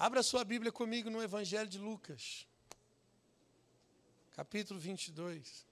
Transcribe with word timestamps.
Abra 0.00 0.22
sua 0.22 0.44
Bíblia 0.44 0.70
comigo 0.70 1.10
no 1.10 1.20
Evangelho 1.20 1.68
de 1.68 1.76
Lucas, 1.76 2.46
capítulo 4.30 4.78
22. 4.78 5.66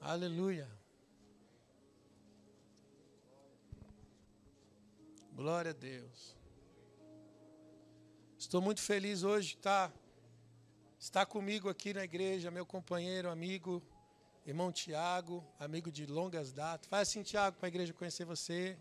Aleluia. 0.00 0.66
Glória 5.34 5.72
a 5.72 5.74
Deus. 5.74 6.34
Estou 8.38 8.62
muito 8.62 8.80
feliz 8.80 9.22
hoje 9.22 9.56
estar, 9.56 9.92
estar 10.98 11.26
comigo 11.26 11.68
aqui 11.68 11.92
na 11.92 12.02
igreja, 12.02 12.50
meu 12.50 12.64
companheiro, 12.64 13.28
amigo, 13.28 13.82
irmão 14.46 14.72
Tiago, 14.72 15.44
amigo 15.60 15.92
de 15.92 16.06
longas 16.06 16.50
datas. 16.50 16.88
Faz 16.88 17.10
assim, 17.10 17.22
Tiago, 17.22 17.58
para 17.58 17.66
a 17.66 17.68
igreja 17.68 17.92
conhecer 17.92 18.24
você. 18.24 18.78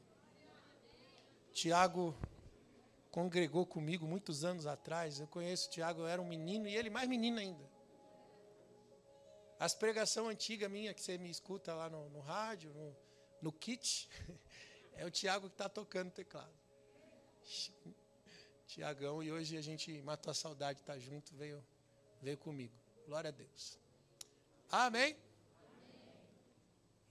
Tiago 1.52 2.16
congregou 3.14 3.64
comigo 3.64 4.08
muitos 4.08 4.44
anos 4.44 4.66
atrás. 4.66 5.20
Eu 5.20 5.28
conheço 5.28 5.68
o 5.68 5.72
Tiago, 5.72 6.02
eu 6.02 6.08
era 6.08 6.20
um 6.20 6.28
menino 6.28 6.68
e 6.68 6.76
ele 6.76 6.90
mais 6.90 7.08
menino 7.08 7.38
ainda. 7.40 7.64
As 9.60 9.76
pregações 9.76 10.28
antigas 10.28 10.70
minha 10.70 10.96
que 10.96 11.02
você 11.02 11.16
me 11.20 11.30
escuta 11.30 11.76
lá 11.76 11.88
no, 11.92 12.10
no 12.10 12.22
rádio, 12.22 12.74
no, 12.74 12.98
no 13.40 13.52
kit, 13.52 14.10
é 14.98 15.06
o 15.06 15.12
Tiago 15.12 15.48
que 15.48 15.54
está 15.54 15.70
tocando 15.70 16.10
teclado. 16.10 16.52
Tiagão, 18.66 19.22
e 19.22 19.32
hoje 19.32 19.58
a 19.58 19.62
gente 19.62 20.02
matou 20.02 20.32
a 20.32 20.34
saudade 20.34 20.78
de 20.78 20.82
estar 20.82 20.98
junto, 20.98 21.36
veio, 21.36 21.64
veio 22.20 22.38
comigo. 22.40 22.74
Glória 23.06 23.28
a 23.28 23.32
Deus. 23.32 23.78
Amém? 24.72 25.04
Amém. 25.04 25.18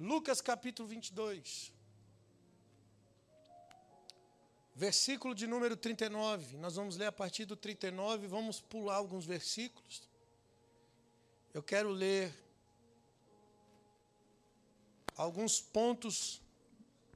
Lucas 0.00 0.40
capítulo 0.40 0.88
22. 0.88 1.72
Versículo 4.74 5.34
de 5.34 5.46
número 5.46 5.76
39. 5.76 6.56
Nós 6.56 6.76
vamos 6.76 6.96
ler 6.96 7.06
a 7.06 7.12
partir 7.12 7.44
do 7.44 7.56
39, 7.56 8.26
vamos 8.26 8.60
pular 8.60 8.96
alguns 8.96 9.26
versículos. 9.26 10.02
Eu 11.52 11.62
quero 11.62 11.90
ler 11.90 12.34
alguns 15.14 15.60
pontos 15.60 16.40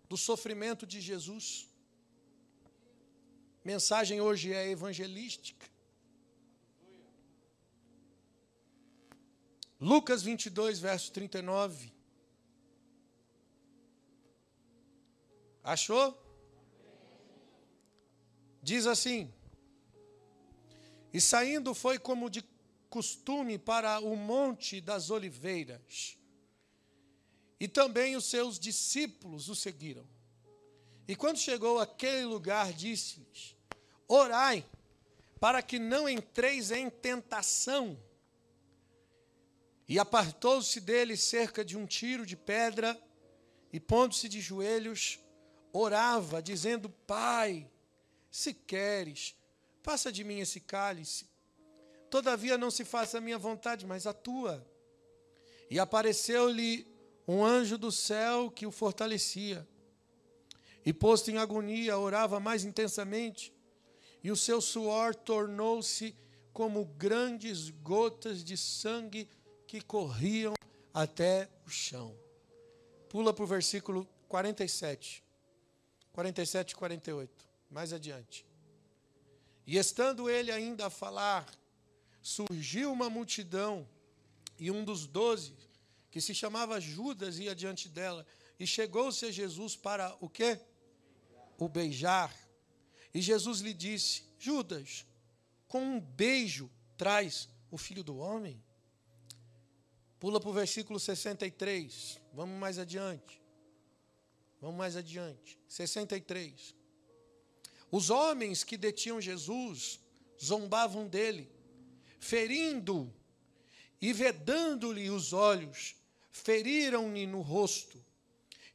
do 0.08 0.16
sofrimento 0.16 0.86
de 0.86 1.00
Jesus. 1.00 1.68
Mensagem 3.64 4.20
hoje 4.20 4.52
é 4.52 4.68
evangelística. 4.68 5.66
Lucas 9.80 10.22
22, 10.22 10.78
verso 10.78 11.10
39. 11.12 11.92
Achou? 15.64 16.25
Diz 18.66 18.84
assim: 18.84 19.32
E 21.12 21.20
saindo 21.20 21.72
foi 21.72 22.00
como 22.00 22.28
de 22.28 22.44
costume 22.90 23.60
para 23.60 24.00
o 24.00 24.16
Monte 24.16 24.80
das 24.80 25.08
Oliveiras. 25.08 26.18
E 27.60 27.68
também 27.68 28.16
os 28.16 28.24
seus 28.24 28.58
discípulos 28.58 29.48
o 29.48 29.54
seguiram. 29.54 30.04
E 31.06 31.14
quando 31.14 31.38
chegou 31.38 31.78
àquele 31.78 32.24
lugar, 32.24 32.72
disse-lhes: 32.72 33.54
Orai, 34.08 34.66
para 35.38 35.62
que 35.62 35.78
não 35.78 36.08
entreis 36.08 36.72
em 36.72 36.90
tentação. 36.90 37.96
E 39.88 39.96
apartou-se 39.96 40.80
dele 40.80 41.16
cerca 41.16 41.64
de 41.64 41.78
um 41.78 41.86
tiro 41.86 42.26
de 42.26 42.36
pedra, 42.36 43.00
e 43.72 43.78
pondo-se 43.78 44.28
de 44.28 44.40
joelhos, 44.40 45.20
orava, 45.72 46.42
dizendo: 46.42 46.90
Pai, 46.90 47.70
se 48.36 48.52
queres, 48.52 49.34
passa 49.82 50.12
de 50.12 50.22
mim 50.22 50.40
esse 50.40 50.60
cálice. 50.60 51.26
Todavia 52.10 52.58
não 52.58 52.70
se 52.70 52.84
faça 52.84 53.16
a 53.16 53.20
minha 53.20 53.38
vontade, 53.38 53.86
mas 53.86 54.06
a 54.06 54.12
tua. 54.12 54.62
E 55.70 55.78
apareceu-lhe 55.78 56.86
um 57.26 57.42
anjo 57.42 57.78
do 57.78 57.90
céu 57.90 58.50
que 58.50 58.66
o 58.66 58.70
fortalecia. 58.70 59.66
E 60.84 60.92
posto 60.92 61.30
em 61.30 61.38
agonia, 61.38 61.96
orava 61.96 62.38
mais 62.38 62.62
intensamente 62.62 63.54
e 64.22 64.30
o 64.30 64.36
seu 64.36 64.60
suor 64.60 65.14
tornou-se 65.14 66.14
como 66.52 66.84
grandes 66.84 67.70
gotas 67.70 68.44
de 68.44 68.56
sangue 68.56 69.30
que 69.66 69.80
corriam 69.80 70.52
até 70.92 71.48
o 71.66 71.70
chão. 71.70 72.14
Pula 73.08 73.32
para 73.32 73.44
o 73.44 73.46
versículo 73.46 74.06
47. 74.28 75.24
47 76.12 76.72
e 76.72 76.76
48. 76.76 77.45
Mais 77.70 77.92
adiante. 77.92 78.46
E 79.66 79.76
estando 79.76 80.30
ele 80.30 80.52
ainda 80.52 80.86
a 80.86 80.90
falar, 80.90 81.46
surgiu 82.22 82.92
uma 82.92 83.10
multidão, 83.10 83.86
e 84.58 84.70
um 84.70 84.84
dos 84.84 85.06
doze, 85.06 85.54
que 86.10 86.20
se 86.20 86.34
chamava 86.34 86.80
Judas, 86.80 87.38
ia 87.38 87.54
diante 87.54 87.88
dela, 87.88 88.26
e 88.58 88.66
chegou-se 88.66 89.24
a 89.26 89.30
Jesus 89.30 89.76
para 89.76 90.16
o 90.20 90.28
quê? 90.28 90.58
O 91.58 91.68
beijar. 91.68 92.34
E 93.12 93.20
Jesus 93.20 93.60
lhe 93.60 93.74
disse: 93.74 94.24
Judas, 94.38 95.04
com 95.68 95.82
um 95.82 96.00
beijo 96.00 96.70
traz 96.96 97.48
o 97.70 97.76
filho 97.76 98.02
do 98.02 98.16
homem? 98.16 98.62
Pula 100.18 100.40
para 100.40 100.48
o 100.48 100.52
versículo 100.52 100.98
63. 100.98 102.20
Vamos 102.32 102.58
mais 102.58 102.78
adiante. 102.78 103.42
Vamos 104.60 104.76
mais 104.76 104.96
adiante. 104.96 105.58
63. 105.68 106.74
Os 107.96 108.10
homens 108.10 108.62
que 108.62 108.76
detinham 108.76 109.22
Jesus 109.22 109.98
zombavam 110.38 111.08
dele, 111.08 111.50
ferindo 112.20 113.10
e 113.98 114.12
vedando-lhe 114.12 115.08
os 115.08 115.32
olhos, 115.32 115.96
feriram-lhe 116.30 117.26
no 117.26 117.40
rosto 117.40 117.98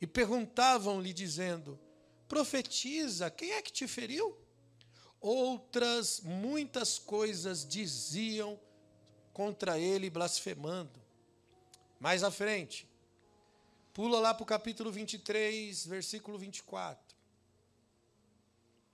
e 0.01 0.07
perguntavam-lhe, 0.07 1.13
dizendo: 1.13 1.79
Profetiza, 2.27 3.29
quem 3.29 3.51
é 3.51 3.61
que 3.61 3.71
te 3.71 3.87
feriu? 3.87 4.35
Outras 5.19 6.21
muitas 6.21 6.97
coisas 6.97 7.63
diziam 7.63 8.59
contra 9.31 9.77
ele, 9.77 10.09
blasfemando. 10.09 10.99
Mais 11.99 12.23
à 12.23 12.31
frente, 12.31 12.89
pula 13.93 14.19
lá 14.19 14.33
para 14.33 14.41
o 14.41 14.47
capítulo 14.47 14.91
23, 14.91 15.85
versículo 15.85 16.39
24. 16.39 17.10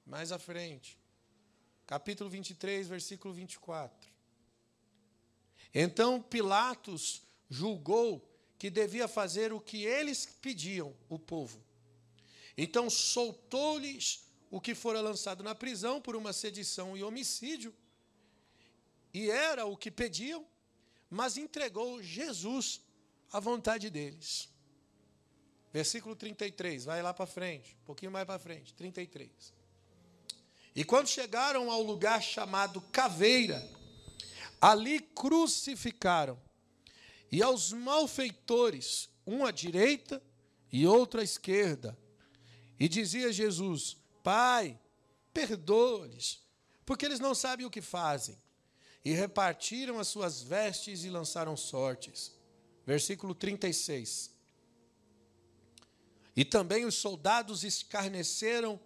Mais 0.08 0.32
à 0.32 0.40
frente, 0.40 0.98
capítulo 1.86 2.30
23, 2.30 2.88
versículo 2.88 3.34
24. 3.34 4.10
Então 5.76 6.22
Pilatos 6.22 7.24
julgou 7.50 8.26
que 8.58 8.70
devia 8.70 9.10
fazer 9.10 9.52
o 9.52 9.60
que 9.60 9.84
eles 9.84 10.26
pediam, 10.42 10.96
o 11.10 11.20
povo. 11.20 11.62
Então 12.58 12.90
soltou-lhes 12.90 14.26
o 14.50 14.62
que 14.62 14.74
fora 14.74 15.02
lançado 15.02 15.44
na 15.44 15.54
prisão 15.54 16.02
por 16.02 16.16
uma 16.16 16.32
sedição 16.32 16.96
e 16.96 17.04
homicídio, 17.04 17.76
e 19.14 19.30
era 19.30 19.66
o 19.66 19.76
que 19.76 19.92
pediam, 19.92 20.48
mas 21.10 21.36
entregou 21.36 22.02
Jesus 22.02 22.80
à 23.30 23.42
vontade 23.42 23.90
deles. 23.90 24.50
Versículo 25.74 26.16
33, 26.16 26.86
vai 26.86 27.02
lá 27.02 27.14
para 27.14 27.26
frente, 27.26 27.76
um 27.82 27.86
pouquinho 27.86 28.12
mais 28.12 28.26
para 28.26 28.40
frente, 28.40 28.74
33. 28.74 29.57
E 30.78 30.84
quando 30.84 31.08
chegaram 31.08 31.72
ao 31.72 31.82
lugar 31.82 32.22
chamado 32.22 32.80
Caveira, 32.92 33.68
ali 34.62 35.00
crucificaram, 35.00 36.40
e 37.32 37.42
aos 37.42 37.74
malfeitores, 37.74 39.10
um 39.26 39.44
à 39.44 39.50
direita 39.50 40.22
e 40.72 40.86
outro 40.86 41.20
à 41.20 41.24
esquerda, 41.24 41.98
e 42.80 42.88
dizia 42.88 43.34
Jesus: 43.34 43.98
Pai, 44.24 44.80
perdoa-lhes, 45.34 46.44
porque 46.86 47.08
eles 47.08 47.20
não 47.20 47.34
sabem 47.34 47.66
o 47.66 47.72
que 47.72 47.82
fazem. 47.82 48.38
E 49.04 49.14
repartiram 49.14 49.98
as 49.98 50.10
suas 50.10 50.44
vestes 50.44 51.04
e 51.04 51.10
lançaram 51.10 51.58
sortes. 51.58 52.36
Versículo 52.86 53.34
36. 53.34 54.32
E 56.36 56.46
também 56.46 56.86
os 56.86 56.94
soldados 56.94 57.64
escarneceram 57.64 58.80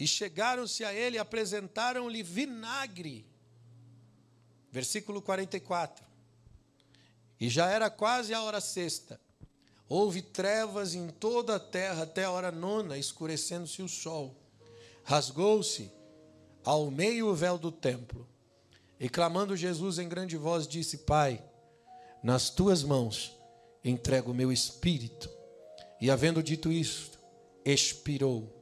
e 0.00 0.06
chegaram-se 0.06 0.82
a 0.82 0.94
ele 0.94 1.16
e 1.16 1.18
apresentaram-lhe 1.18 2.22
vinagre. 2.22 3.26
Versículo 4.72 5.20
44. 5.20 6.02
E 7.38 7.50
já 7.50 7.68
era 7.68 7.90
quase 7.90 8.32
a 8.32 8.42
hora 8.42 8.62
sexta. 8.62 9.20
Houve 9.86 10.22
trevas 10.22 10.94
em 10.94 11.08
toda 11.08 11.56
a 11.56 11.60
terra 11.60 12.04
até 12.04 12.24
a 12.24 12.30
hora 12.30 12.50
nona, 12.50 12.96
escurecendo-se 12.96 13.82
o 13.82 13.88
sol. 13.88 14.34
Rasgou-se 15.04 15.92
ao 16.64 16.90
meio 16.90 17.28
o 17.28 17.34
véu 17.34 17.58
do 17.58 17.70
templo. 17.70 18.26
E 18.98 19.06
clamando 19.06 19.54
Jesus 19.54 19.98
em 19.98 20.08
grande 20.08 20.36
voz, 20.36 20.66
disse: 20.66 20.98
Pai, 20.98 21.44
nas 22.22 22.48
tuas 22.48 22.82
mãos 22.82 23.36
entrego 23.84 24.30
o 24.30 24.34
meu 24.34 24.50
espírito. 24.50 25.28
E 26.00 26.10
havendo 26.10 26.42
dito 26.42 26.72
isto, 26.72 27.18
expirou. 27.66 28.59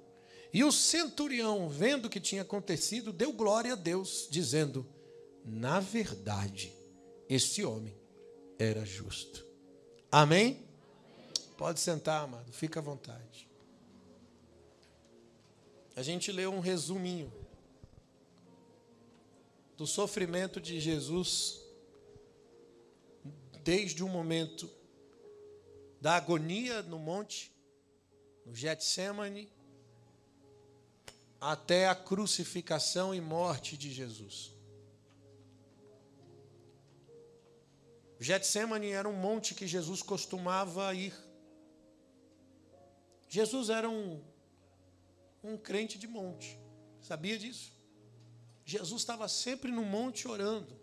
E 0.53 0.65
o 0.65 0.73
centurião, 0.73 1.69
vendo 1.69 2.07
o 2.07 2.11
que 2.11 2.21
tinha 2.21 2.43
acontecido, 2.43 3.13
deu 3.13 3.33
glória 3.33 3.73
a 3.73 3.77
Deus, 3.77 4.27
dizendo: 4.31 4.87
Na 5.45 5.81
verdade, 5.81 6.73
este 7.29 7.65
homem 7.65 7.95
era 8.59 8.85
justo. 8.85 9.47
Amém? 10.11 10.67
Pode 11.57 11.81
sentar, 11.81 12.25
amado, 12.25 12.53
fica 12.53 12.81
à 12.81 12.83
vontade. 12.83 13.49
A 15.95 16.03
gente 16.03 16.31
leu 16.31 16.53
um 16.53 16.61
resuminho 16.61 17.33
do 19.77 19.87
sofrimento 19.87 20.61
de 20.61 20.81
Jesus 20.81 21.61
desde 23.65 24.03
o 24.03 24.09
momento 24.09 24.71
da 26.01 26.15
agonia 26.15 26.83
no 26.83 26.99
monte, 26.99 27.53
no 28.47 28.55
Getsemane, 28.55 29.53
até 31.41 31.89
a 31.89 31.95
crucificação 31.95 33.15
e 33.15 33.21
morte 33.21 33.77
de 33.77 33.93
Jesus. 33.93 34.53
Getsemane 38.19 38.91
era 38.91 39.09
um 39.09 39.13
monte 39.13 39.55
que 39.55 39.67
Jesus 39.67 40.03
costumava 40.03 40.93
ir. 40.93 41.15
Jesus 43.29 43.69
era 43.69 43.89
um, 43.89 44.21
um 45.43 45.57
crente 45.57 45.99
de 45.99 46.09
monte. 46.09 46.59
Sabia 47.01 47.39
disso? 47.39 47.73
Jesus 48.65 49.01
estava 49.01 49.29
sempre 49.29 49.71
no 49.71 49.85
monte 49.85 50.27
orando. 50.27 50.79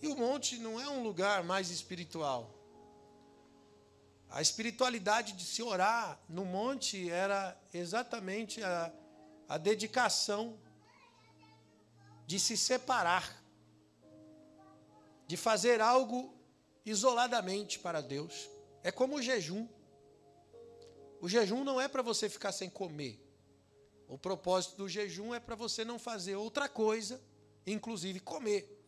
E 0.00 0.08
o 0.08 0.16
monte 0.16 0.56
não 0.56 0.80
é 0.80 0.88
um 0.88 1.02
lugar 1.02 1.44
mais 1.44 1.70
espiritual. 1.70 2.59
A 4.30 4.40
espiritualidade 4.40 5.32
de 5.32 5.44
se 5.44 5.60
orar 5.60 6.20
no 6.28 6.44
monte 6.44 7.10
era 7.10 7.60
exatamente 7.74 8.62
a, 8.62 8.92
a 9.48 9.58
dedicação 9.58 10.56
de 12.26 12.38
se 12.38 12.56
separar, 12.56 13.42
de 15.26 15.36
fazer 15.36 15.80
algo 15.80 16.32
isoladamente 16.86 17.80
para 17.80 18.00
Deus. 18.00 18.48
É 18.84 18.92
como 18.92 19.16
o 19.16 19.22
jejum. 19.22 19.68
O 21.20 21.28
jejum 21.28 21.64
não 21.64 21.80
é 21.80 21.88
para 21.88 22.00
você 22.00 22.28
ficar 22.28 22.52
sem 22.52 22.70
comer. 22.70 23.20
O 24.06 24.16
propósito 24.16 24.76
do 24.76 24.88
jejum 24.88 25.34
é 25.34 25.40
para 25.40 25.56
você 25.56 25.84
não 25.84 25.98
fazer 25.98 26.36
outra 26.36 26.68
coisa, 26.68 27.20
inclusive 27.66 28.20
comer, 28.20 28.80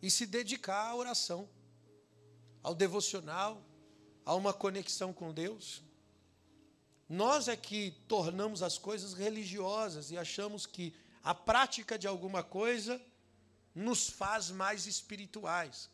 e 0.00 0.10
se 0.10 0.24
dedicar 0.24 0.88
à 0.88 0.94
oração, 0.94 1.48
ao 2.62 2.74
devocional, 2.74 3.67
a 4.28 4.34
uma 4.34 4.52
conexão 4.52 5.10
com 5.10 5.32
Deus. 5.32 5.82
Nós 7.08 7.48
é 7.48 7.56
que 7.56 7.92
tornamos 8.06 8.62
as 8.62 8.76
coisas 8.76 9.14
religiosas 9.14 10.10
e 10.10 10.18
achamos 10.18 10.66
que 10.66 10.94
a 11.24 11.34
prática 11.34 11.98
de 11.98 12.06
alguma 12.06 12.42
coisa 12.42 13.00
nos 13.74 14.10
faz 14.10 14.50
mais 14.50 14.86
espirituais. 14.86 15.88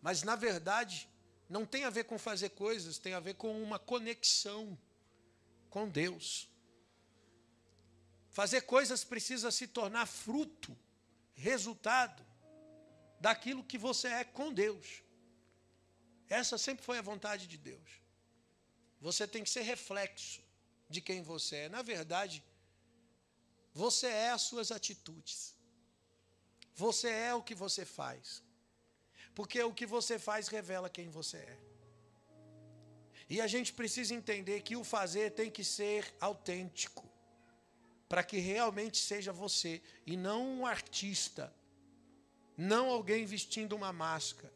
Mas, 0.00 0.22
na 0.22 0.34
verdade, 0.34 1.06
não 1.46 1.66
tem 1.66 1.84
a 1.84 1.90
ver 1.90 2.04
com 2.04 2.16
fazer 2.16 2.48
coisas, 2.48 2.96
tem 2.96 3.12
a 3.12 3.20
ver 3.20 3.34
com 3.34 3.62
uma 3.62 3.78
conexão 3.78 4.78
com 5.68 5.86
Deus. 5.86 6.48
Fazer 8.30 8.62
coisas 8.62 9.04
precisa 9.04 9.50
se 9.50 9.66
tornar 9.66 10.06
fruto, 10.06 10.74
resultado 11.34 12.24
daquilo 13.20 13.62
que 13.62 13.76
você 13.76 14.08
é 14.08 14.24
com 14.24 14.50
Deus. 14.50 15.03
Essa 16.28 16.56
sempre 16.56 16.84
foi 16.84 16.98
a 16.98 17.02
vontade 17.02 17.46
de 17.46 17.56
Deus. 17.56 18.00
Você 19.00 19.26
tem 19.26 19.42
que 19.44 19.50
ser 19.50 19.62
reflexo 19.62 20.42
de 20.88 21.00
quem 21.00 21.22
você 21.22 21.56
é. 21.56 21.68
Na 21.68 21.82
verdade, 21.82 22.42
você 23.72 24.06
é 24.06 24.30
as 24.30 24.42
suas 24.42 24.70
atitudes. 24.70 25.54
Você 26.74 27.08
é 27.08 27.34
o 27.34 27.42
que 27.42 27.54
você 27.54 27.84
faz. 27.84 28.42
Porque 29.34 29.62
o 29.62 29.74
que 29.74 29.84
você 29.84 30.18
faz 30.18 30.48
revela 30.48 30.88
quem 30.88 31.08
você 31.08 31.38
é. 31.38 31.58
E 33.28 33.40
a 33.40 33.46
gente 33.46 33.72
precisa 33.72 34.14
entender 34.14 34.60
que 34.62 34.76
o 34.76 34.84
fazer 34.84 35.30
tem 35.32 35.50
que 35.50 35.64
ser 35.64 36.14
autêntico, 36.20 37.10
para 38.08 38.22
que 38.22 38.38
realmente 38.38 38.98
seja 38.98 39.32
você 39.32 39.82
e 40.06 40.16
não 40.16 40.60
um 40.60 40.66
artista, 40.66 41.52
não 42.56 42.90
alguém 42.90 43.24
vestindo 43.24 43.74
uma 43.74 43.92
máscara. 43.92 44.53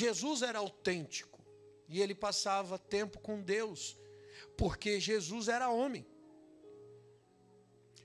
Jesus 0.00 0.40
era 0.50 0.58
autêntico 0.66 1.38
e 1.86 2.00
ele 2.02 2.14
passava 2.26 2.78
tempo 2.96 3.16
com 3.26 3.36
Deus, 3.56 3.80
porque 4.60 4.92
Jesus 5.10 5.48
era 5.56 5.74
homem. 5.80 6.04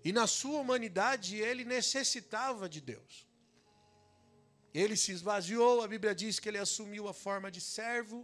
E 0.08 0.12
na 0.18 0.26
sua 0.40 0.58
humanidade 0.64 1.32
ele 1.50 1.64
necessitava 1.78 2.68
de 2.74 2.82
Deus. 2.92 3.14
Ele 4.82 4.98
se 5.04 5.12
esvaziou, 5.18 5.76
a 5.82 5.88
Bíblia 5.94 6.14
diz 6.24 6.34
que 6.42 6.50
ele 6.50 6.62
assumiu 6.66 7.08
a 7.08 7.14
forma 7.26 7.50
de 7.56 7.62
servo. 7.78 8.20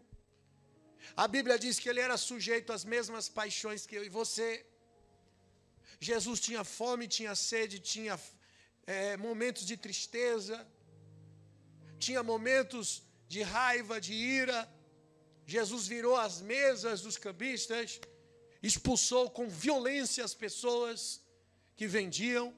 A 1.24 1.26
Bíblia 1.36 1.58
diz 1.66 1.80
que 1.80 1.90
ele 1.92 2.02
era 2.08 2.18
sujeito 2.18 2.74
às 2.76 2.84
mesmas 2.96 3.28
paixões 3.40 3.86
que 3.88 3.96
eu 4.00 4.04
e 4.10 4.16
você. 4.20 4.50
Jesus 6.10 6.40
tinha 6.48 6.66
fome, 6.66 7.08
tinha 7.18 7.34
sede, 7.34 7.80
tinha 7.94 8.20
é, 8.86 9.16
momentos 9.28 9.66
de 9.72 9.78
tristeza, 9.78 10.58
tinha 12.06 12.22
momentos 12.34 12.86
de 13.28 13.42
raiva, 13.42 14.00
de 14.00 14.14
ira. 14.14 14.70
Jesus 15.46 15.88
virou 15.88 16.16
as 16.16 16.42
mesas 16.42 17.02
dos 17.02 17.18
cambistas, 17.18 18.00
expulsou 18.62 19.30
com 19.30 19.48
violência 19.50 20.24
as 20.24 20.34
pessoas 20.34 21.22
que 21.76 21.88
vendiam. 21.88 22.56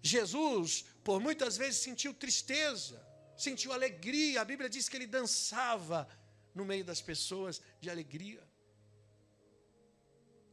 Jesus, 0.00 0.84
por 1.02 1.20
muitas 1.20 1.56
vezes, 1.56 1.80
sentiu 1.80 2.14
tristeza, 2.14 3.04
sentiu 3.36 3.72
alegria. 3.72 4.40
A 4.40 4.44
Bíblia 4.44 4.70
diz 4.70 4.88
que 4.88 4.96
ele 4.96 5.06
dançava 5.06 6.08
no 6.54 6.64
meio 6.64 6.84
das 6.84 7.00
pessoas 7.00 7.60
de 7.80 7.90
alegria. 7.90 8.46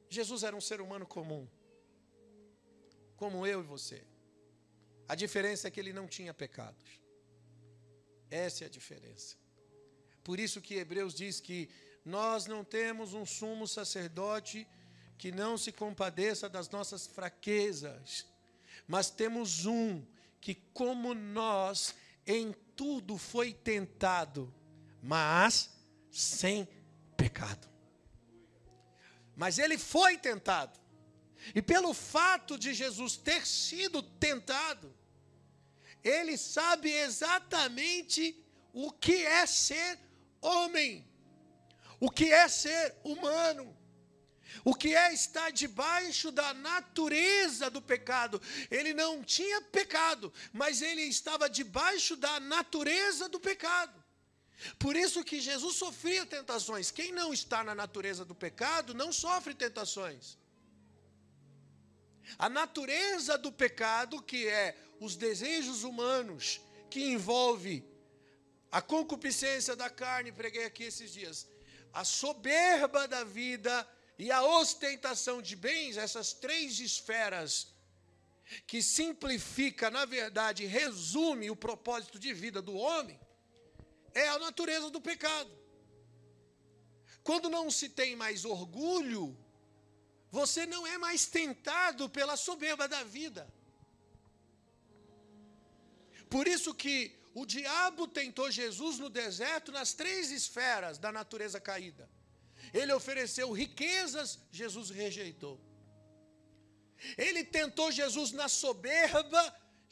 Jesus 0.10 0.44
era 0.44 0.56
um 0.56 0.62
ser 0.62 0.82
humano 0.82 1.06
comum, 1.06 1.48
como 3.16 3.46
eu 3.46 3.62
e 3.62 3.64
você. 3.64 4.06
A 5.08 5.16
diferença 5.16 5.68
é 5.68 5.72
que 5.72 5.80
ele 5.80 5.94
não 5.94 6.08
tinha 6.08 6.34
pecados. 6.34 7.05
Essa 8.36 8.66
é 8.66 8.68
a 8.68 8.70
diferença. 8.70 9.38
Por 10.24 10.40
isso 10.40 10.60
que 10.60 10.76
Hebreus 10.76 11.14
diz 11.14 11.40
que 11.40 11.70
nós 12.04 12.46
não 12.46 12.64
temos 12.64 13.14
um 13.14 13.26
sumo 13.26 13.66
sacerdote 13.68 14.68
que 15.18 15.32
não 15.32 15.58
se 15.58 15.72
compadeça 15.72 16.50
das 16.50 16.70
nossas 16.70 17.08
fraquezas, 17.08 18.26
mas 18.86 19.10
temos 19.10 19.66
um 19.66 20.06
que, 20.42 20.56
como 20.74 21.14
nós, 21.14 21.96
em 22.28 22.54
tudo 22.76 23.18
foi 23.18 23.54
tentado, 23.54 24.54
mas 25.02 25.70
sem 26.12 26.68
pecado. 27.16 27.70
Mas 29.34 29.58
ele 29.58 29.78
foi 29.78 30.18
tentado. 30.18 30.78
E 31.54 31.62
pelo 31.62 31.94
fato 31.94 32.58
de 32.58 32.74
Jesus 32.74 33.16
ter 33.16 33.48
sido 33.48 34.04
tentado, 34.04 34.94
ele 36.06 36.38
sabe 36.38 36.92
exatamente 36.92 38.38
o 38.72 38.92
que 38.92 39.26
é 39.26 39.46
ser 39.48 40.00
homem, 40.40 41.04
o 42.00 42.12
que 42.12 42.32
é 42.32 42.48
ser 42.48 42.96
humano, 43.04 43.76
o 44.64 44.76
que 44.76 44.96
é 44.96 45.12
estar 45.12 45.52
debaixo 45.52 46.32
da 46.32 46.54
natureza 46.54 47.72
do 47.72 47.82
pecado. 47.82 48.40
Ele 48.70 48.94
não 48.94 49.24
tinha 49.24 49.62
pecado, 49.62 50.32
mas 50.54 50.84
ele 50.84 51.02
estava 51.02 51.50
debaixo 51.50 52.16
da 52.16 52.40
natureza 52.40 53.28
do 53.28 53.40
pecado. 53.40 54.04
Por 54.78 54.96
isso 54.96 55.24
que 55.24 55.42
Jesus 55.42 55.76
sofria 55.76 56.26
tentações. 56.26 56.92
Quem 56.92 57.12
não 57.12 57.34
está 57.34 57.64
na 57.64 57.74
natureza 57.74 58.24
do 58.24 58.36
pecado 58.36 58.94
não 58.94 59.12
sofre 59.12 59.56
tentações. 59.56 60.38
A 62.38 62.50
natureza 62.50 63.38
do 63.38 63.52
pecado, 63.52 64.22
que 64.22 64.48
é 64.48 64.76
os 65.00 65.16
desejos 65.16 65.84
humanos, 65.84 66.62
que 66.90 67.12
envolve 67.12 67.84
a 68.72 68.82
concupiscência 68.82 69.76
da 69.76 69.90
carne, 69.90 70.32
preguei 70.32 70.66
aqui 70.66 70.84
esses 70.84 71.12
dias, 71.12 71.48
a 71.94 72.04
soberba 72.04 73.08
da 73.08 73.24
vida 73.24 73.88
e 74.18 74.32
a 74.32 74.44
ostentação 74.44 75.42
de 75.42 75.56
bens, 75.56 75.98
essas 75.98 76.34
três 76.34 76.80
esferas 76.80 77.74
que 78.68 78.82
simplifica, 78.82 79.90
na 79.90 80.06
verdade, 80.06 80.66
resume 80.66 81.50
o 81.50 81.56
propósito 81.56 82.20
de 82.20 82.34
vida 82.34 82.62
do 82.62 82.76
homem, 82.76 83.20
é 84.14 84.28
a 84.30 84.40
natureza 84.40 84.90
do 84.90 85.02
pecado. 85.02 85.52
Quando 87.24 87.50
não 87.50 87.72
se 87.72 87.90
tem 87.90 88.16
mais 88.16 88.46
orgulho, 88.46 89.36
você 90.40 90.66
não 90.74 90.84
é 90.94 90.98
mais 90.98 91.22
tentado 91.40 92.04
pela 92.18 92.36
soberba 92.48 92.86
da 92.94 93.02
vida. 93.18 93.44
Por 96.34 96.46
isso 96.56 96.72
que 96.82 96.98
o 97.42 97.44
diabo 97.46 98.04
tentou 98.20 98.48
Jesus 98.62 99.00
no 99.04 99.10
deserto 99.22 99.70
nas 99.78 99.94
três 100.02 100.32
esferas 100.40 100.98
da 100.98 101.10
natureza 101.20 101.60
caída. 101.70 102.06
Ele 102.80 102.92
ofereceu 103.00 103.48
riquezas, 103.64 104.30
Jesus 104.52 104.90
rejeitou. 104.90 105.56
Ele 107.26 107.42
tentou 107.58 107.88
Jesus 108.02 108.30
na 108.42 108.50
soberba, 108.50 109.42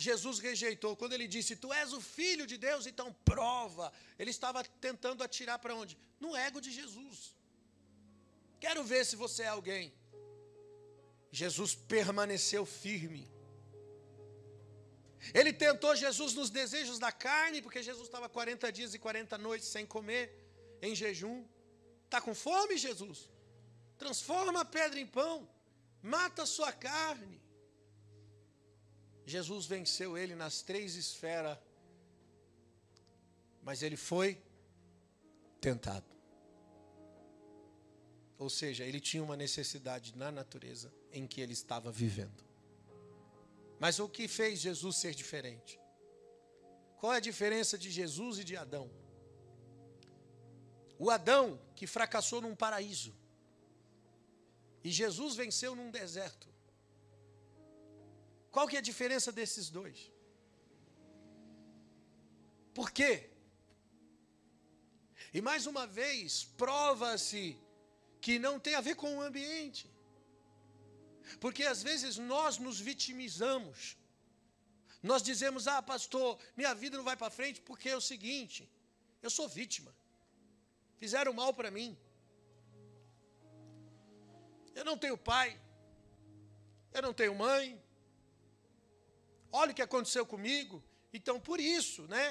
Jesus 0.08 0.40
rejeitou. 0.48 0.94
Quando 1.00 1.14
ele 1.14 1.28
disse: 1.36 1.62
Tu 1.64 1.72
és 1.82 1.90
o 1.94 2.02
filho 2.02 2.46
de 2.52 2.58
Deus, 2.68 2.86
então 2.92 3.08
prova. 3.32 3.88
Ele 4.20 4.32
estava 4.38 4.62
tentando 4.88 5.24
atirar 5.24 5.58
para 5.60 5.76
onde? 5.82 5.98
No 6.20 6.36
ego 6.36 6.60
de 6.60 6.72
Jesus. 6.80 7.18
Quero 8.60 8.84
ver 8.94 9.06
se 9.06 9.16
você 9.26 9.44
é 9.44 9.54
alguém. 9.60 9.86
Jesus 11.34 11.74
permaneceu 11.74 12.64
firme. 12.64 13.28
Ele 15.34 15.52
tentou 15.52 15.96
Jesus 15.96 16.36
nos 16.36 16.52
desejos 16.52 17.00
da 17.00 17.12
carne, 17.12 17.60
porque 17.60 17.82
Jesus 17.82 18.06
estava 18.06 18.30
40 18.30 18.72
dias 18.72 18.94
e 18.94 19.00
40 19.00 19.36
noites 19.40 19.68
sem 19.68 19.84
comer, 19.84 20.24
em 20.80 20.94
jejum. 20.94 21.44
Está 22.06 22.22
com 22.22 22.36
fome, 22.36 22.78
Jesus? 22.78 23.28
Transforma 23.98 24.62
a 24.62 24.66
pedra 24.66 25.00
em 25.00 25.08
pão, 25.08 25.50
mata 26.04 26.44
a 26.44 26.46
sua 26.46 26.72
carne. 26.72 27.42
Jesus 29.26 29.66
venceu 29.66 30.16
ele 30.16 30.36
nas 30.36 30.62
três 30.62 30.96
esferas, 30.96 31.58
mas 33.64 33.82
ele 33.82 33.98
foi 33.98 34.40
tentado. 35.60 36.13
Ou 38.44 38.50
seja, 38.50 38.84
ele 38.84 39.00
tinha 39.00 39.24
uma 39.24 39.38
necessidade 39.38 40.18
na 40.18 40.30
natureza 40.30 40.94
em 41.14 41.26
que 41.26 41.40
ele 41.40 41.54
estava 41.54 41.90
vivendo. 41.90 42.44
Mas 43.80 44.00
o 44.00 44.10
que 44.10 44.28
fez 44.28 44.60
Jesus 44.60 44.98
ser 44.98 45.16
diferente? 45.16 45.80
Qual 46.98 47.14
é 47.14 47.18
a 47.18 47.22
diferença 47.22 47.78
de 47.78 47.90
Jesus 47.90 48.40
e 48.40 48.44
de 48.44 48.58
Adão? 48.58 48.92
O 51.00 51.10
Adão 51.10 51.58
que 51.74 51.88
fracassou 51.88 52.42
num 52.42 52.54
paraíso, 52.54 53.16
e 54.84 54.92
Jesus 54.92 55.38
venceu 55.38 55.74
num 55.74 55.90
deserto. 55.90 56.50
Qual 58.52 58.68
que 58.68 58.76
é 58.76 58.80
a 58.80 58.90
diferença 58.92 59.32
desses 59.32 59.70
dois? 59.70 60.12
Por 62.74 62.92
quê? 62.92 63.30
E 65.34 65.40
mais 65.42 65.66
uma 65.66 65.88
vez, 65.88 66.44
prova-se 66.44 67.63
que 68.24 68.34
não 68.46 68.56
tem 68.66 68.76
a 68.76 68.86
ver 68.88 68.96
com 69.02 69.10
o 69.18 69.22
ambiente. 69.30 69.86
Porque 71.44 71.64
às 71.74 71.82
vezes 71.88 72.14
nós 72.34 72.58
nos 72.66 72.78
vitimizamos. 72.90 73.98
Nós 75.10 75.22
dizemos: 75.30 75.68
"Ah, 75.74 75.82
pastor, 75.94 76.30
minha 76.60 76.74
vida 76.84 76.96
não 77.00 77.08
vai 77.10 77.18
para 77.22 77.36
frente 77.40 77.60
porque 77.70 77.90
é 77.90 77.98
o 78.02 78.08
seguinte, 78.12 78.62
eu 79.26 79.32
sou 79.38 79.48
vítima. 79.60 79.92
Fizeram 81.02 81.34
mal 81.42 81.52
para 81.60 81.70
mim. 81.78 81.90
Eu 84.80 84.86
não 84.90 84.98
tenho 85.04 85.18
pai. 85.34 85.50
Eu 86.96 87.02
não 87.08 87.14
tenho 87.20 87.36
mãe. 87.48 87.66
Olha 89.62 89.72
o 89.72 89.76
que 89.78 89.88
aconteceu 89.90 90.26
comigo. 90.34 90.76
Então, 91.18 91.36
por 91.50 91.60
isso, 91.60 92.02
né? 92.16 92.26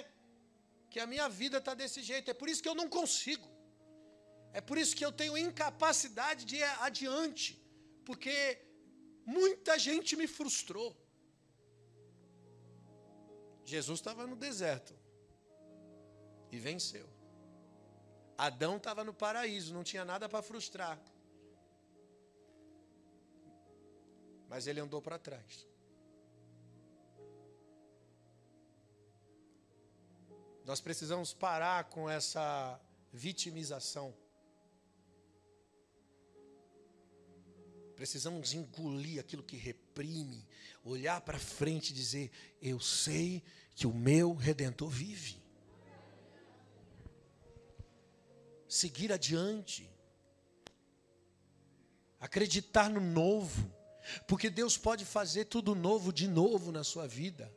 Que 0.92 1.00
a 1.04 1.06
minha 1.12 1.28
vida 1.42 1.58
está 1.58 1.74
desse 1.82 2.00
jeito. 2.10 2.30
É 2.30 2.34
por 2.42 2.48
isso 2.48 2.62
que 2.62 2.70
eu 2.72 2.78
não 2.82 2.88
consigo. 2.98 3.51
É 4.52 4.60
por 4.60 4.76
isso 4.78 4.96
que 4.96 5.04
eu 5.04 5.12
tenho 5.20 5.36
incapacidade 5.36 6.44
de 6.44 6.56
ir 6.56 6.70
adiante. 6.88 7.60
Porque 8.04 8.34
muita 9.24 9.78
gente 9.78 10.14
me 10.16 10.26
frustrou. 10.26 10.90
Jesus 13.64 14.00
estava 14.00 14.26
no 14.26 14.36
deserto 14.36 14.94
e 16.50 16.58
venceu. 16.58 17.08
Adão 18.36 18.76
estava 18.76 19.04
no 19.04 19.14
paraíso, 19.14 19.72
não 19.72 19.84
tinha 19.84 20.04
nada 20.04 20.28
para 20.28 20.42
frustrar. 20.42 21.00
Mas 24.48 24.66
ele 24.66 24.80
andou 24.80 25.00
para 25.00 25.18
trás. 25.18 25.66
Nós 30.64 30.80
precisamos 30.80 31.32
parar 31.32 31.84
com 31.84 32.08
essa 32.08 32.80
vitimização. 33.12 34.14
Precisamos 38.02 38.52
engolir 38.52 39.20
aquilo 39.20 39.44
que 39.44 39.56
reprime, 39.56 40.44
olhar 40.84 41.20
para 41.20 41.38
frente 41.38 41.90
e 41.90 41.94
dizer: 41.94 42.32
Eu 42.60 42.80
sei 42.80 43.44
que 43.76 43.86
o 43.86 43.94
meu 43.94 44.34
redentor 44.34 44.88
vive. 44.90 45.40
Seguir 48.66 49.12
adiante. 49.12 49.88
Acreditar 52.18 52.90
no 52.90 53.00
novo. 53.00 53.72
Porque 54.26 54.50
Deus 54.50 54.76
pode 54.76 55.04
fazer 55.04 55.44
tudo 55.44 55.72
novo 55.72 56.12
de 56.12 56.26
novo 56.26 56.72
na 56.72 56.82
sua 56.82 57.06
vida. 57.06 57.54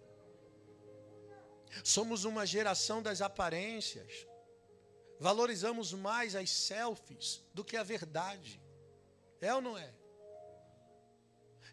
Somos 1.83 2.23
uma 2.23 2.45
geração 2.45 3.01
das 3.01 3.19
aparências. 3.19 4.27
Valorizamos 5.19 5.91
mais 5.91 6.35
as 6.35 6.51
selfies 6.51 7.43
do 7.51 7.65
que 7.65 7.75
a 7.75 7.81
verdade. 7.81 8.61
É 9.41 9.51
ou 9.51 9.59
não 9.59 9.75
é? 9.75 10.04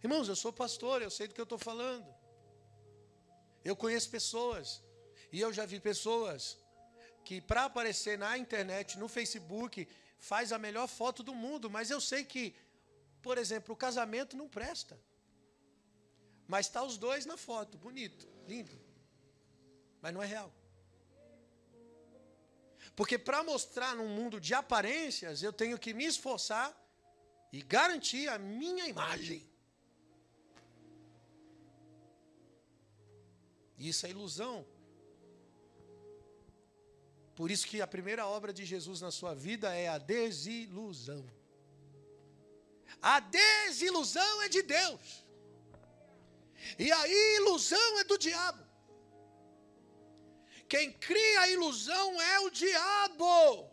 Irmãos, 0.02 0.28
eu 0.28 0.36
sou 0.36 0.52
pastor, 0.52 1.02
eu 1.02 1.10
sei 1.10 1.28
do 1.28 1.34
que 1.34 1.40
eu 1.40 1.44
estou 1.44 1.58
falando. 1.58 2.06
Eu 3.64 3.76
conheço 3.76 4.10
pessoas, 4.10 4.82
e 5.30 5.40
eu 5.40 5.52
já 5.52 5.64
vi 5.64 5.78
pessoas 5.78 6.58
que, 7.24 7.40
para 7.40 7.64
aparecer 7.64 8.18
na 8.18 8.36
internet, 8.36 8.98
no 8.98 9.08
Facebook, 9.08 9.88
faz 10.18 10.52
a 10.52 10.58
melhor 10.58 10.88
foto 10.88 11.22
do 11.22 11.34
mundo, 11.34 11.70
mas 11.70 11.90
eu 11.90 12.00
sei 12.00 12.24
que, 12.24 12.54
por 13.22 13.38
exemplo, 13.38 13.74
o 13.74 13.76
casamento 13.76 14.36
não 14.36 14.48
presta. 14.48 14.98
Mas 16.48 16.66
está 16.66 16.82
os 16.82 16.96
dois 16.96 17.24
na 17.24 17.36
foto, 17.36 17.78
bonito, 17.78 18.28
lindo 18.46 18.92
mas 20.02 20.12
não 20.12 20.22
é 20.22 20.26
real. 20.26 20.52
Porque 22.96 23.16
para 23.16 23.44
mostrar 23.44 23.94
num 23.94 24.08
mundo 24.08 24.40
de 24.40 24.52
aparências, 24.52 25.42
eu 25.42 25.52
tenho 25.52 25.78
que 25.78 25.94
me 25.94 26.04
esforçar 26.04 26.76
e 27.52 27.62
garantir 27.62 28.28
a 28.28 28.36
minha 28.36 28.86
imagem. 28.88 29.48
Isso 33.90 34.06
é 34.06 34.10
ilusão. 34.10 34.56
Por 37.38 37.50
isso 37.50 37.66
que 37.70 37.78
a 37.80 37.92
primeira 37.94 38.24
obra 38.36 38.52
de 38.58 38.64
Jesus 38.72 39.00
na 39.00 39.10
sua 39.18 39.34
vida 39.34 39.68
é 39.84 39.88
a 39.88 39.98
desilusão. 39.98 41.24
A 43.00 43.18
desilusão 43.18 44.42
é 44.42 44.48
de 44.56 44.62
Deus. 44.62 45.24
E 46.78 46.92
a 46.92 47.02
ilusão 47.38 47.98
é 48.00 48.04
do 48.04 48.18
diabo. 48.26 48.62
Quem 50.72 50.92
cria 50.92 51.40
a 51.40 51.48
ilusão 51.48 52.06
é 52.20 52.40
o 52.40 52.50
diabo. 52.50 53.70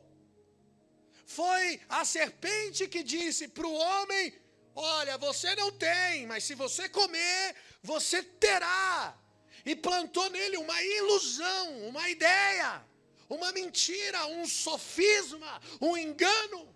Foi 1.25 1.79
a 1.87 2.03
serpente 2.03 2.87
que 2.93 3.03
disse 3.03 3.47
para 3.47 3.67
o 3.67 3.79
homem: 3.85 4.33
Olha, 4.73 5.17
você 5.17 5.55
não 5.61 5.71
tem, 5.71 6.25
mas 6.25 6.43
se 6.43 6.55
você 6.55 6.89
comer, 6.89 7.55
você 7.83 8.23
terá. 8.23 9.15
E 9.65 9.75
plantou 9.75 10.29
nele 10.29 10.57
uma 10.57 10.83
ilusão, 10.83 11.87
uma 11.87 12.09
ideia, 12.09 12.83
uma 13.29 13.51
mentira, 13.51 14.25
um 14.27 14.47
sofisma, 14.47 15.61
um 15.81 15.97
engano. 15.97 16.75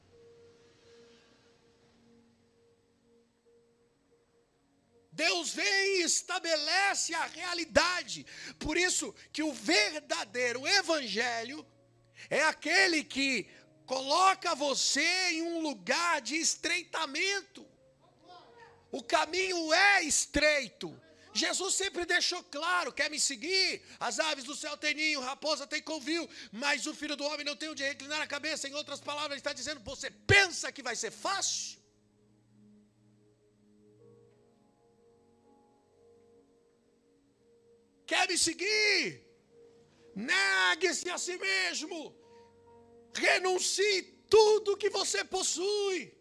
Deus 5.12 5.54
vem 5.54 6.02
e 6.02 6.04
estabelece 6.04 7.14
a 7.14 7.26
realidade. 7.26 8.26
Por 8.58 8.78
isso 8.78 9.14
que 9.32 9.44
o 9.44 9.54
verdadeiro 9.54 10.68
evangelho 10.68 11.66
é 12.30 12.42
aquele 12.44 13.04
que 13.04 13.48
coloca 13.86 14.56
você 14.56 15.30
em 15.32 15.44
um 15.44 15.60
lugar 15.62 16.20
de 16.22 16.36
estreitamento. 16.36 17.66
O 18.92 19.04
caminho 19.04 19.72
é 19.74 20.04
estreito. 20.04 21.00
Jesus 21.34 21.74
sempre 21.76 22.06
deixou 22.06 22.42
claro: 22.44 22.94
quer 22.94 23.10
me 23.10 23.20
seguir? 23.20 23.82
As 24.00 24.20
aves 24.20 24.44
do 24.44 24.56
céu 24.56 24.76
têm 24.78 24.94
ninho, 24.94 25.20
raposa 25.20 25.66
tem 25.66 25.82
covil, 25.82 26.30
mas 26.52 26.86
o 26.86 26.94
filho 26.94 27.16
do 27.16 27.26
homem 27.26 27.46
não 27.46 27.56
tem 27.56 27.70
onde 27.70 27.84
reclinar 27.84 28.22
a 28.22 28.28
cabeça. 28.28 28.68
Em 28.68 28.76
outras 28.82 29.00
palavras, 29.00 29.32
ele 29.32 29.40
está 29.40 29.54
dizendo: 29.54 29.82
você 29.92 30.10
pensa 30.12 30.72
que 30.72 30.84
vai 30.84 30.96
ser 30.96 31.12
fácil? 31.12 31.82
Quer 38.06 38.28
me 38.28 38.38
seguir? 38.38 39.24
Negue-se 40.16 41.10
a 41.10 41.18
si 41.18 41.38
mesmo. 41.38 42.16
Renuncie 43.16 44.04
tudo 44.30 44.78
que 44.78 44.90
você 44.90 45.24
possui. 45.24 46.14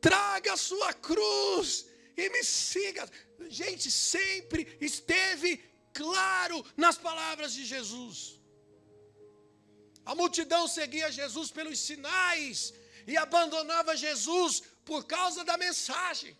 Traga 0.00 0.52
a 0.52 0.56
sua 0.56 0.92
cruz 0.92 1.86
e 2.16 2.28
me 2.30 2.44
siga. 2.44 3.08
Gente, 3.50 3.90
sempre 3.90 4.76
esteve 4.80 5.56
claro 5.92 6.64
nas 6.76 6.96
palavras 6.96 7.52
de 7.52 7.64
Jesus. 7.64 8.40
A 10.04 10.14
multidão 10.14 10.66
seguia 10.68 11.10
Jesus 11.10 11.50
pelos 11.50 11.78
sinais 11.78 12.74
e 13.06 13.16
abandonava 13.16 13.96
Jesus 13.96 14.62
por 14.84 15.04
causa 15.04 15.44
da 15.44 15.56
mensagem. 15.56 16.36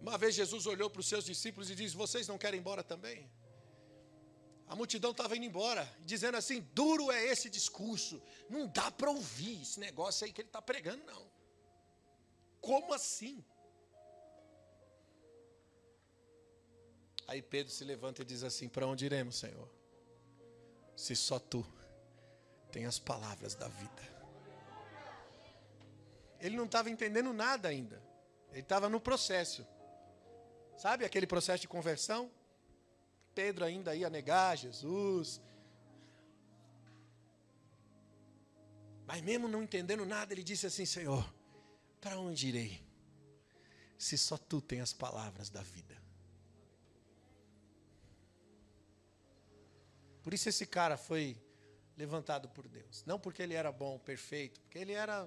Uma 0.00 0.16
vez 0.16 0.34
Jesus 0.34 0.66
olhou 0.66 0.88
para 0.90 1.00
os 1.00 1.08
seus 1.08 1.24
discípulos 1.24 1.70
e 1.70 1.74
disse: 1.74 1.96
Vocês 1.96 2.28
não 2.28 2.38
querem 2.38 2.58
ir 2.58 2.60
embora 2.60 2.82
também? 2.82 3.30
A 4.68 4.76
multidão 4.76 5.12
estava 5.12 5.34
indo 5.36 5.46
embora, 5.46 5.90
dizendo 6.00 6.36
assim: 6.36 6.60
duro 6.74 7.10
é 7.10 7.24
esse 7.24 7.48
discurso, 7.48 8.22
não 8.48 8.66
dá 8.66 8.90
para 8.90 9.10
ouvir 9.10 9.62
esse 9.62 9.80
negócio 9.80 10.26
aí 10.26 10.32
que 10.32 10.42
ele 10.42 10.48
está 10.48 10.60
pregando, 10.60 11.04
não. 11.04 11.30
Como 12.60 12.92
assim? 12.92 13.44
Aí 17.28 17.42
Pedro 17.42 17.70
se 17.70 17.84
levanta 17.84 18.22
e 18.22 18.24
diz 18.24 18.42
assim: 18.42 18.70
Para 18.70 18.86
onde 18.86 19.04
iremos, 19.04 19.36
Senhor? 19.36 19.68
Se 20.96 21.14
só 21.14 21.38
tu 21.38 21.64
tem 22.72 22.86
as 22.86 22.98
palavras 22.98 23.54
da 23.54 23.68
vida. 23.68 24.02
Ele 26.40 26.56
não 26.56 26.64
estava 26.64 26.88
entendendo 26.88 27.32
nada 27.34 27.68
ainda, 27.68 28.02
ele 28.50 28.60
estava 28.60 28.88
no 28.88 28.98
processo. 28.98 29.66
Sabe 30.76 31.04
aquele 31.04 31.26
processo 31.26 31.60
de 31.60 31.68
conversão? 31.68 32.30
Pedro 33.34 33.64
ainda 33.64 33.94
ia 33.94 34.08
negar 34.08 34.56
Jesus. 34.56 35.40
Mas 39.06 39.20
mesmo 39.20 39.48
não 39.48 39.62
entendendo 39.62 40.06
nada, 40.06 40.32
ele 40.32 40.42
disse 40.42 40.66
assim: 40.66 40.86
Senhor, 40.86 41.30
para 42.00 42.18
onde 42.18 42.48
irei? 42.48 42.82
Se 43.98 44.16
só 44.16 44.38
tu 44.38 44.62
tens 44.62 44.82
as 44.82 44.92
palavras 44.94 45.50
da 45.50 45.62
vida. 45.62 46.07
Por 50.28 50.34
isso 50.34 50.48
esse 50.48 50.66
cara 50.66 50.98
foi 50.98 51.40
levantado 51.96 52.48
por 52.50 52.68
Deus. 52.68 53.02
Não 53.06 53.18
porque 53.18 53.42
ele 53.42 53.54
era 53.54 53.72
bom, 53.72 53.98
perfeito, 53.98 54.60
porque 54.60 54.78
ele 54.78 54.92
era 54.92 55.26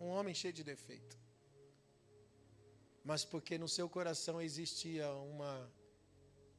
um 0.00 0.06
homem 0.06 0.34
cheio 0.34 0.54
de 0.54 0.64
defeito 0.64 1.22
mas 3.04 3.24
porque 3.24 3.58
no 3.58 3.68
seu 3.68 3.88
coração 3.88 4.40
existia 4.40 5.10
uma, 5.12 5.70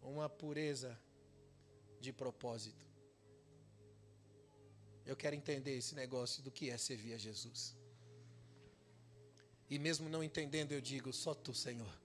uma 0.01 0.29
pureza 0.29 0.99
de 1.99 2.11
propósito. 2.11 2.85
Eu 5.05 5.15
quero 5.15 5.35
entender 5.35 5.77
esse 5.77 5.95
negócio 5.95 6.41
do 6.43 6.51
que 6.51 6.69
é 6.69 6.77
servir 6.77 7.13
a 7.13 7.17
Jesus. 7.17 7.75
E 9.69 9.79
mesmo 9.79 10.09
não 10.09 10.23
entendendo, 10.23 10.71
eu 10.71 10.81
digo: 10.81 11.11
só 11.13 11.33
tu, 11.33 11.53
Senhor, 11.53 12.01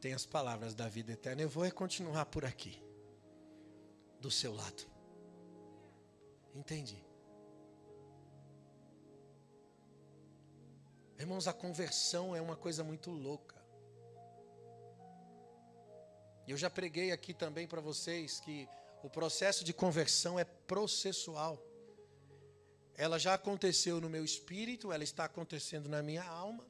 tem 0.00 0.12
as 0.12 0.26
palavras 0.26 0.74
da 0.74 0.88
vida 0.88 1.12
eterna. 1.12 1.42
Eu 1.42 1.48
vou 1.48 1.70
continuar 1.72 2.26
por 2.26 2.44
aqui, 2.44 2.82
do 4.22 4.30
seu 4.30 4.54
lado. 4.54 4.86
Entendi. 6.54 7.04
Irmãos, 11.18 11.46
a 11.46 11.52
conversão 11.52 12.34
é 12.34 12.40
uma 12.40 12.56
coisa 12.56 12.82
muito 12.82 13.10
louca. 13.10 13.60
Eu 16.46 16.56
já 16.56 16.70
preguei 16.70 17.12
aqui 17.12 17.34
também 17.34 17.66
para 17.66 17.80
vocês 17.80 18.40
que 18.40 18.68
o 19.02 19.10
processo 19.10 19.64
de 19.64 19.72
conversão 19.72 20.38
é 20.38 20.44
processual. 20.44 21.60
Ela 22.94 23.18
já 23.18 23.34
aconteceu 23.34 24.00
no 24.00 24.08
meu 24.08 24.24
espírito, 24.24 24.92
ela 24.92 25.04
está 25.04 25.24
acontecendo 25.24 25.88
na 25.88 26.02
minha 26.02 26.24
alma, 26.24 26.66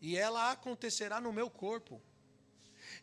e 0.00 0.16
ela 0.16 0.50
acontecerá 0.50 1.20
no 1.20 1.32
meu 1.32 1.48
corpo. 1.50 2.00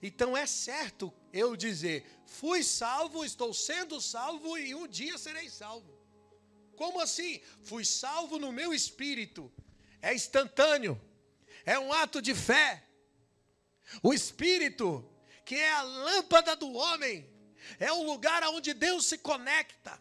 Então 0.01 0.35
é 0.35 0.45
certo 0.45 1.13
eu 1.33 1.55
dizer: 1.55 2.05
fui 2.25 2.63
salvo, 2.63 3.25
estou 3.25 3.53
sendo 3.53 3.99
salvo 3.99 4.57
e 4.57 4.73
um 4.73 4.87
dia 4.87 5.17
serei 5.17 5.49
salvo. 5.49 5.97
Como 6.75 7.01
assim? 7.01 7.41
Fui 7.63 7.83
salvo 7.83 8.39
no 8.39 8.51
meu 8.51 8.73
espírito, 8.73 9.51
é 10.01 10.13
instantâneo, 10.13 10.99
é 11.65 11.77
um 11.77 11.91
ato 11.91 12.21
de 12.21 12.33
fé. 12.33 12.85
O 14.03 14.13
Espírito, 14.13 15.03
que 15.43 15.55
é 15.55 15.71
a 15.73 15.81
lâmpada 15.81 16.55
do 16.55 16.71
homem, 16.73 17.27
é 17.79 17.91
o 17.91 18.03
lugar 18.03 18.43
onde 18.49 18.73
Deus 18.73 19.05
se 19.05 19.17
conecta. 19.17 19.99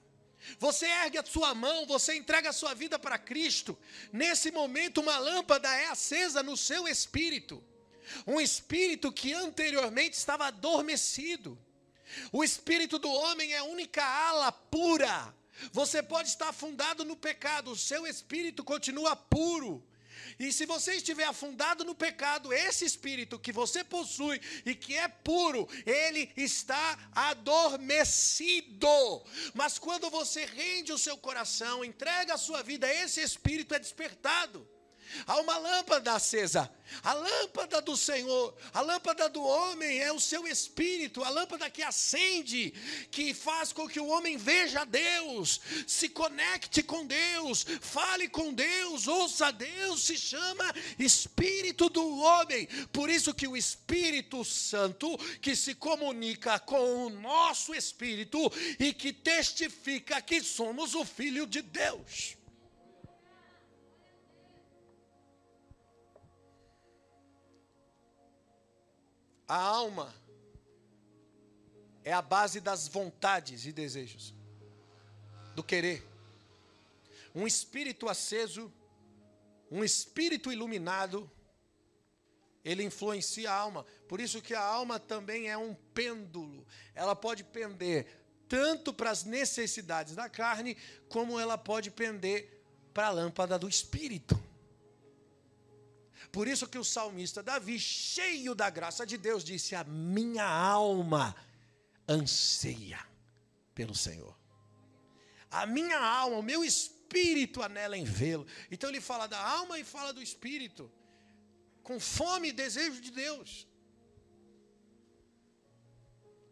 Você 0.58 0.86
ergue 0.86 1.18
a 1.18 1.24
sua 1.24 1.54
mão, 1.54 1.86
você 1.86 2.14
entrega 2.16 2.50
a 2.50 2.52
sua 2.52 2.74
vida 2.74 2.98
para 2.98 3.18
Cristo. 3.18 3.78
Nesse 4.12 4.50
momento, 4.50 5.00
uma 5.00 5.18
lâmpada 5.18 5.68
é 5.68 5.86
acesa 5.86 6.42
no 6.42 6.56
seu 6.56 6.86
espírito. 6.86 7.62
Um 8.26 8.40
espírito 8.40 9.12
que 9.12 9.32
anteriormente 9.32 10.16
estava 10.16 10.46
adormecido. 10.46 11.58
O 12.32 12.42
espírito 12.42 12.98
do 12.98 13.10
homem 13.10 13.52
é 13.52 13.58
a 13.58 13.64
única 13.64 14.04
ala 14.04 14.50
pura. 14.50 15.34
Você 15.72 16.02
pode 16.02 16.28
estar 16.28 16.48
afundado 16.48 17.04
no 17.04 17.16
pecado, 17.16 17.70
o 17.72 17.76
seu 17.76 18.06
espírito 18.06 18.64
continua 18.64 19.16
puro. 19.16 19.84
E 20.38 20.52
se 20.52 20.66
você 20.66 20.94
estiver 20.94 21.24
afundado 21.24 21.84
no 21.84 21.94
pecado, 21.94 22.52
esse 22.52 22.84
espírito 22.84 23.38
que 23.38 23.52
você 23.52 23.82
possui 23.82 24.40
e 24.64 24.74
que 24.74 24.96
é 24.96 25.08
puro, 25.08 25.68
ele 25.84 26.30
está 26.36 26.98
adormecido. 27.12 28.88
Mas 29.54 29.78
quando 29.78 30.10
você 30.10 30.44
rende 30.44 30.92
o 30.92 30.98
seu 30.98 31.16
coração, 31.16 31.84
entrega 31.84 32.34
a 32.34 32.38
sua 32.38 32.62
vida, 32.62 32.92
esse 32.92 33.20
espírito 33.20 33.74
é 33.74 33.78
despertado. 33.78 34.68
Há 35.26 35.36
uma 35.40 35.56
lâmpada 35.56 36.14
acesa. 36.14 36.70
A 37.02 37.12
lâmpada 37.12 37.82
do 37.82 37.96
Senhor, 37.96 38.54
a 38.72 38.80
lâmpada 38.80 39.28
do 39.28 39.42
homem 39.42 39.98
é 39.98 40.10
o 40.10 40.18
seu 40.18 40.46
espírito, 40.46 41.22
a 41.22 41.28
lâmpada 41.28 41.68
que 41.68 41.82
acende, 41.82 42.72
que 43.10 43.34
faz 43.34 43.72
com 43.72 43.86
que 43.86 44.00
o 44.00 44.06
homem 44.06 44.38
veja 44.38 44.84
Deus, 44.84 45.60
se 45.86 46.08
conecte 46.08 46.82
com 46.82 47.06
Deus, 47.06 47.66
fale 47.80 48.26
com 48.28 48.54
Deus, 48.54 49.06
ouça 49.06 49.52
Deus, 49.52 50.02
se 50.02 50.16
chama 50.16 50.74
espírito 50.98 51.90
do 51.90 52.18
homem. 52.20 52.66
Por 52.90 53.10
isso 53.10 53.34
que 53.34 53.46
o 53.46 53.56
Espírito 53.56 54.42
Santo 54.44 55.18
que 55.42 55.54
se 55.54 55.74
comunica 55.74 56.58
com 56.58 57.06
o 57.06 57.10
nosso 57.10 57.74
espírito 57.74 58.38
e 58.78 58.94
que 58.94 59.12
testifica 59.12 60.22
que 60.22 60.42
somos 60.42 60.94
o 60.94 61.04
filho 61.04 61.46
de 61.46 61.60
Deus. 61.60 62.37
A 69.48 69.56
alma 69.56 70.14
é 72.04 72.12
a 72.12 72.20
base 72.20 72.60
das 72.60 72.86
vontades 72.86 73.64
e 73.64 73.72
desejos, 73.72 74.34
do 75.54 75.64
querer. 75.64 76.06
Um 77.34 77.46
espírito 77.46 78.08
aceso, 78.08 78.70
um 79.70 79.82
espírito 79.82 80.52
iluminado, 80.52 81.30
ele 82.62 82.82
influencia 82.82 83.50
a 83.50 83.54
alma. 83.54 83.86
Por 84.06 84.20
isso 84.20 84.42
que 84.42 84.54
a 84.54 84.62
alma 84.62 85.00
também 85.00 85.48
é 85.48 85.56
um 85.56 85.74
pêndulo. 85.94 86.66
Ela 86.94 87.16
pode 87.16 87.42
pender 87.42 88.06
tanto 88.48 88.92
para 88.92 89.10
as 89.10 89.24
necessidades 89.24 90.14
da 90.14 90.28
carne, 90.28 90.76
como 91.08 91.40
ela 91.40 91.56
pode 91.56 91.90
pender 91.90 92.62
para 92.92 93.06
a 93.06 93.10
lâmpada 93.10 93.58
do 93.58 93.68
espírito. 93.68 94.47
Por 96.38 96.46
isso 96.46 96.68
que 96.68 96.78
o 96.78 96.84
salmista 96.84 97.42
Davi, 97.42 97.80
cheio 97.80 98.54
da 98.54 98.70
graça 98.70 99.04
de 99.04 99.16
Deus, 99.18 99.42
disse: 99.42 99.74
A 99.74 99.82
minha 99.82 100.48
alma 100.48 101.34
anseia 102.08 103.00
pelo 103.74 103.92
Senhor. 103.92 104.38
A 105.50 105.66
minha 105.66 105.98
alma, 105.98 106.36
o 106.36 106.42
meu 106.50 106.62
espírito 106.64 107.60
anela 107.60 107.96
em 107.98 108.04
vê-lo. 108.04 108.46
Então 108.70 108.88
ele 108.88 109.00
fala 109.00 109.26
da 109.26 109.40
alma 109.56 109.80
e 109.80 109.84
fala 109.94 110.12
do 110.12 110.22
espírito, 110.22 110.88
com 111.82 111.98
fome 111.98 112.50
e 112.50 112.52
desejo 112.52 113.00
de 113.00 113.10
Deus. 113.10 113.66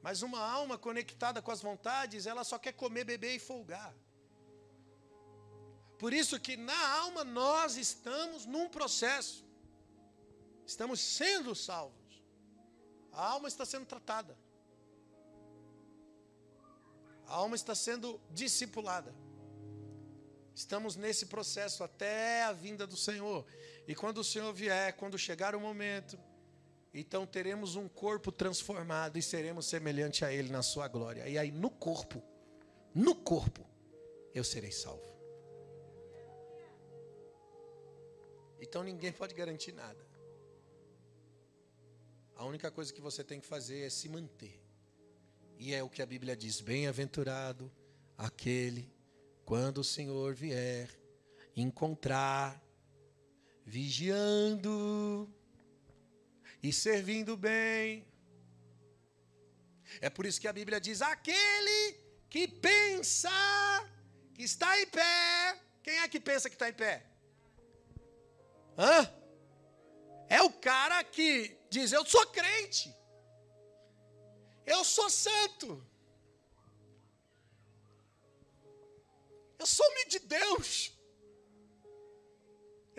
Mas 0.02 0.20
uma 0.20 0.40
alma 0.40 0.76
conectada 0.76 1.40
com 1.40 1.52
as 1.52 1.62
vontades, 1.62 2.26
ela 2.26 2.42
só 2.42 2.58
quer 2.58 2.72
comer, 2.72 3.04
beber 3.04 3.36
e 3.36 3.38
folgar. 3.38 3.94
Por 5.96 6.12
isso 6.12 6.40
que 6.40 6.56
na 6.56 6.88
alma 7.02 7.22
nós 7.22 7.76
estamos 7.76 8.46
num 8.46 8.68
processo. 8.68 9.45
Estamos 10.66 11.00
sendo 11.00 11.54
salvos. 11.54 12.22
A 13.12 13.24
alma 13.24 13.48
está 13.48 13.64
sendo 13.64 13.86
tratada. 13.86 14.36
A 17.26 17.34
alma 17.34 17.54
está 17.54 17.74
sendo 17.74 18.20
discipulada. 18.30 19.14
Estamos 20.54 20.96
nesse 20.96 21.26
processo 21.26 21.84
até 21.84 22.42
a 22.44 22.52
vinda 22.52 22.86
do 22.86 22.96
Senhor. 22.96 23.46
E 23.86 23.94
quando 23.94 24.18
o 24.18 24.24
Senhor 24.24 24.52
vier, 24.52 24.94
quando 24.94 25.18
chegar 25.18 25.54
o 25.54 25.60
momento, 25.60 26.18
então 26.92 27.26
teremos 27.26 27.76
um 27.76 27.88
corpo 27.88 28.32
transformado 28.32 29.18
e 29.18 29.22
seremos 29.22 29.66
semelhante 29.66 30.24
a 30.24 30.32
Ele 30.32 30.50
na 30.50 30.62
sua 30.62 30.88
glória. 30.88 31.28
E 31.28 31.36
aí 31.36 31.50
no 31.50 31.70
corpo, 31.70 32.22
no 32.94 33.14
corpo, 33.14 33.66
eu 34.34 34.42
serei 34.42 34.72
salvo. 34.72 35.14
Então 38.60 38.82
ninguém 38.82 39.12
pode 39.12 39.34
garantir 39.34 39.72
nada. 39.72 40.05
A 42.36 42.44
única 42.44 42.70
coisa 42.70 42.92
que 42.92 43.00
você 43.00 43.24
tem 43.24 43.40
que 43.40 43.46
fazer 43.46 43.80
é 43.86 43.90
se 43.90 44.08
manter. 44.08 44.60
E 45.58 45.74
é 45.74 45.82
o 45.82 45.88
que 45.88 46.02
a 46.02 46.06
Bíblia 46.06 46.36
diz: 46.36 46.60
bem-aventurado 46.60 47.72
aquele 48.16 48.92
quando 49.44 49.78
o 49.78 49.84
Senhor 49.84 50.34
vier 50.34 50.90
encontrar, 51.56 52.62
vigiando 53.64 55.32
e 56.62 56.72
servindo 56.72 57.38
bem. 57.38 58.06
É 60.00 60.10
por 60.10 60.26
isso 60.26 60.38
que 60.38 60.48
a 60.48 60.52
Bíblia 60.52 60.78
diz: 60.78 61.00
aquele 61.00 61.98
que 62.28 62.46
pensa 62.46 63.30
que 64.34 64.42
está 64.42 64.78
em 64.78 64.86
pé. 64.86 65.62
Quem 65.82 66.00
é 66.00 66.08
que 66.08 66.20
pensa 66.20 66.50
que 66.50 66.56
está 66.56 66.68
em 66.68 66.74
pé? 66.74 67.06
Hã? 68.76 69.10
É 70.28 70.42
o 70.42 70.50
cara 70.50 71.02
que 71.04 71.56
diz: 71.76 71.92
Eu 71.92 72.04
sou 72.14 72.24
crente. 72.38 72.88
Eu 74.74 74.82
sou 74.96 75.08
santo. 75.26 75.68
Eu 79.60 79.66
sou 79.74 79.86
homem 79.90 80.08
de 80.14 80.20
Deus. 80.38 80.68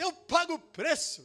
Eu 0.04 0.12
pago 0.34 0.54
o 0.56 0.66
preço. 0.80 1.22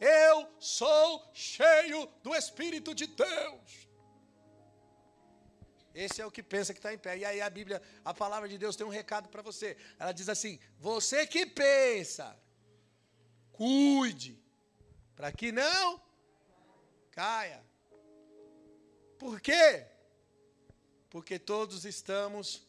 Eu 0.00 0.36
sou 0.58 1.06
cheio 1.32 2.00
do 2.24 2.34
Espírito 2.34 2.94
de 3.00 3.06
Deus. 3.06 3.70
Esse 5.94 6.20
é 6.20 6.26
o 6.26 6.30
que 6.36 6.42
pensa 6.42 6.74
que 6.74 6.80
está 6.80 6.92
em 6.92 6.98
pé. 6.98 7.12
E 7.18 7.24
aí 7.24 7.40
a 7.40 7.48
Bíblia, 7.58 7.80
a 8.04 8.12
palavra 8.22 8.48
de 8.52 8.58
Deus 8.58 8.76
tem 8.76 8.86
um 8.86 8.96
recado 9.00 9.28
para 9.28 9.42
você. 9.42 9.76
Ela 9.98 10.12
diz 10.12 10.28
assim: 10.28 10.58
você 10.78 11.26
que 11.26 11.46
pensa, 11.46 12.26
cuide, 13.56 14.38
para 15.16 15.32
que 15.32 15.50
não 15.52 16.00
caia. 17.10 17.62
Por 19.18 19.40
quê? 19.40 19.86
Porque 21.08 21.38
todos 21.38 21.84
estamos 21.84 22.66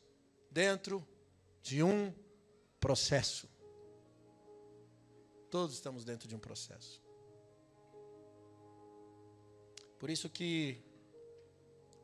dentro 0.51 1.05
de 1.61 1.81
um 1.81 2.13
processo. 2.79 3.49
Todos 5.49 5.75
estamos 5.75 6.05
dentro 6.05 6.27
de 6.27 6.35
um 6.35 6.39
processo. 6.39 7.03
Por 9.97 10.09
isso 10.09 10.29
que 10.29 10.83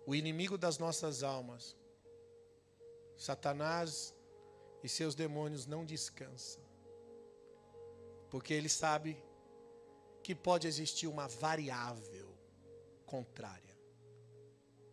o 0.08 0.16
inimigo 0.16 0.58
das 0.58 0.80
nossas 0.80 1.22
almas, 1.22 1.78
Satanás 3.16 4.16
e 4.84 4.90
seus 4.90 5.14
demônios 5.14 5.68
não 5.68 5.86
descansam. 5.86 6.71
Porque 8.32 8.54
ele 8.54 8.70
sabe 8.70 9.22
que 10.24 10.34
pode 10.34 10.66
existir 10.66 11.06
uma 11.06 11.28
variável 11.28 12.34
contrária, 13.06 13.78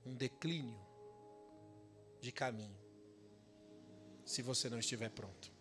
um 0.05 0.15
declínio 0.15 0.85
de 2.21 2.33
caminho, 2.33 2.77
se 4.27 4.43
você 4.43 4.69
não 4.69 4.81
estiver 4.81 5.09
pronto. 5.11 5.53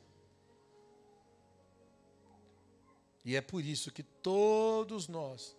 E 3.24 3.36
é 3.36 3.42
por 3.42 3.64
isso 3.64 3.92
que 3.92 4.02
todos 4.02 5.08
nós 5.08 5.56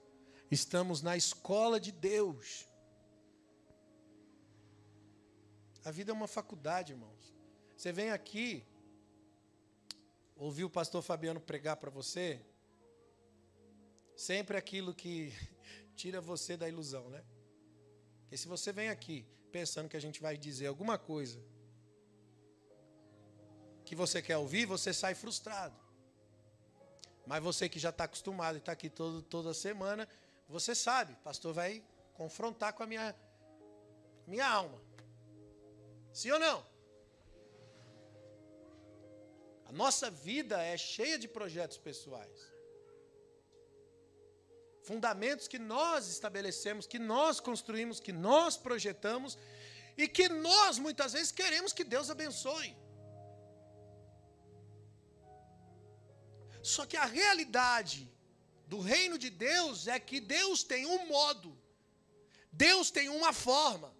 estamos 0.50 1.02
na 1.02 1.16
escola 1.16 1.78
de 1.78 1.92
Deus. 1.92 2.66
A 5.84 5.92
vida 5.92 6.10
é 6.10 6.14
uma 6.14 6.26
faculdade, 6.26 6.94
irmãos. 6.94 7.32
Você 7.76 7.92
vem 7.92 8.10
aqui, 8.10 8.66
ouviu 10.38 10.68
o 10.68 10.70
pastor 10.70 11.02
Fabiano 11.02 11.40
pregar 11.40 11.76
para 11.76 11.90
você, 11.90 12.40
sempre 14.16 14.56
aquilo 14.56 14.94
que 14.94 15.32
tira 15.96 16.20
você 16.20 16.56
da 16.56 16.68
ilusão, 16.68 17.10
né? 17.10 17.24
Porque 18.22 18.36
se 18.36 18.46
você 18.46 18.72
vem 18.72 18.88
aqui 18.88 19.26
pensando 19.50 19.88
que 19.88 19.96
a 19.96 20.00
gente 20.00 20.22
vai 20.22 20.36
dizer 20.36 20.66
alguma 20.66 20.96
coisa 20.96 21.42
que 23.84 23.96
você 23.96 24.22
quer 24.22 24.36
ouvir, 24.36 24.66
você 24.66 24.92
sai 24.92 25.14
frustrado. 25.14 25.74
Mas 27.26 27.42
você 27.42 27.68
que 27.68 27.78
já 27.78 27.88
está 27.88 28.04
acostumado 28.04 28.56
e 28.56 28.58
está 28.58 28.72
aqui 28.72 28.88
todo, 28.88 29.22
toda 29.22 29.52
semana, 29.52 30.06
você 30.48 30.74
sabe, 30.74 31.14
pastor 31.24 31.52
vai 31.52 31.82
confrontar 32.14 32.74
com 32.74 32.82
a 32.82 32.86
minha, 32.86 33.14
minha 34.26 34.46
alma. 34.46 34.80
Sim 36.12 36.30
ou 36.32 36.38
não? 36.38 36.64
A 39.68 39.72
nossa 39.72 40.10
vida 40.10 40.56
é 40.62 40.76
cheia 40.78 41.18
de 41.18 41.28
projetos 41.28 41.76
pessoais. 41.76 42.38
Fundamentos 44.82 45.46
que 45.46 45.58
nós 45.58 46.08
estabelecemos, 46.08 46.86
que 46.86 46.98
nós 46.98 47.38
construímos, 47.38 48.00
que 48.00 48.12
nós 48.12 48.56
projetamos 48.56 49.36
e 49.94 50.08
que 50.08 50.26
nós 50.30 50.78
muitas 50.78 51.12
vezes 51.12 51.30
queremos 51.30 51.74
que 51.74 51.84
Deus 51.84 52.08
abençoe. 52.08 52.74
Só 56.62 56.86
que 56.86 56.96
a 56.96 57.04
realidade 57.04 58.10
do 58.66 58.80
reino 58.80 59.18
de 59.18 59.28
Deus 59.28 59.86
é 59.86 60.00
que 60.00 60.18
Deus 60.18 60.62
tem 60.62 60.86
um 60.86 61.06
modo, 61.06 61.54
Deus 62.50 62.90
tem 62.90 63.10
uma 63.10 63.34
forma. 63.34 63.97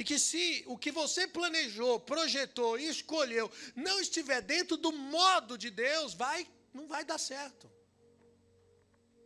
E 0.00 0.04
que 0.08 0.18
se 0.18 0.64
o 0.66 0.78
que 0.82 0.90
você 0.90 1.28
planejou, 1.28 2.00
projetou 2.00 2.78
e 2.78 2.88
escolheu 2.88 3.50
não 3.76 4.00
estiver 4.00 4.40
dentro 4.40 4.76
do 4.84 4.90
modo 4.90 5.58
de 5.58 5.68
Deus, 5.68 6.14
vai, 6.14 6.40
não 6.72 6.86
vai 6.88 7.04
dar 7.04 7.18
certo. 7.18 7.70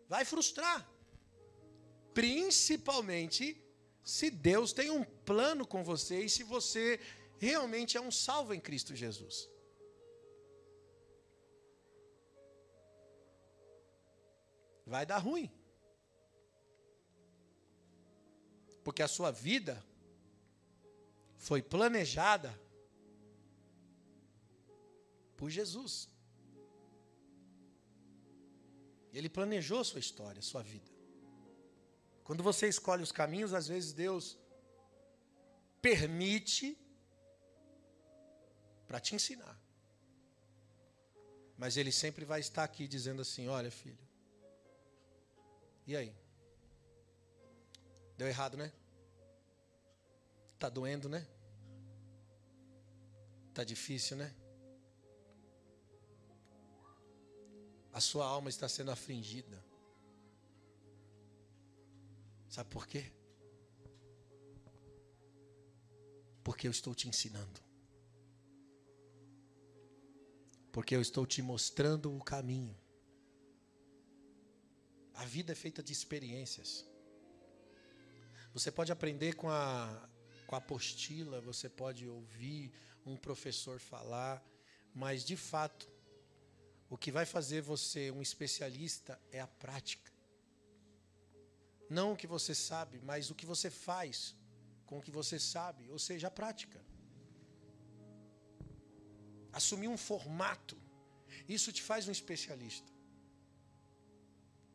Vai 0.09 0.25
frustrar. 0.25 0.81
Principalmente 2.13 3.45
se 4.03 4.29
Deus 4.31 4.73
tem 4.73 4.91
um 4.91 5.05
plano 5.05 5.65
com 5.65 5.85
você 5.85 6.25
e 6.25 6.29
se 6.29 6.43
você 6.43 7.01
realmente 7.39 7.97
é 7.97 8.01
um 8.01 8.11
salvo 8.11 8.53
em 8.53 8.61
Cristo 8.61 8.97
Jesus. 8.97 9.37
vai 14.87 15.07
dar 15.07 15.19
ruim. 15.19 15.51
Porque 18.85 19.03
a 19.03 19.09
sua 19.09 19.31
vida 19.31 19.83
foi 21.49 21.61
planejada 21.61 22.51
por 25.37 25.51
Jesus. 25.51 26.09
Ele 29.13 29.29
planejou 29.29 29.85
sua 29.85 30.01
história, 30.01 30.41
sua 30.41 30.63
vida. 30.63 30.91
Quando 32.25 32.43
você 32.43 32.67
escolhe 32.67 33.03
os 33.03 33.13
caminhos, 33.13 33.53
às 33.53 33.69
vezes 33.69 33.93
Deus 33.93 34.39
permite 35.83 36.79
para 38.89 38.99
te 38.99 39.15
ensinar. 39.15 39.61
Mas 41.59 41.77
Ele 41.77 41.93
sempre 41.93 42.25
vai 42.25 42.41
estar 42.41 42.65
aqui 42.65 42.89
dizendo 42.89 43.21
assim: 43.21 43.49
olha, 43.49 43.71
filho, 43.71 44.05
e 45.87 45.95
aí? 45.95 46.17
Deu 48.17 48.29
errado, 48.29 48.57
né? 48.57 48.73
Tá 50.59 50.71
doendo, 50.71 51.09
né? 51.11 51.34
Tá 53.55 53.62
difícil, 53.62 54.17
né? 54.17 54.35
A 57.93 58.01
sua 58.01 58.27
alma 58.27 58.51
está 58.51 58.69
sendo 58.69 58.90
afligida. 58.90 59.64
Sabe 62.49 62.69
por 62.69 62.88
quê? 62.88 63.12
Porque 66.43 66.67
eu 66.67 66.73
estou 66.73 66.95
te 66.95 67.09
ensinando. 67.09 67.61
Porque 70.73 70.97
eu 70.97 71.01
estou 71.01 71.25
te 71.25 71.40
mostrando 71.40 72.12
o 72.12 72.25
caminho. 72.25 72.77
A 75.14 75.25
vida 75.25 75.53
é 75.53 75.55
feita 75.55 75.81
de 75.81 75.93
experiências. 75.93 76.85
Você 78.53 78.73
pode 78.73 78.90
aprender 78.90 79.35
com 79.35 79.49
a, 79.49 80.09
com 80.49 80.57
a 80.57 80.59
apostila, 80.59 81.40
você 81.40 81.69
pode 81.69 82.09
ouvir 82.09 82.73
um 83.05 83.17
professor 83.17 83.79
falar, 83.79 84.43
mas 84.95 85.25
de 85.25 85.37
fato, 85.37 85.90
o 86.88 86.97
que 86.97 87.11
vai 87.11 87.27
fazer 87.27 87.61
você 87.61 88.11
um 88.11 88.23
especialista 88.23 89.21
é 89.31 89.40
a 89.40 89.47
prática. 89.47 90.12
Não 91.88 92.12
o 92.12 92.17
que 92.17 92.27
você 92.27 92.55
sabe, 92.55 93.01
mas 93.03 93.31
o 93.31 93.35
que 93.35 93.47
você 93.47 93.71
faz 93.71 94.35
com 94.87 94.99
o 94.99 95.03
que 95.03 95.11
você 95.11 95.38
sabe, 95.38 95.90
ou 95.90 95.99
seja, 95.99 96.29
a 96.29 96.31
prática. 96.31 96.81
Assumir 99.53 99.88
um 99.88 99.97
formato, 99.97 100.77
isso 101.49 101.73
te 101.73 101.83
faz 101.83 102.09
um 102.09 102.12
especialista. 102.12 102.93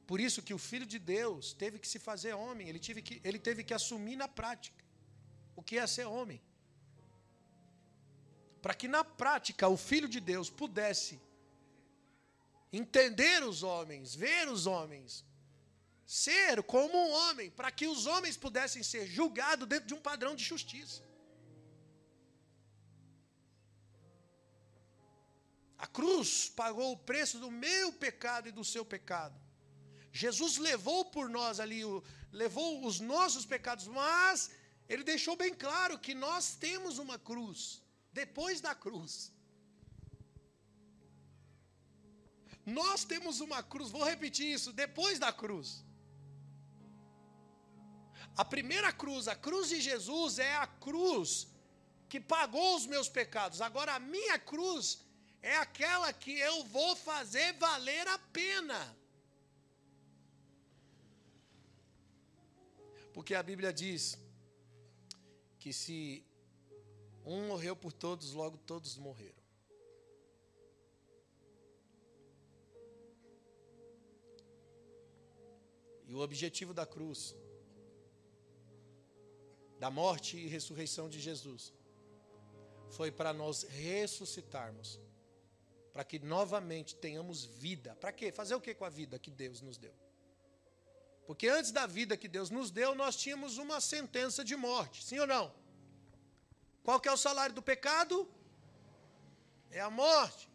Por 0.10 0.20
isso 0.20 0.42
que 0.42 0.54
o 0.54 0.58
Filho 0.58 0.86
de 0.86 0.98
Deus 0.98 1.54
teve 1.54 1.78
que 1.78 1.88
se 1.88 2.00
fazer 2.00 2.34
homem, 2.34 2.68
ele 2.68 2.80
teve 2.80 3.02
que, 3.02 3.22
ele 3.24 3.38
teve 3.38 3.63
que 3.63 3.74
assumir 3.74 4.15
na 4.15 4.28
prática 4.28 4.84
o 5.56 5.62
que 5.62 5.78
é 5.78 5.86
ser 5.86 6.06
homem. 6.06 6.42
Para 8.62 8.74
que 8.74 8.88
na 8.88 9.04
prática 9.04 9.67
o 9.67 9.78
Filho 9.78 10.08
de 10.08 10.19
Deus 10.19 10.50
pudesse 10.50 11.19
entender 12.72 13.43
os 13.43 13.63
homens, 13.63 14.13
ver 14.13 14.48
os 14.50 14.67
homens, 14.67 15.26
ser 16.06 16.62
como 16.63 16.98
um 16.98 17.12
homem, 17.12 17.50
para 17.52 17.72
que 17.72 17.88
os 17.88 18.06
homens 18.06 18.36
pudessem 18.36 18.84
ser 18.84 19.06
julgados 19.06 19.67
dentro 19.67 19.88
de 19.88 19.93
um 19.93 20.02
padrão 20.02 20.36
de 20.36 20.43
justiça. 20.43 21.04
A 25.78 25.88
cruz 25.88 26.50
pagou 26.50 26.91
o 26.91 26.98
preço 26.98 27.39
do 27.39 27.50
meu 27.50 27.93
pecado 27.93 28.50
e 28.50 28.52
do 28.52 28.65
seu 28.65 28.84
pecado. 28.84 29.39
Jesus 30.12 30.58
levou 30.58 31.06
por 31.06 31.30
nós 31.30 31.60
ali, 31.60 31.82
levou 32.32 32.86
os 32.86 33.00
nossos 33.00 33.45
pecados, 33.45 33.88
mas 33.88 34.52
ele 34.89 35.04
deixou 35.04 35.36
bem 35.36 35.54
claro 35.54 35.98
que 35.98 36.13
nós 36.13 36.56
temos 36.56 36.98
uma 36.98 37.17
cruz, 37.17 37.82
depois 38.22 38.62
da 38.68 38.74
cruz. 38.86 39.14
Nós 42.80 43.04
temos 43.12 43.36
uma 43.48 43.62
cruz, 43.72 43.90
vou 43.98 44.06
repetir 44.14 44.48
isso, 44.56 44.72
depois 44.84 45.16
da 45.26 45.32
cruz. 45.42 45.68
A 48.42 48.46
primeira 48.54 48.92
cruz, 49.02 49.24
a 49.28 49.38
cruz 49.46 49.66
de 49.74 49.80
Jesus, 49.90 50.40
é 50.52 50.54
a 50.66 50.68
cruz 50.86 51.30
que 52.12 52.20
pagou 52.36 52.70
os 52.78 52.86
meus 52.94 53.10
pecados. 53.20 53.60
Agora, 53.70 53.92
a 53.96 54.06
minha 54.14 54.38
cruz 54.52 54.86
é 55.42 55.56
aquela 55.66 56.10
que 56.24 56.34
eu 56.50 56.58
vou 56.76 56.92
fazer 57.10 57.50
valer 57.66 58.06
a 58.16 58.18
pena. 58.40 58.80
Porque 63.14 63.36
a 63.36 63.44
Bíblia 63.52 63.72
diz 63.84 64.18
que 65.62 65.72
se 65.82 65.98
um 67.26 67.48
morreu 67.48 67.76
por 67.76 67.92
todos, 67.92 68.34
logo 68.34 68.58
todos 68.58 68.98
morreram. 68.98 69.44
E 76.08 76.14
o 76.16 76.20
objetivo 76.20 76.74
da 76.74 76.86
cruz, 76.86 77.36
da 79.80 79.92
morte 79.92 80.38
e 80.38 80.48
ressurreição 80.48 81.08
de 81.08 81.20
Jesus, 81.20 81.72
foi 82.90 83.12
para 83.12 83.32
nós 83.32 83.64
ressuscitarmos 83.64 85.00
para 85.94 86.04
que 86.04 86.18
novamente 86.20 86.96
tenhamos 86.96 87.44
vida. 87.44 87.96
Para 87.96 88.12
quê? 88.12 88.32
Fazer 88.32 88.56
o 88.56 88.62
que 88.62 88.74
com 88.74 88.86
a 88.86 88.90
vida 88.90 89.20
que 89.20 89.30
Deus 89.30 89.62
nos 89.62 89.78
deu? 89.78 89.94
Porque 91.28 91.48
antes 91.48 91.72
da 91.72 91.86
vida 91.86 92.18
que 92.18 92.28
Deus 92.28 92.50
nos 92.50 92.72
deu, 92.72 92.96
nós 92.96 93.16
tínhamos 93.16 93.58
uma 93.58 93.80
sentença 93.80 94.44
de 94.44 94.56
morte, 94.56 95.04
sim 95.04 95.20
ou 95.20 95.28
não? 95.28 95.54
Qual 96.84 97.00
que 97.00 97.10
é 97.10 97.12
o 97.12 97.24
salário 97.28 97.56
do 97.56 97.62
pecado? 97.62 98.15
É 99.72 99.80
a 99.80 99.89
morte. 99.89 100.46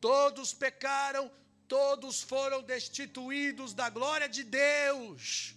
Todos 0.00 0.54
pecaram, 0.54 1.24
todos 1.76 2.22
foram 2.22 2.62
destituídos 2.62 3.72
da 3.74 3.88
glória 3.90 4.28
de 4.28 4.44
Deus. 4.44 5.54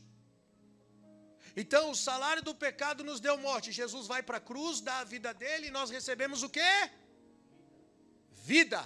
Então, 1.56 1.92
o 1.92 1.96
salário 1.96 2.44
do 2.50 2.56
pecado 2.56 3.04
nos 3.04 3.20
deu 3.20 3.38
morte. 3.38 3.72
Jesus 3.72 4.08
vai 4.08 4.24
para 4.24 4.38
a 4.38 4.48
cruz, 4.50 4.82
dá 4.82 5.00
a 5.00 5.10
vida 5.16 5.34
dele, 5.34 5.68
e 5.68 5.72
nós 5.72 5.90
recebemos 5.90 6.44
o 6.44 6.50
quê? 6.50 6.74
vida. 8.42 8.82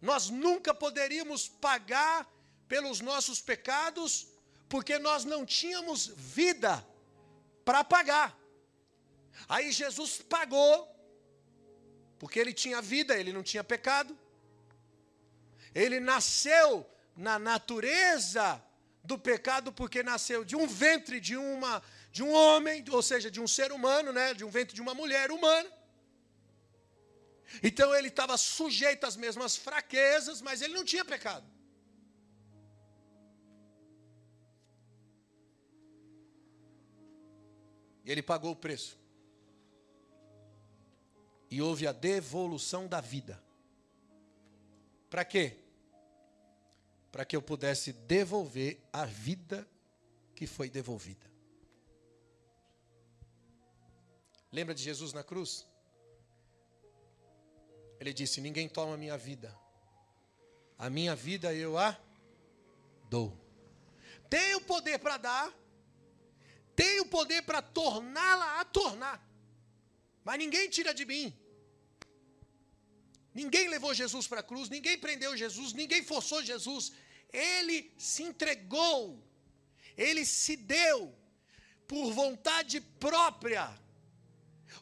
Nós 0.00 0.28
nunca 0.28 0.74
poderíamos 0.74 1.48
pagar 1.48 2.28
pelos 2.68 3.00
nossos 3.00 3.40
pecados, 3.40 4.26
porque 4.68 4.98
nós 4.98 5.24
não 5.24 5.44
tínhamos 5.44 6.06
vida 6.06 6.84
para 7.64 7.82
pagar. 7.84 8.38
Aí 9.48 9.72
Jesus 9.72 10.22
pagou, 10.22 10.88
porque 12.18 12.38
ele 12.38 12.52
tinha 12.52 12.80
vida, 12.80 13.16
ele 13.16 13.32
não 13.32 13.42
tinha 13.42 13.64
pecado. 13.64 14.16
Ele 15.74 15.98
nasceu 16.00 16.88
na 17.16 17.38
natureza 17.38 18.62
do 19.02 19.18
pecado, 19.18 19.72
porque 19.72 20.02
nasceu 20.02 20.44
de 20.44 20.56
um 20.56 20.66
ventre 20.66 21.20
de 21.20 21.36
uma 21.36 21.82
de 22.10 22.22
um 22.22 22.32
homem, 22.32 22.84
ou 22.90 23.02
seja, 23.02 23.28
de 23.28 23.40
um 23.40 23.48
ser 23.48 23.72
humano, 23.72 24.12
né, 24.12 24.34
de 24.34 24.44
um 24.44 24.48
ventre 24.48 24.72
de 24.72 24.80
uma 24.80 24.94
mulher 24.94 25.32
humana. 25.32 25.68
Então 27.60 27.92
ele 27.94 28.06
estava 28.06 28.36
sujeito 28.36 29.04
às 29.04 29.16
mesmas 29.16 29.56
fraquezas, 29.56 30.40
mas 30.40 30.62
ele 30.62 30.74
não 30.74 30.84
tinha 30.84 31.04
pecado. 31.04 31.44
E 38.04 38.12
ele 38.12 38.22
pagou 38.22 38.52
o 38.52 38.56
preço. 38.56 38.98
E 41.50 41.62
houve 41.62 41.86
a 41.86 41.92
devolução 41.92 42.86
da 42.86 43.00
vida. 43.00 43.42
Para 45.08 45.24
quê? 45.24 45.56
Para 47.10 47.24
que 47.24 47.36
eu 47.36 47.40
pudesse 47.40 47.92
devolver 47.92 48.80
a 48.92 49.04
vida 49.04 49.66
que 50.34 50.46
foi 50.46 50.68
devolvida. 50.68 51.30
Lembra 54.50 54.74
de 54.74 54.82
Jesus 54.82 55.12
na 55.12 55.22
cruz? 55.22 55.66
Ele 58.00 58.12
disse: 58.12 58.40
Ninguém 58.40 58.68
toma 58.68 58.94
a 58.94 58.96
minha 58.96 59.16
vida, 59.16 59.56
a 60.78 60.90
minha 60.90 61.14
vida 61.14 61.54
eu 61.54 61.78
a 61.78 61.98
dou. 63.08 63.36
Tenho 64.28 64.60
poder 64.60 64.98
para 64.98 65.16
dar, 65.16 65.54
tenho 66.76 67.06
poder 67.06 67.42
para 67.42 67.62
torná-la 67.62 68.60
a 68.60 68.64
tornar, 68.64 69.22
mas 70.24 70.38
ninguém 70.38 70.68
tira 70.68 70.92
de 70.92 71.04
mim. 71.04 71.32
Ninguém 73.34 73.68
levou 73.68 73.92
Jesus 73.92 74.26
para 74.26 74.40
a 74.40 74.44
cruz, 74.44 74.68
ninguém 74.68 74.96
prendeu 74.96 75.36
Jesus, 75.36 75.72
ninguém 75.72 76.02
forçou 76.04 76.42
Jesus. 76.42 76.92
Ele 77.32 77.92
se 77.98 78.22
entregou, 78.22 79.20
ele 79.96 80.24
se 80.24 80.56
deu 80.56 81.12
por 81.86 82.12
vontade 82.12 82.80
própria. 82.80 83.76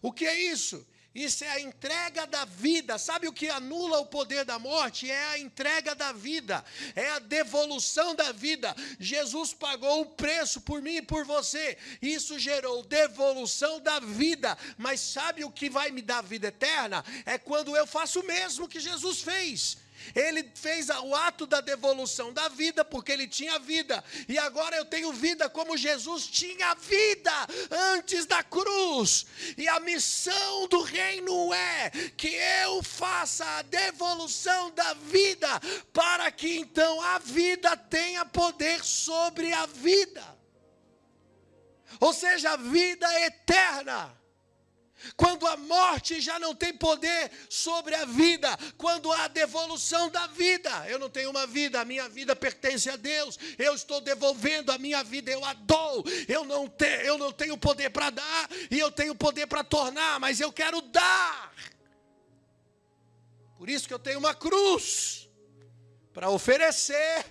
O 0.03 0.13
que 0.13 0.27
é 0.27 0.39
isso? 0.39 0.87
Isso 1.15 1.45
é 1.45 1.51
a 1.51 1.61
entrega 1.61 2.27
da 2.27 2.45
vida. 2.45 2.99
Sabe 2.99 3.29
o 3.29 3.33
que 3.33 3.49
anula 3.49 3.99
o 3.99 4.07
poder 4.07 4.45
da 4.45 4.59
morte? 4.59 5.11
É 5.11 5.25
a 5.31 5.39
entrega 5.39 5.95
da 5.95 6.13
vida, 6.13 6.65
é 6.97 7.11
a 7.11 7.19
devolução 7.19 8.15
da 8.15 8.33
vida. 8.33 8.75
Jesus 8.99 9.53
pagou 9.53 10.01
o 10.01 10.07
preço 10.07 10.61
por 10.63 10.81
mim 10.81 10.97
e 10.97 11.03
por 11.03 11.25
você. 11.25 11.77
Isso 12.01 12.39
gerou 12.39 12.83
devolução 12.83 13.79
da 13.81 14.01
vida. 14.01 14.57
Mas 14.79 15.01
sabe 15.01 15.45
o 15.45 15.51
que 15.51 15.69
vai 15.69 15.91
me 15.91 16.01
dar 16.01 16.23
vida 16.23 16.49
eterna? 16.49 17.05
É 17.27 17.37
quando 17.37 17.77
eu 17.77 17.87
faço 17.87 18.21
o 18.21 18.27
mesmo 18.27 18.69
que 18.69 18.81
Jesus 18.81 19.21
fez. 19.21 19.82
Ele 20.15 20.51
fez 20.55 20.89
o 20.89 21.15
ato 21.15 21.47
da 21.47 21.61
devolução 21.61 22.33
da 22.33 22.49
vida, 22.49 22.85
porque 22.85 23.13
ele 23.13 23.27
tinha 23.29 23.59
vida. 23.59 24.03
E 24.29 24.39
agora 24.39 24.77
eu 24.77 24.85
tenho 24.85 25.13
vida 25.13 25.49
como 25.49 25.77
Jesus 25.77 26.27
tinha 26.27 26.75
vida 26.75 27.33
antes 27.95 28.27
da 28.27 28.43
cruz. 28.43 29.27
E 29.57 29.69
a 29.69 29.81
missão 29.81 30.69
do 30.69 30.83
reino 30.83 31.53
é 31.55 31.91
que 32.17 32.29
eu 32.65 32.83
faça 32.83 33.45
a 33.45 33.63
devolução 33.63 34.71
da 34.71 34.95
vida, 34.95 35.49
para 35.93 36.31
que 36.31 36.59
então 36.59 37.01
a 37.01 37.19
vida 37.19 37.77
tenha 37.77 38.25
poder 38.25 38.85
sobre 38.85 39.53
a 39.53 39.67
vida. 39.67 40.23
Ou 42.01 42.13
seja, 42.13 42.53
a 42.53 42.57
vida 42.57 43.07
eterna. 43.21 44.22
Quando 45.17 45.47
a 45.47 45.57
morte 45.57 46.21
já 46.21 46.39
não 46.39 46.55
tem 46.55 46.73
poder 46.73 47.31
sobre 47.49 47.95
a 47.95 48.05
vida, 48.05 48.57
quando 48.77 49.13
há 49.13 49.29
devolução 49.29 50.09
da 50.11 50.27
vida, 50.29 50.71
eu 50.89 50.99
não 50.99 51.11
tenho 51.11 51.31
uma 51.31 51.47
vida, 51.47 51.81
a 51.81 51.85
minha 51.85 52.09
vida 52.09 52.35
pertence 52.35 52.89
a 52.89 52.97
Deus, 52.97 53.39
eu 53.59 53.75
estou 53.75 54.01
devolvendo 54.01 54.73
a 54.73 54.79
minha 54.79 55.03
vida, 55.03 55.31
eu 55.31 55.45
a 55.45 55.53
dou, 55.53 56.05
eu 56.29 56.45
não, 56.45 56.69
te, 56.69 56.87
eu 57.05 57.19
não 57.19 57.33
tenho 57.33 57.57
poder 57.59 57.91
para 57.91 58.11
dar 58.11 58.49
e 58.71 58.79
eu 58.79 58.91
tenho 58.91 59.15
poder 59.15 59.47
para 59.47 59.65
tornar, 59.65 60.19
mas 60.21 60.41
eu 60.41 60.53
quero 60.53 60.81
dar. 60.81 61.53
Por 63.57 63.69
isso 63.69 63.87
que 63.87 63.95
eu 63.95 63.99
tenho 63.99 64.19
uma 64.19 64.35
cruz 64.35 65.29
para 66.13 66.31
oferecer 66.31 67.25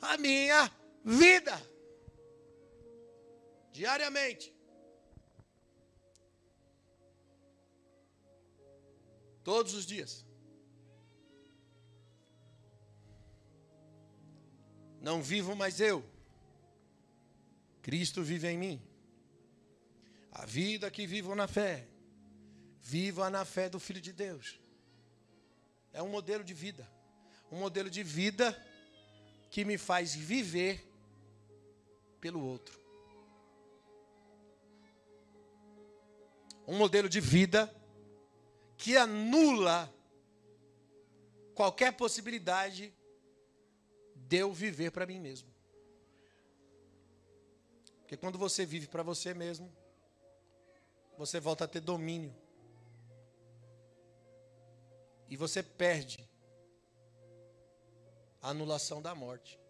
a 0.00 0.16
minha 0.16 0.70
vida 1.04 1.60
diariamente. 3.72 4.57
Todos 9.48 9.72
os 9.72 9.86
dias. 9.86 10.26
Não 15.00 15.22
vivo 15.22 15.56
mais 15.56 15.80
eu. 15.80 16.04
Cristo 17.80 18.22
vive 18.22 18.46
em 18.46 18.58
mim. 18.58 18.82
A 20.30 20.44
vida 20.44 20.90
que 20.90 21.06
vivo 21.06 21.34
na 21.34 21.48
fé, 21.48 21.88
viva 22.82 23.30
na 23.30 23.46
fé 23.46 23.70
do 23.70 23.80
Filho 23.80 24.02
de 24.02 24.12
Deus. 24.12 24.60
É 25.94 26.02
um 26.02 26.10
modelo 26.10 26.44
de 26.44 26.52
vida. 26.52 26.86
Um 27.50 27.58
modelo 27.58 27.88
de 27.88 28.02
vida 28.02 28.54
que 29.50 29.64
me 29.64 29.78
faz 29.78 30.14
viver 30.14 30.86
pelo 32.20 32.44
outro. 32.44 32.78
Um 36.66 36.76
modelo 36.76 37.08
de 37.08 37.18
vida 37.18 37.77
que 38.78 38.96
anula 38.96 39.92
qualquer 41.54 41.92
possibilidade 41.96 42.94
de 44.14 44.36
eu 44.36 44.52
viver 44.52 44.92
para 44.92 45.04
mim 45.04 45.18
mesmo. 45.18 45.52
Porque 47.98 48.16
quando 48.16 48.38
você 48.38 48.64
vive 48.64 48.86
para 48.86 49.02
você 49.02 49.34
mesmo, 49.34 49.70
você 51.18 51.40
volta 51.40 51.64
a 51.64 51.68
ter 51.68 51.80
domínio. 51.80 52.34
E 55.28 55.36
você 55.36 55.62
perde 55.62 56.26
a 58.40 58.50
anulação 58.50 59.02
da 59.02 59.14
morte. 59.14 59.60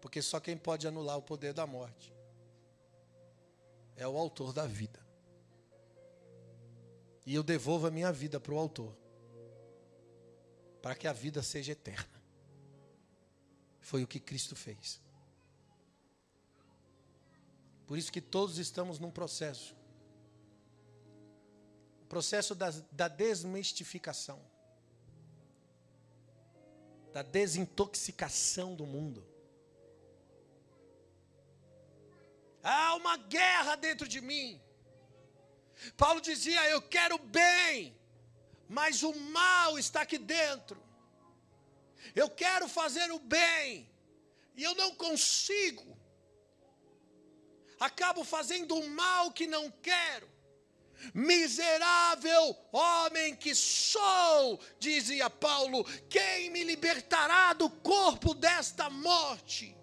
Porque 0.00 0.22
só 0.22 0.40
quem 0.40 0.56
pode 0.56 0.88
anular 0.88 1.18
o 1.18 1.22
poder 1.22 1.52
da 1.52 1.66
morte 1.66 2.12
é 3.94 4.08
o 4.08 4.16
autor 4.16 4.52
da 4.54 4.66
vida. 4.66 5.01
E 7.24 7.34
eu 7.34 7.42
devolvo 7.42 7.86
a 7.86 7.90
minha 7.90 8.12
vida 8.12 8.40
para 8.40 8.54
o 8.54 8.58
autor, 8.58 8.96
para 10.80 10.94
que 10.94 11.06
a 11.06 11.12
vida 11.12 11.42
seja 11.42 11.72
eterna. 11.72 12.22
Foi 13.80 14.02
o 14.02 14.06
que 14.06 14.18
Cristo 14.18 14.56
fez. 14.56 15.00
Por 17.86 17.98
isso 17.98 18.10
que 18.10 18.20
todos 18.20 18.58
estamos 18.58 18.98
num 18.98 19.10
processo 19.10 19.76
o 22.02 22.06
processo 22.06 22.54
da, 22.54 22.70
da 22.90 23.08
desmistificação, 23.08 24.40
da 27.12 27.22
desintoxicação 27.22 28.74
do 28.74 28.86
mundo. 28.86 29.26
Há 32.62 32.94
uma 32.94 33.16
guerra 33.16 33.76
dentro 33.76 34.06
de 34.06 34.20
mim. 34.20 34.61
Paulo 35.96 36.20
dizia: 36.20 36.68
Eu 36.68 36.82
quero 36.82 37.18
bem, 37.18 37.96
mas 38.68 39.02
o 39.02 39.14
mal 39.14 39.78
está 39.78 40.02
aqui 40.02 40.18
dentro. 40.18 40.82
Eu 42.14 42.28
quero 42.28 42.68
fazer 42.68 43.10
o 43.12 43.18
bem, 43.18 43.90
e 44.56 44.62
eu 44.62 44.74
não 44.74 44.94
consigo. 44.94 45.96
Acabo 47.78 48.22
fazendo 48.22 48.76
o 48.76 48.88
mal 48.90 49.32
que 49.32 49.46
não 49.46 49.70
quero. 49.70 50.30
Miserável 51.12 52.56
homem 52.70 53.34
que 53.34 53.54
sou, 53.56 54.60
dizia 54.78 55.28
Paulo, 55.28 55.84
quem 56.08 56.50
me 56.50 56.62
libertará 56.62 57.52
do 57.54 57.68
corpo 57.68 58.34
desta 58.34 58.88
morte? 58.88 59.76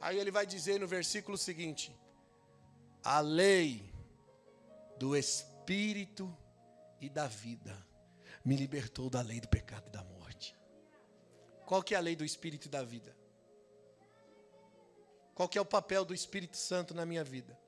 Aí 0.00 0.18
ele 0.18 0.32
vai 0.32 0.44
dizer 0.44 0.80
no 0.80 0.88
versículo 0.88 1.38
seguinte: 1.38 1.96
a 3.04 3.20
lei 3.20 3.91
do 5.02 5.16
Espírito 5.16 6.32
e 7.00 7.10
da 7.10 7.26
vida 7.26 7.76
me 8.44 8.54
libertou 8.54 9.10
da 9.10 9.20
lei 9.20 9.40
do 9.40 9.48
pecado 9.48 9.88
e 9.88 9.90
da 9.90 10.04
morte. 10.04 10.56
Qual 11.66 11.82
que 11.82 11.92
é 11.92 11.98
a 11.98 12.00
lei 12.00 12.14
do 12.14 12.24
Espírito 12.24 12.68
e 12.68 12.70
da 12.70 12.84
vida? 12.84 13.12
Qual 15.34 15.48
que 15.48 15.58
é 15.58 15.60
o 15.60 15.66
papel 15.66 16.04
do 16.04 16.14
Espírito 16.14 16.56
Santo 16.56 16.94
na 16.94 17.04
minha 17.04 17.24
vida? 17.24 17.58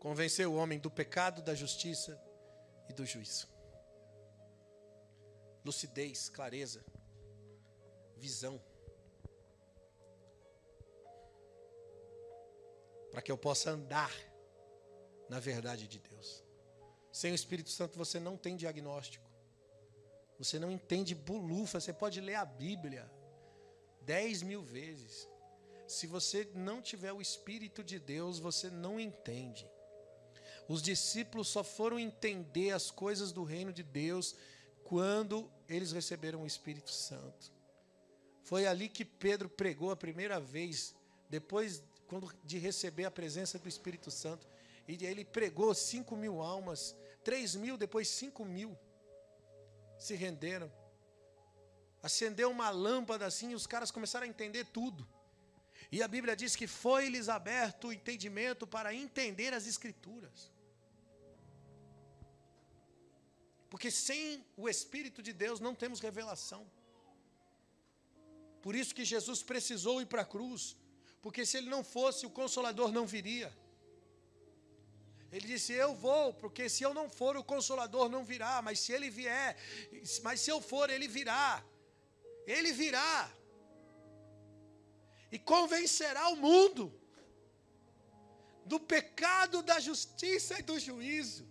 Convencer 0.00 0.48
o 0.48 0.54
homem 0.54 0.80
do 0.80 0.90
pecado, 0.90 1.42
da 1.42 1.54
justiça 1.54 2.20
e 2.88 2.92
do 2.92 3.06
juízo. 3.06 3.48
Lucidez, 5.64 6.28
clareza 6.28 6.84
visão. 8.16 8.60
Para 13.12 13.22
que 13.22 13.30
eu 13.30 13.38
possa 13.38 13.70
andar 13.70 14.12
na 15.28 15.38
verdade 15.38 15.86
de 15.86 16.00
Deus. 16.00 16.42
Sem 17.12 17.30
o 17.30 17.34
Espírito 17.34 17.70
Santo 17.70 17.96
você 17.96 18.18
não 18.18 18.36
tem 18.36 18.56
diagnóstico. 18.56 19.30
Você 20.38 20.58
não 20.58 20.72
entende 20.72 21.14
bulufa. 21.14 21.78
Você 21.78 21.92
pode 21.92 22.20
ler 22.20 22.34
a 22.34 22.44
Bíblia 22.44 23.08
dez 24.00 24.42
mil 24.42 24.62
vezes. 24.62 25.28
Se 25.86 26.06
você 26.06 26.48
não 26.54 26.80
tiver 26.80 27.12
o 27.12 27.20
Espírito 27.20 27.84
de 27.84 27.98
Deus, 27.98 28.38
você 28.38 28.70
não 28.70 28.98
entende. 28.98 29.70
Os 30.68 30.80
discípulos 30.80 31.48
só 31.48 31.62
foram 31.62 31.98
entender 31.98 32.70
as 32.70 32.90
coisas 32.90 33.30
do 33.30 33.44
reino 33.44 33.72
de 33.72 33.82
Deus 33.82 34.34
quando 34.84 35.50
eles 35.68 35.92
receberam 35.92 36.42
o 36.42 36.46
Espírito 36.46 36.90
Santo. 36.90 37.52
Foi 38.42 38.66
ali 38.66 38.88
que 38.88 39.04
Pedro 39.04 39.48
pregou 39.48 39.90
a 39.90 39.96
primeira 39.96 40.40
vez, 40.40 40.94
depois 41.28 41.82
quando, 42.12 42.30
de 42.44 42.58
receber 42.58 43.06
a 43.06 43.10
presença 43.10 43.58
do 43.58 43.66
Espírito 43.66 44.10
Santo. 44.10 44.46
E 44.86 45.02
ele 45.06 45.24
pregou 45.24 45.74
cinco 45.74 46.14
mil 46.14 46.42
almas, 46.42 46.94
três 47.24 47.54
mil, 47.54 47.78
depois 47.78 48.06
cinco 48.06 48.44
mil 48.44 48.78
se 49.98 50.14
renderam. 50.14 50.70
Acendeu 52.02 52.50
uma 52.50 52.68
lâmpada 52.68 53.24
assim 53.24 53.52
e 53.52 53.54
os 53.54 53.66
caras 53.66 53.90
começaram 53.90 54.26
a 54.26 54.28
entender 54.28 54.66
tudo. 54.66 55.08
E 55.90 56.02
a 56.02 56.08
Bíblia 56.08 56.36
diz 56.36 56.54
que 56.54 56.66
foi-lhes 56.66 57.30
aberto 57.30 57.88
o 57.88 57.92
entendimento 57.94 58.66
para 58.66 58.94
entender 58.94 59.54
as 59.54 59.66
Escrituras. 59.66 60.50
Porque 63.70 63.90
sem 63.90 64.44
o 64.54 64.68
Espírito 64.68 65.22
de 65.22 65.32
Deus 65.32 65.60
não 65.60 65.74
temos 65.74 65.98
revelação. 65.98 66.70
Por 68.60 68.74
isso 68.74 68.94
que 68.94 69.02
Jesus 69.02 69.42
precisou 69.42 70.02
ir 70.02 70.06
para 70.06 70.22
a 70.22 70.30
cruz, 70.36 70.76
porque 71.22 71.46
se 71.46 71.56
ele 71.58 71.70
não 71.70 71.82
fosse, 71.84 72.26
o 72.26 72.30
consolador 72.30 72.90
não 72.90 73.06
viria. 73.06 73.50
Ele 75.30 75.46
disse: 75.46 75.72
Eu 75.72 75.94
vou, 75.94 76.34
porque 76.34 76.68
se 76.68 76.82
eu 76.82 76.92
não 76.92 77.08
for, 77.08 77.36
o 77.36 77.44
consolador 77.44 78.08
não 78.08 78.24
virá, 78.24 78.60
mas 78.60 78.80
se 78.80 78.92
ele 78.92 79.08
vier, 79.08 79.56
mas 80.22 80.40
se 80.40 80.50
eu 80.50 80.60
for, 80.60 80.90
ele 80.90 81.06
virá. 81.06 81.64
Ele 82.46 82.72
virá. 82.72 83.32
E 85.30 85.38
convencerá 85.38 86.28
o 86.28 86.36
mundo 86.36 86.92
do 88.66 88.78
pecado, 88.78 89.62
da 89.62 89.78
justiça 89.80 90.58
e 90.58 90.62
do 90.62 90.78
juízo. 90.78 91.46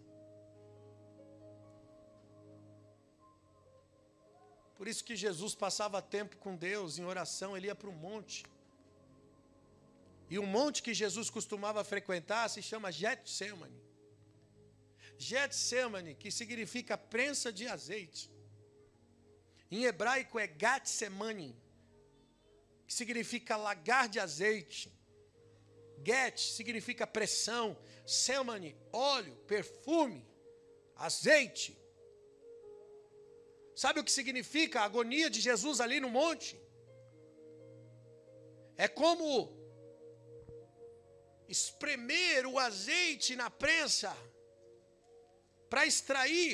Por 4.75 4.87
isso 4.87 5.03
que 5.03 5.15
Jesus 5.15 5.55
passava 5.55 6.01
tempo 6.01 6.37
com 6.37 6.55
Deus 6.55 6.97
em 6.97 7.05
oração, 7.05 7.55
ele 7.55 7.67
ia 7.67 7.75
para 7.75 7.89
o 7.89 7.93
monte. 7.93 8.43
E 10.33 10.39
o 10.39 10.45
monte 10.45 10.81
que 10.81 10.93
Jesus 10.93 11.29
costumava 11.29 11.83
frequentar 11.83 12.49
se 12.49 12.61
chama 12.61 12.89
Getsemane. 12.89 13.79
Getsemane, 15.17 16.15
que 16.15 16.31
significa 16.31 16.97
prensa 16.97 17.51
de 17.51 17.67
azeite. 17.67 18.31
Em 19.69 19.83
hebraico 19.83 20.39
é 20.39 20.47
Gatsemane, 20.47 21.53
que 22.87 22.93
significa 22.93 23.57
lagar 23.57 24.07
de 24.07 24.21
azeite. 24.21 24.89
Get 26.01 26.39
significa 26.39 27.05
pressão, 27.05 27.77
semane, 28.05 28.73
óleo, 28.93 29.35
perfume, 29.45 30.25
azeite. 30.95 31.77
Sabe 33.75 33.99
o 33.99 34.03
que 34.05 34.11
significa 34.19 34.79
a 34.79 34.85
agonia 34.85 35.29
de 35.29 35.41
Jesus 35.41 35.81
ali 35.81 35.99
no 35.99 36.09
monte? 36.09 36.57
É 38.77 38.87
como 38.87 39.60
espremer 41.55 42.45
o 42.51 42.57
azeite 42.67 43.35
na 43.41 43.49
prensa 43.63 44.11
para 45.69 45.85
extrair 45.91 46.49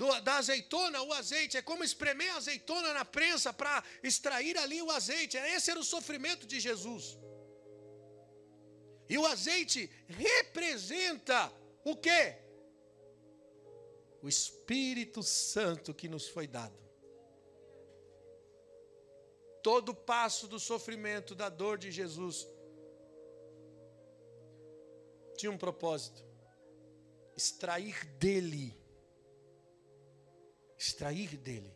do, 0.00 0.08
da 0.20 0.36
azeitona 0.42 1.02
o 1.02 1.12
azeite. 1.12 1.56
É 1.56 1.62
como 1.70 1.88
espremer 1.90 2.30
a 2.32 2.36
azeitona 2.42 2.92
na 2.98 3.04
prensa 3.04 3.52
para 3.52 3.82
extrair 4.10 4.56
ali 4.58 4.80
o 4.82 4.90
azeite. 4.90 5.36
Esse 5.56 5.70
era 5.72 5.80
o 5.80 5.90
sofrimento 5.94 6.46
de 6.46 6.60
Jesus. 6.68 7.04
E 9.08 9.18
o 9.18 9.26
azeite 9.26 9.90
representa 10.08 11.52
o 11.84 11.96
quê? 11.96 12.42
o 14.22 14.28
Espírito 14.28 15.22
Santo 15.22 15.92
que 15.92 16.08
nos 16.08 16.28
foi 16.28 16.46
dado. 16.46 16.80
Todo 19.62 19.94
passo 19.94 20.46
do 20.46 20.60
sofrimento, 20.60 21.34
da 21.34 21.48
dor 21.48 21.76
de 21.76 21.90
Jesus, 21.90 22.46
tinha 25.42 25.50
um 25.50 25.58
propósito: 25.58 26.24
extrair 27.36 28.04
dele, 28.22 28.80
extrair 30.78 31.36
dele 31.36 31.74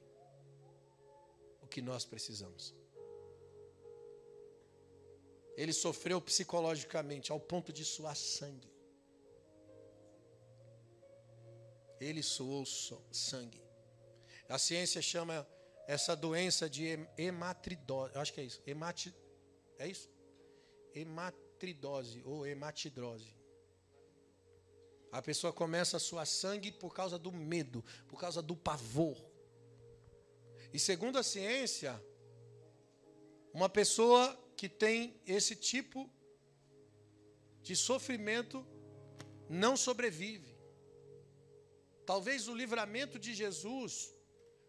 o 1.60 1.66
que 1.66 1.82
nós 1.82 2.04
precisamos. 2.04 2.72
Ele 5.56 5.72
sofreu 5.72 6.20
psicologicamente 6.20 7.32
ao 7.32 7.40
ponto 7.40 7.72
de 7.72 7.84
suar 7.84 8.14
sangue. 8.14 8.72
Ele 11.98 12.22
suou 12.22 12.64
sangue. 13.10 13.60
A 14.48 14.58
ciência 14.58 15.02
chama 15.02 15.44
essa 15.88 16.14
doença 16.14 16.70
de 16.70 16.84
hematridose. 17.18 18.14
Eu 18.14 18.20
acho 18.20 18.32
que 18.32 18.40
é 18.40 18.44
isso. 18.44 18.62
Hemati, 18.64 19.12
é 19.78 19.88
isso? 19.88 20.08
Hematridose 20.94 22.22
ou 22.24 22.46
hematidrose. 22.46 23.35
A 25.12 25.22
pessoa 25.22 25.52
começa 25.52 25.96
a 25.96 26.00
suar 26.00 26.26
sangue 26.26 26.70
por 26.70 26.94
causa 26.94 27.18
do 27.18 27.32
medo, 27.32 27.84
por 28.08 28.20
causa 28.20 28.42
do 28.42 28.56
pavor. 28.56 29.16
E 30.72 30.78
segundo 30.78 31.18
a 31.18 31.22
ciência, 31.22 32.00
uma 33.52 33.68
pessoa 33.68 34.36
que 34.56 34.68
tem 34.68 35.20
esse 35.26 35.54
tipo 35.56 36.10
de 37.62 37.74
sofrimento 37.74 38.66
não 39.48 39.76
sobrevive. 39.76 40.54
Talvez 42.04 42.46
o 42.48 42.54
livramento 42.54 43.18
de 43.18 43.34
Jesus 43.34 44.12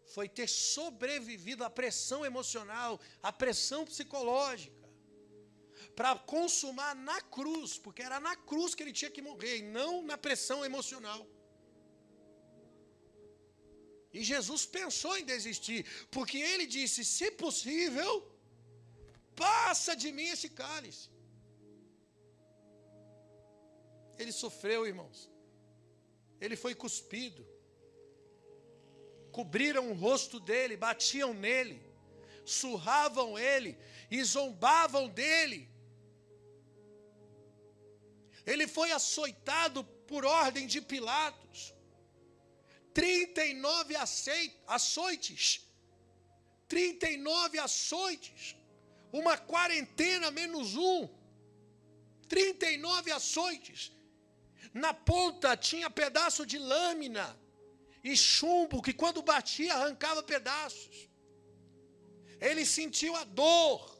foi 0.06 0.28
ter 0.28 0.48
sobrevivido 0.48 1.62
à 1.62 1.70
pressão 1.70 2.24
emocional, 2.24 2.98
à 3.22 3.32
pressão 3.32 3.84
psicológica 3.84 4.77
para 5.98 6.12
consumar 6.34 6.94
na 7.08 7.20
cruz, 7.36 7.70
porque 7.84 8.02
era 8.08 8.18
na 8.26 8.34
cruz 8.50 8.72
que 8.72 8.82
ele 8.84 8.92
tinha 8.98 9.10
que 9.14 9.22
morrer, 9.28 9.54
e 9.58 9.62
não 9.78 9.92
na 10.10 10.16
pressão 10.26 10.58
emocional. 10.68 11.22
E 14.16 14.20
Jesus 14.22 14.62
pensou 14.64 15.12
em 15.18 15.24
desistir, 15.34 15.80
porque 16.16 16.38
ele 16.50 16.66
disse: 16.76 17.04
se 17.04 17.28
possível, 17.44 18.10
passa 19.44 19.94
de 20.02 20.10
mim 20.16 20.28
esse 20.34 20.48
cálice. 20.60 21.06
Ele 24.20 24.32
sofreu, 24.42 24.86
irmãos. 24.92 25.18
Ele 26.40 26.56
foi 26.64 26.74
cuspido. 26.84 27.44
Cobriram 29.38 29.90
o 29.90 29.98
rosto 30.04 30.38
dele, 30.50 30.76
batiam 30.76 31.32
nele, 31.46 31.76
surravam 32.58 33.36
ele 33.36 33.72
e 34.16 34.22
zombavam 34.36 35.06
dele. 35.08 35.60
Ele 38.52 38.66
foi 38.66 38.90
açoitado 38.92 39.84
por 40.10 40.24
ordem 40.24 40.66
de 40.66 40.80
Pilatos. 40.80 41.74
39 42.94 43.94
açoites. 44.76 45.44
39 46.66 47.58
açoites. 47.58 48.56
Uma 49.12 49.36
quarentena 49.36 50.30
menos 50.30 50.74
um. 50.76 51.08
39 52.26 53.12
açoites. 53.12 53.92
Na 54.72 54.94
ponta 54.94 55.54
tinha 55.56 55.90
pedaço 55.90 56.46
de 56.46 56.58
lâmina 56.58 57.38
e 58.02 58.16
chumbo 58.16 58.80
que 58.80 58.94
quando 58.94 59.22
batia 59.22 59.74
arrancava 59.74 60.22
pedaços. 60.22 60.96
Ele 62.40 62.64
sentiu 62.64 63.14
a 63.14 63.24
dor. 63.24 63.97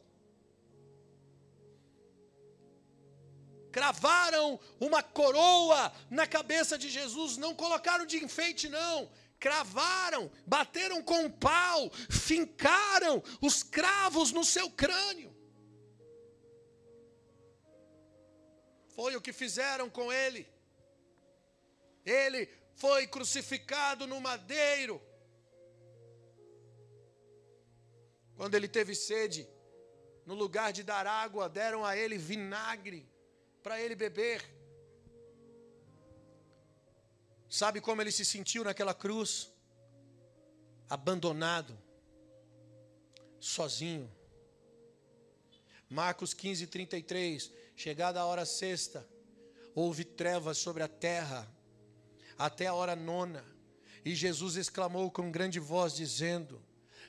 Cravaram 3.70 4.58
uma 4.80 5.02
coroa 5.02 5.92
na 6.10 6.26
cabeça 6.26 6.76
de 6.76 6.88
Jesus, 6.88 7.36
não 7.36 7.54
colocaram 7.54 8.04
de 8.06 8.22
enfeite, 8.22 8.68
não. 8.68 9.10
Cravaram, 9.38 10.30
bateram 10.46 11.02
com 11.02 11.20
um 11.26 11.30
pau, 11.30 11.90
fincaram 12.10 13.22
os 13.40 13.62
cravos 13.62 14.32
no 14.32 14.44
seu 14.44 14.70
crânio. 14.70 15.34
Foi 18.96 19.14
o 19.14 19.20
que 19.20 19.32
fizeram 19.32 19.88
com 19.88 20.12
ele. 20.12 20.48
Ele 22.04 22.48
foi 22.74 23.06
crucificado 23.06 24.06
no 24.06 24.20
madeiro. 24.20 25.00
Quando 28.34 28.54
ele 28.54 28.66
teve 28.66 28.94
sede, 28.94 29.48
no 30.26 30.34
lugar 30.34 30.72
de 30.72 30.82
dar 30.82 31.06
água, 31.06 31.48
deram 31.48 31.84
a 31.84 31.96
ele 31.96 32.18
vinagre 32.18 33.07
para 33.68 33.82
ele 33.82 33.94
beber. 33.94 34.42
Sabe 37.50 37.82
como 37.82 38.00
ele 38.00 38.10
se 38.10 38.24
sentiu 38.24 38.64
naquela 38.64 38.94
cruz? 38.94 39.52
Abandonado, 40.88 41.78
sozinho. 43.38 44.10
Marcos 45.86 46.32
15, 46.32 46.66
33. 46.66 47.52
Chegada 47.76 48.20
a 48.20 48.24
hora 48.24 48.46
sexta, 48.46 49.06
houve 49.74 50.02
trevas 50.02 50.56
sobre 50.56 50.82
a 50.82 50.88
terra, 50.88 51.46
até 52.38 52.68
a 52.68 52.74
hora 52.74 52.96
nona. 52.96 53.44
E 54.02 54.14
Jesus 54.14 54.56
exclamou 54.56 55.10
com 55.10 55.30
grande 55.30 55.60
voz, 55.60 55.94
dizendo: 55.94 56.58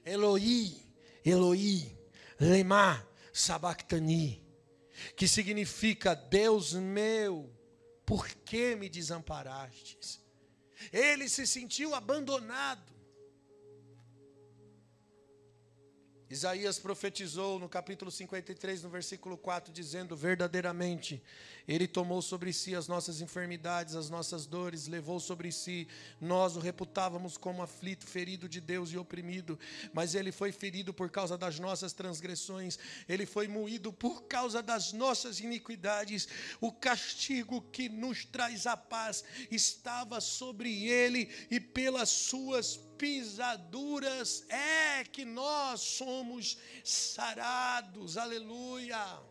Eloi, 0.04 0.76
Eloi, 1.24 1.98
lema 2.38 3.08
sabachthani 3.32 4.49
que 5.16 5.28
significa 5.28 6.16
Deus 6.16 6.74
meu, 6.74 7.52
por 8.06 8.28
que 8.28 8.76
me 8.76 8.90
desamparastes? 8.90 10.20
Ele 10.92 11.28
se 11.28 11.46
sentiu 11.46 11.94
abandonado. 11.94 13.00
Isaías 16.30 16.78
profetizou 16.78 17.58
no 17.58 17.68
capítulo 17.68 18.12
53, 18.12 18.84
no 18.84 18.90
versículo 18.90 19.36
4, 19.36 19.74
dizendo: 19.74 20.16
Verdadeiramente, 20.16 21.24
Ele 21.70 21.88
tomou 21.88 22.20
sobre 22.20 22.52
si 22.52 22.74
as 22.74 22.88
nossas 22.88 23.22
enfermidades, 23.22 23.94
as 23.94 24.10
nossas 24.10 24.48
dores, 24.48 24.88
levou 24.88 25.20
sobre 25.20 25.52
si. 25.52 25.88
Nós 26.20 26.56
o 26.56 26.60
reputávamos 26.60 27.38
como 27.38 27.62
aflito, 27.62 28.08
ferido 28.08 28.50
de 28.50 28.60
Deus 28.60 28.92
e 28.92 28.98
oprimido, 28.98 29.58
mas 29.94 30.16
Ele 30.16 30.32
foi 30.32 30.52
ferido 30.52 30.92
por 30.92 31.12
causa 31.12 31.38
das 31.38 31.60
nossas 31.60 31.94
transgressões, 31.94 32.80
Ele 33.08 33.24
foi 33.24 33.48
moído 33.48 33.94
por 33.94 34.24
causa 34.24 34.64
das 34.64 34.94
nossas 34.94 35.40
iniquidades. 35.40 36.28
O 36.60 36.72
castigo 36.72 37.62
que 37.72 37.88
nos 37.88 38.26
traz 38.26 38.66
a 38.66 38.76
paz 38.76 39.24
estava 39.52 40.20
sobre 40.20 40.88
Ele, 40.88 41.30
e 41.52 41.60
pelas 41.60 42.10
Suas 42.10 42.78
pisaduras 42.98 44.44
é 44.50 45.04
que 45.04 45.24
nós 45.24 45.82
somos 45.82 46.58
sarados. 46.84 48.18
Aleluia. 48.18 49.29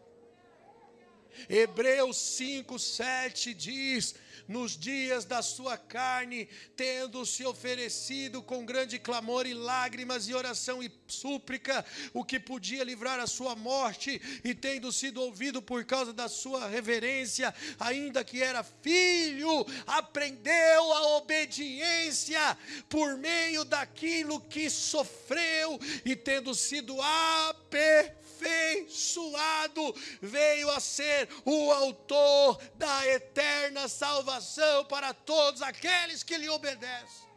Hebreus 1.49 2.17
5, 2.17 2.79
7 2.79 3.55
diz: 3.55 4.15
nos 4.49 4.77
dias 4.79 5.27
da 5.27 5.43
sua 5.43 5.77
carne, 5.77 6.49
tendo 6.75 7.25
se 7.27 7.45
oferecido 7.45 8.43
com 8.43 8.65
grande 8.65 8.99
clamor 8.99 9.47
e 9.47 9.53
lágrimas 9.53 10.27
e 10.27 10.35
oração 10.35 10.83
e 10.83 10.91
súplica, 11.07 11.85
o 12.15 12.25
que 12.25 12.41
podia 12.41 12.83
livrar 12.83 13.21
a 13.21 13.27
sua 13.27 13.55
morte, 13.55 14.21
e 14.43 14.55
tendo 14.55 14.91
sido 14.91 15.21
ouvido 15.21 15.61
por 15.61 15.85
causa 15.85 16.15
da 16.15 16.29
sua 16.29 16.67
reverência, 16.67 17.55
ainda 17.79 18.25
que 18.25 18.43
era 18.43 18.65
filho, 18.65 19.67
aprendeu 19.87 20.93
a 20.95 21.17
obediência 21.19 22.57
por 22.89 23.19
meio 23.19 23.65
daquilo 23.67 24.41
que 24.41 24.71
sofreu, 24.71 25.79
e 26.07 26.17
tendo 26.17 26.55
sido 26.55 26.97
aperfeiçoado 27.03 28.18
aperfeiçoado, 28.39 29.95
veio 30.21 30.71
a 30.71 30.81
ser 30.81 31.29
o 31.45 31.73
autor 31.73 32.61
da 32.75 33.07
eterna 33.07 33.89
salvação 33.89 34.85
para 34.85 35.13
todos 35.13 35.63
aqueles 35.63 36.23
que 36.23 36.39
lhe 36.39 36.49
obedecem. 36.49 37.29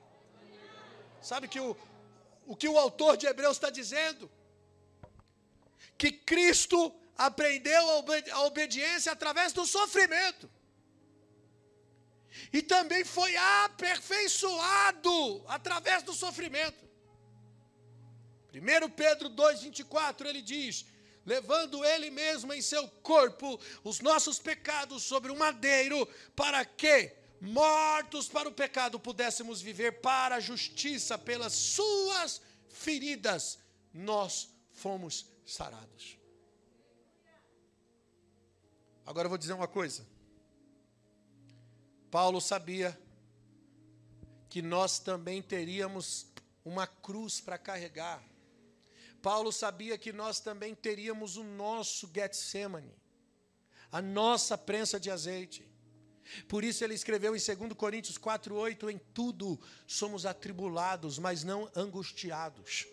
Sabe 1.21 1.47
que 1.47 1.59
o, 1.59 1.75
o 2.45 2.55
que 2.55 2.67
o 2.67 2.77
autor 2.77 3.17
de 3.17 3.25
Hebreus 3.25 3.57
está 3.57 3.69
dizendo? 3.69 4.29
Que 5.97 6.11
Cristo 6.11 6.93
aprendeu 7.17 7.91
a, 7.91 7.95
obedi 7.97 8.31
a 8.31 8.41
obediência 8.41 9.11
através 9.11 9.53
do 9.53 9.65
sofrimento. 9.65 10.49
E 12.51 12.61
também 12.61 13.03
foi 13.03 13.35
aperfeiçoado 13.35 15.43
através 15.47 16.01
do 16.01 16.13
sofrimento. 16.13 16.90
1 18.53 18.89
Pedro 18.91 19.29
2,24 19.29 20.25
ele 20.25 20.41
diz: 20.41 20.85
levando 21.25 21.85
ele 21.85 22.09
mesmo 22.09 22.53
em 22.53 22.61
seu 22.61 22.87
corpo 22.87 23.59
os 23.83 23.99
nossos 23.99 24.39
pecados 24.39 25.03
sobre 25.03 25.31
o 25.31 25.37
madeiro, 25.37 26.07
para 26.35 26.63
que, 26.65 27.15
mortos 27.39 28.27
para 28.27 28.49
o 28.49 28.53
pecado, 28.53 28.99
pudéssemos 28.99 29.61
viver 29.61 30.01
para 30.01 30.35
a 30.35 30.39
justiça, 30.39 31.17
pelas 31.17 31.53
suas 31.53 32.41
feridas, 32.69 33.59
nós 33.93 34.49
fomos 34.71 35.27
sarados. 35.45 36.17
Agora 39.05 39.25
eu 39.25 39.29
vou 39.29 39.37
dizer 39.37 39.53
uma 39.53 39.67
coisa. 39.67 40.05
Paulo 42.09 42.41
sabia 42.41 42.99
que 44.49 44.61
nós 44.61 44.99
também 44.99 45.41
teríamos 45.41 46.27
uma 46.63 46.85
cruz 46.85 47.39
para 47.39 47.57
carregar. 47.57 48.30
Paulo 49.21 49.51
sabia 49.51 49.97
que 49.97 50.11
nós 50.11 50.39
também 50.39 50.73
teríamos 50.73 51.37
o 51.37 51.43
nosso 51.43 52.09
Getsemane, 52.13 52.93
a 53.91 54.01
nossa 54.01 54.57
prensa 54.57 54.99
de 54.99 55.11
azeite. 55.11 55.69
Por 56.47 56.63
isso 56.63 56.83
ele 56.83 56.93
escreveu 56.93 57.35
em 57.35 57.39
2 57.39 57.73
Coríntios 57.73 58.17
4:8, 58.17 58.89
em 58.89 58.97
tudo 59.13 59.59
somos 59.85 60.25
atribulados, 60.25 61.19
mas 61.19 61.43
não 61.43 61.69
angustiados, 61.75 62.87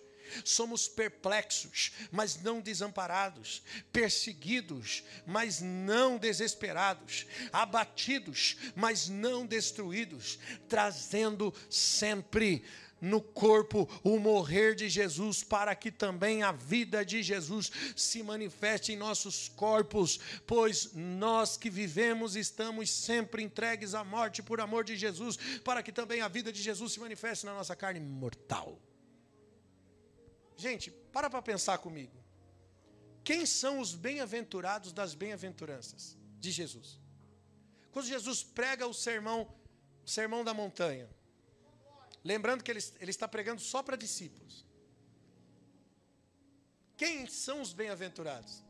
Somos 0.44 0.88
perplexos, 0.88 1.92
mas 2.10 2.40
não 2.42 2.60
desamparados, 2.60 3.62
perseguidos, 3.92 5.02
mas 5.26 5.60
não 5.60 6.18
desesperados, 6.18 7.26
abatidos, 7.52 8.56
mas 8.74 9.08
não 9.08 9.46
destruídos, 9.46 10.38
trazendo 10.68 11.54
sempre 11.70 12.64
no 13.00 13.20
corpo 13.20 13.88
o 14.02 14.18
morrer 14.18 14.74
de 14.74 14.88
Jesus, 14.88 15.42
para 15.42 15.74
que 15.74 15.90
também 15.90 16.42
a 16.42 16.52
vida 16.52 17.04
de 17.04 17.22
Jesus 17.22 17.70
se 17.96 18.22
manifeste 18.22 18.92
em 18.92 18.96
nossos 18.96 19.48
corpos, 19.48 20.18
pois 20.46 20.92
nós 20.94 21.56
que 21.56 21.70
vivemos 21.70 22.36
estamos 22.36 22.90
sempre 22.90 23.42
entregues 23.42 23.94
à 23.94 24.04
morte 24.04 24.42
por 24.42 24.60
amor 24.60 24.84
de 24.84 24.96
Jesus, 24.96 25.36
para 25.64 25.82
que 25.82 25.92
também 25.92 26.20
a 26.20 26.28
vida 26.28 26.52
de 26.52 26.62
Jesus 26.62 26.92
se 26.92 27.00
manifeste 27.00 27.46
na 27.46 27.54
nossa 27.54 27.76
carne 27.76 28.00
mortal. 28.00 28.78
Gente, 30.56 30.90
para 30.90 31.30
para 31.30 31.40
pensar 31.40 31.78
comigo. 31.78 32.18
Quem 33.22 33.44
são 33.44 33.78
os 33.78 33.94
bem-aventurados 33.94 34.92
das 34.92 35.14
bem-aventuranças 35.14 36.16
de 36.40 36.50
Jesus? 36.50 36.98
Quando 37.92 38.06
Jesus 38.06 38.42
prega 38.42 38.86
o 38.86 38.94
sermão, 38.94 39.52
o 40.04 40.08
sermão 40.08 40.42
da 40.42 40.54
montanha, 40.54 41.08
Lembrando 42.32 42.62
que 42.62 42.70
ele, 42.70 42.80
ele 43.00 43.10
está 43.10 43.26
pregando 43.26 43.60
só 43.72 43.82
para 43.82 43.96
discípulos. 43.96 44.54
Quem 46.94 47.26
são 47.26 47.62
os 47.62 47.72
bem-aventurados? 47.72 48.62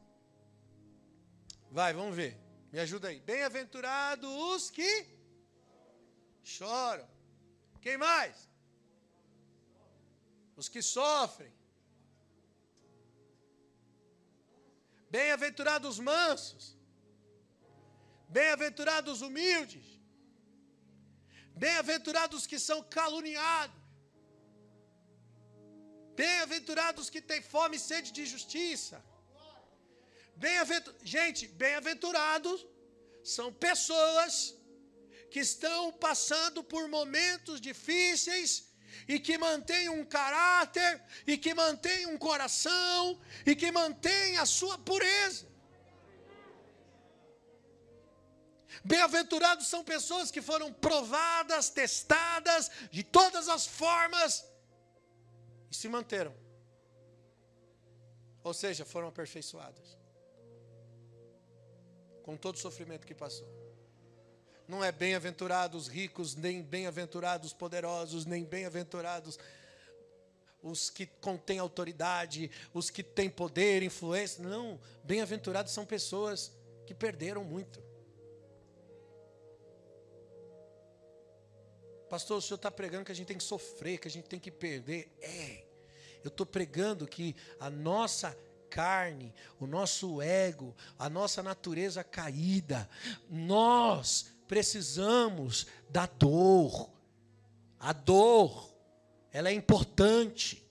Vai, 1.69 1.93
vamos 1.93 2.15
ver. 2.15 2.39
Me 2.73 2.79
ajuda 2.79 3.09
aí. 3.09 3.19
Bem-aventurados 3.19 4.31
os 4.31 4.71
que 4.71 4.93
choram. 6.45 7.09
Quem 7.81 7.97
mais? 7.97 8.49
Os 10.55 10.69
que 10.69 10.81
sofrem. 10.81 11.53
Bem-aventurados 15.11 15.95
os 15.95 15.99
mansos. 15.99 16.77
Bem-aventurados 18.29 19.15
os 19.15 19.23
humildes. 19.23 19.98
Bem-aventurados 21.65 22.47
que 22.51 22.59
são 22.69 22.79
caluniados. 22.99 23.77
Bem-aventurados 26.21 27.11
que 27.11 27.21
têm 27.31 27.43
fome 27.55 27.77
e 27.77 27.81
sede 27.81 28.11
de 28.19 28.25
justiça. 28.35 28.97
Bem-aventur... 30.37 30.95
Gente, 31.03 31.49
bem-aventurados 31.63 32.65
são 33.25 33.49
pessoas 33.53 34.55
que 35.33 35.41
estão 35.41 35.93
passando 36.07 36.63
por 36.63 36.85
momentos 36.89 37.61
difíceis 37.61 38.51
e 39.09 39.19
que 39.19 39.37
mantêm 39.37 39.89
um 39.89 40.05
caráter 40.05 41.03
e 41.27 41.37
que 41.37 41.53
mantêm 41.55 42.07
um 42.07 42.19
coração 42.29 43.21
e 43.45 43.57
que 43.57 43.71
mantêm 43.73 44.39
a 44.39 44.47
sua 44.47 44.79
pureza. 44.79 45.48
Bem-aventurados 48.85 49.67
são 49.67 49.83
pessoas 49.85 50.31
que 50.31 50.43
foram 50.43 50.73
provadas, 50.73 51.71
testadas 51.71 52.71
de 52.91 53.03
todas 53.03 53.49
as 53.49 53.67
formas 53.67 54.45
e 55.71 55.75
se 55.75 55.89
manteram. 55.89 56.35
Ou 58.43 58.55
seja, 58.55 58.85
foram 58.85 59.09
aperfeiçoadas. 59.09 59.97
Com 62.23 62.37
todo 62.37 62.57
o 62.57 62.59
sofrimento 62.59 63.07
que 63.07 63.15
passou. 63.15 63.49
Não 64.67 64.85
é 64.85 64.93
bem-aventurados 64.93 65.89
ricos, 65.89 66.35
nem 66.35 66.63
bem-aventurados 66.63 67.53
poderosos, 67.53 68.27
nem 68.27 68.45
bem-aventurados 68.45 69.39
os 70.63 70.91
que 70.91 71.07
contêm 71.07 71.59
autoridade, 71.59 72.51
os 72.75 72.91
que 72.91 73.03
têm 73.03 73.31
poder, 73.31 73.83
influência. 73.83 74.43
Não, 74.43 74.79
bem-aventurados 75.05 75.73
são 75.73 75.87
pessoas 75.87 76.53
que 76.87 76.95
perderam 76.95 77.45
muito. 77.45 77.88
Pastor, 82.09 82.39
o 82.39 82.43
senhor 82.43 82.57
está 82.57 82.71
pregando 82.71 83.05
que 83.05 83.13
a 83.13 83.15
gente 83.15 83.27
tem 83.27 83.37
que 83.37 83.45
sofrer, 83.45 83.99
que 83.99 84.09
a 84.09 84.11
gente 84.11 84.29
tem 84.29 84.41
que 84.41 84.51
perder. 84.51 85.15
É, 85.21 85.65
eu 86.25 86.29
estou 86.29 86.47
pregando 86.47 87.07
que 87.07 87.37
a 87.61 87.69
nossa 87.69 88.37
carne, 88.71 89.35
o 89.59 89.67
nosso 89.67 90.21
ego, 90.21 90.75
a 90.99 91.09
nossa 91.09 91.43
natureza 91.43 92.03
caída, 92.03 92.89
nós 93.29 94.33
precisamos 94.47 95.67
da 95.91 96.07
dor. 96.07 96.91
A 97.79 97.93
dor, 97.93 98.75
ela 99.31 99.51
é 99.51 99.53
importante. 99.53 100.65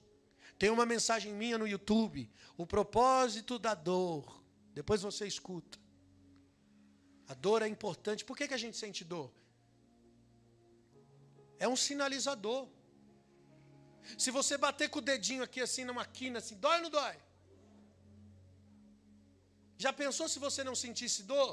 Tem 0.58 0.70
uma 0.70 0.86
mensagem 0.86 1.34
minha 1.34 1.58
no 1.58 1.68
YouTube, 1.68 2.30
o 2.58 2.66
propósito 2.66 3.60
da 3.60 3.74
dor. 3.76 4.44
Depois 4.74 5.02
você 5.02 5.28
escuta. 5.28 5.78
A 7.28 7.34
dor 7.34 7.62
é 7.62 7.68
importante. 7.68 8.26
Por 8.26 8.36
que, 8.36 8.48
que 8.48 8.54
a 8.54 8.58
gente 8.58 8.78
sente 8.78 9.04
dor? 9.04 9.32
É 11.60 11.68
um 11.68 11.76
sinalizador. 11.76 12.68
Se 14.18 14.30
você 14.32 14.58
bater 14.58 14.90
com 14.90 15.00
o 15.00 15.08
dedinho 15.14 15.44
aqui 15.44 15.62
assim 15.68 15.84
numa 15.90 16.06
quina, 16.06 16.40
assim, 16.40 16.56
dói 16.56 16.78
ou 16.78 16.84
não 16.84 16.90
dói? 16.90 17.18
Já 19.78 19.92
pensou 20.02 20.28
se 20.34 20.40
você 20.40 20.64
não 20.64 20.76
sentisse 20.84 21.24
dor? 21.24 21.52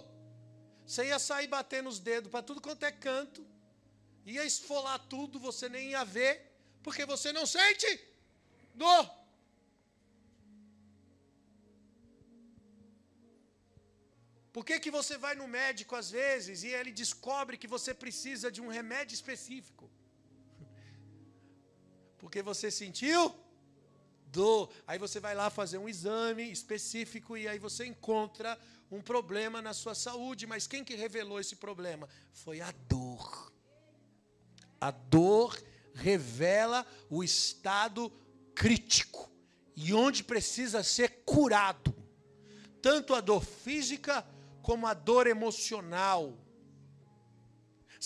Você 0.86 1.04
ia 1.10 1.18
sair 1.18 1.48
batendo 1.56 1.88
os 1.88 1.98
dedos 1.98 2.30
para 2.30 2.46
tudo 2.48 2.60
quanto 2.66 2.84
é 2.84 2.92
canto, 2.92 3.46
ia 4.24 4.44
esfolar 4.52 4.98
tudo, 5.14 5.38
você 5.48 5.68
nem 5.68 5.90
ia 5.90 6.04
ver, 6.04 6.32
porque 6.82 7.04
você 7.12 7.32
não 7.32 7.46
sente 7.46 7.90
dor. 8.74 9.04
Por 14.54 14.64
que, 14.64 14.78
que 14.84 14.90
você 14.98 15.14
vai 15.24 15.34
no 15.34 15.48
médico 15.48 15.96
às 16.00 16.10
vezes 16.18 16.62
e 16.62 16.68
ele 16.78 16.92
descobre 17.02 17.58
que 17.62 17.72
você 17.76 17.92
precisa 17.92 18.52
de 18.56 18.60
um 18.64 18.68
remédio 18.78 19.14
específico? 19.20 19.90
Porque 22.24 22.40
você 22.40 22.70
sentiu 22.70 23.34
dor. 24.32 24.70
Aí 24.86 24.98
você 24.98 25.20
vai 25.20 25.34
lá 25.34 25.50
fazer 25.50 25.76
um 25.76 25.86
exame 25.86 26.50
específico 26.50 27.36
e 27.36 27.46
aí 27.46 27.58
você 27.58 27.84
encontra 27.84 28.58
um 28.90 29.02
problema 29.02 29.60
na 29.60 29.74
sua 29.74 29.94
saúde. 29.94 30.46
Mas 30.46 30.66
quem 30.66 30.82
que 30.82 30.94
revelou 30.94 31.38
esse 31.38 31.56
problema? 31.56 32.08
Foi 32.32 32.62
a 32.62 32.72
dor. 32.88 33.52
A 34.80 34.90
dor 34.90 35.62
revela 35.92 36.86
o 37.10 37.22
estado 37.22 38.10
crítico 38.54 39.30
e 39.76 39.92
onde 39.92 40.24
precisa 40.24 40.82
ser 40.82 41.24
curado. 41.26 41.94
Tanto 42.80 43.14
a 43.14 43.20
dor 43.20 43.44
física 43.44 44.26
como 44.62 44.86
a 44.86 44.94
dor 44.94 45.26
emocional. 45.26 46.32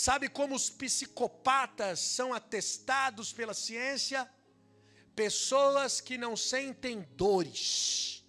Sabe 0.06 0.28
como 0.28 0.54
os 0.54 0.70
psicopatas 0.70 1.98
são 1.98 2.32
atestados 2.32 3.32
pela 3.32 3.52
ciência? 3.52 4.30
Pessoas 5.16 6.00
que 6.00 6.16
não 6.16 6.36
sentem 6.36 7.00
dores, 7.16 8.24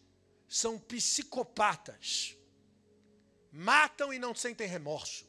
são 0.47 0.79
psicopatas. 0.79 2.35
Matam 3.51 4.11
e 4.11 4.17
não 4.17 4.33
sentem 4.33 4.67
remorso. 4.67 5.27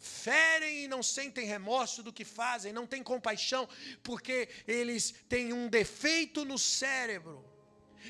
Ferem 0.00 0.82
e 0.82 0.88
não 0.88 1.00
sentem 1.00 1.46
remorso 1.46 2.02
do 2.02 2.12
que 2.12 2.24
fazem, 2.24 2.72
não 2.72 2.84
têm 2.84 3.00
compaixão, 3.00 3.68
porque 4.02 4.48
eles 4.66 5.14
têm 5.28 5.52
um 5.52 5.68
defeito 5.68 6.44
no 6.44 6.58
cérebro 6.58 7.48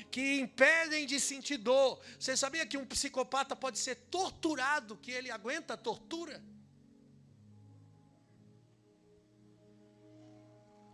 que 0.09 0.39
impedem 0.39 1.05
de 1.05 1.19
sentir 1.19 1.57
dor. 1.57 2.01
Você 2.17 2.35
sabia 2.35 2.65
que 2.65 2.79
um 2.79 2.85
psicopata 2.93 3.55
pode 3.55 3.77
ser 3.77 3.93
torturado, 4.09 4.97
que 4.97 5.11
ele 5.11 5.29
aguenta 5.29 5.75
a 5.75 5.77
tortura? 5.77 6.43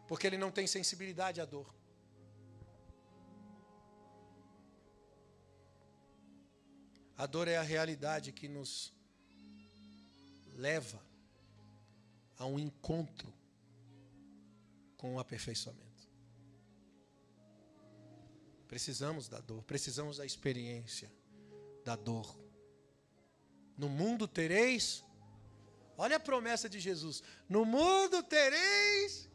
Porque 0.07 0.25
ele 0.25 0.37
não 0.37 0.51
tem 0.51 0.65
sensibilidade 0.65 1.41
à 1.41 1.45
dor. 1.45 1.73
A 7.17 7.25
dor 7.25 7.47
é 7.47 7.57
a 7.57 7.63
realidade 7.63 8.31
que 8.31 8.47
nos 8.47 8.93
leva 10.55 11.01
a 12.37 12.45
um 12.45 12.59
encontro 12.59 13.33
com 14.95 15.15
o 15.15 15.19
aperfeiçoamento. 15.19 15.87
Precisamos 18.67 19.27
da 19.27 19.39
dor, 19.39 19.63
precisamos 19.63 20.17
da 20.17 20.25
experiência 20.25 21.11
da 21.83 21.95
dor. 21.95 22.37
No 23.77 23.87
mundo 23.87 24.27
tereis, 24.27 25.03
olha 25.97 26.17
a 26.17 26.19
promessa 26.19 26.67
de 26.69 26.79
Jesus: 26.79 27.23
no 27.47 27.65
mundo 27.65 28.21
tereis, 28.23 29.29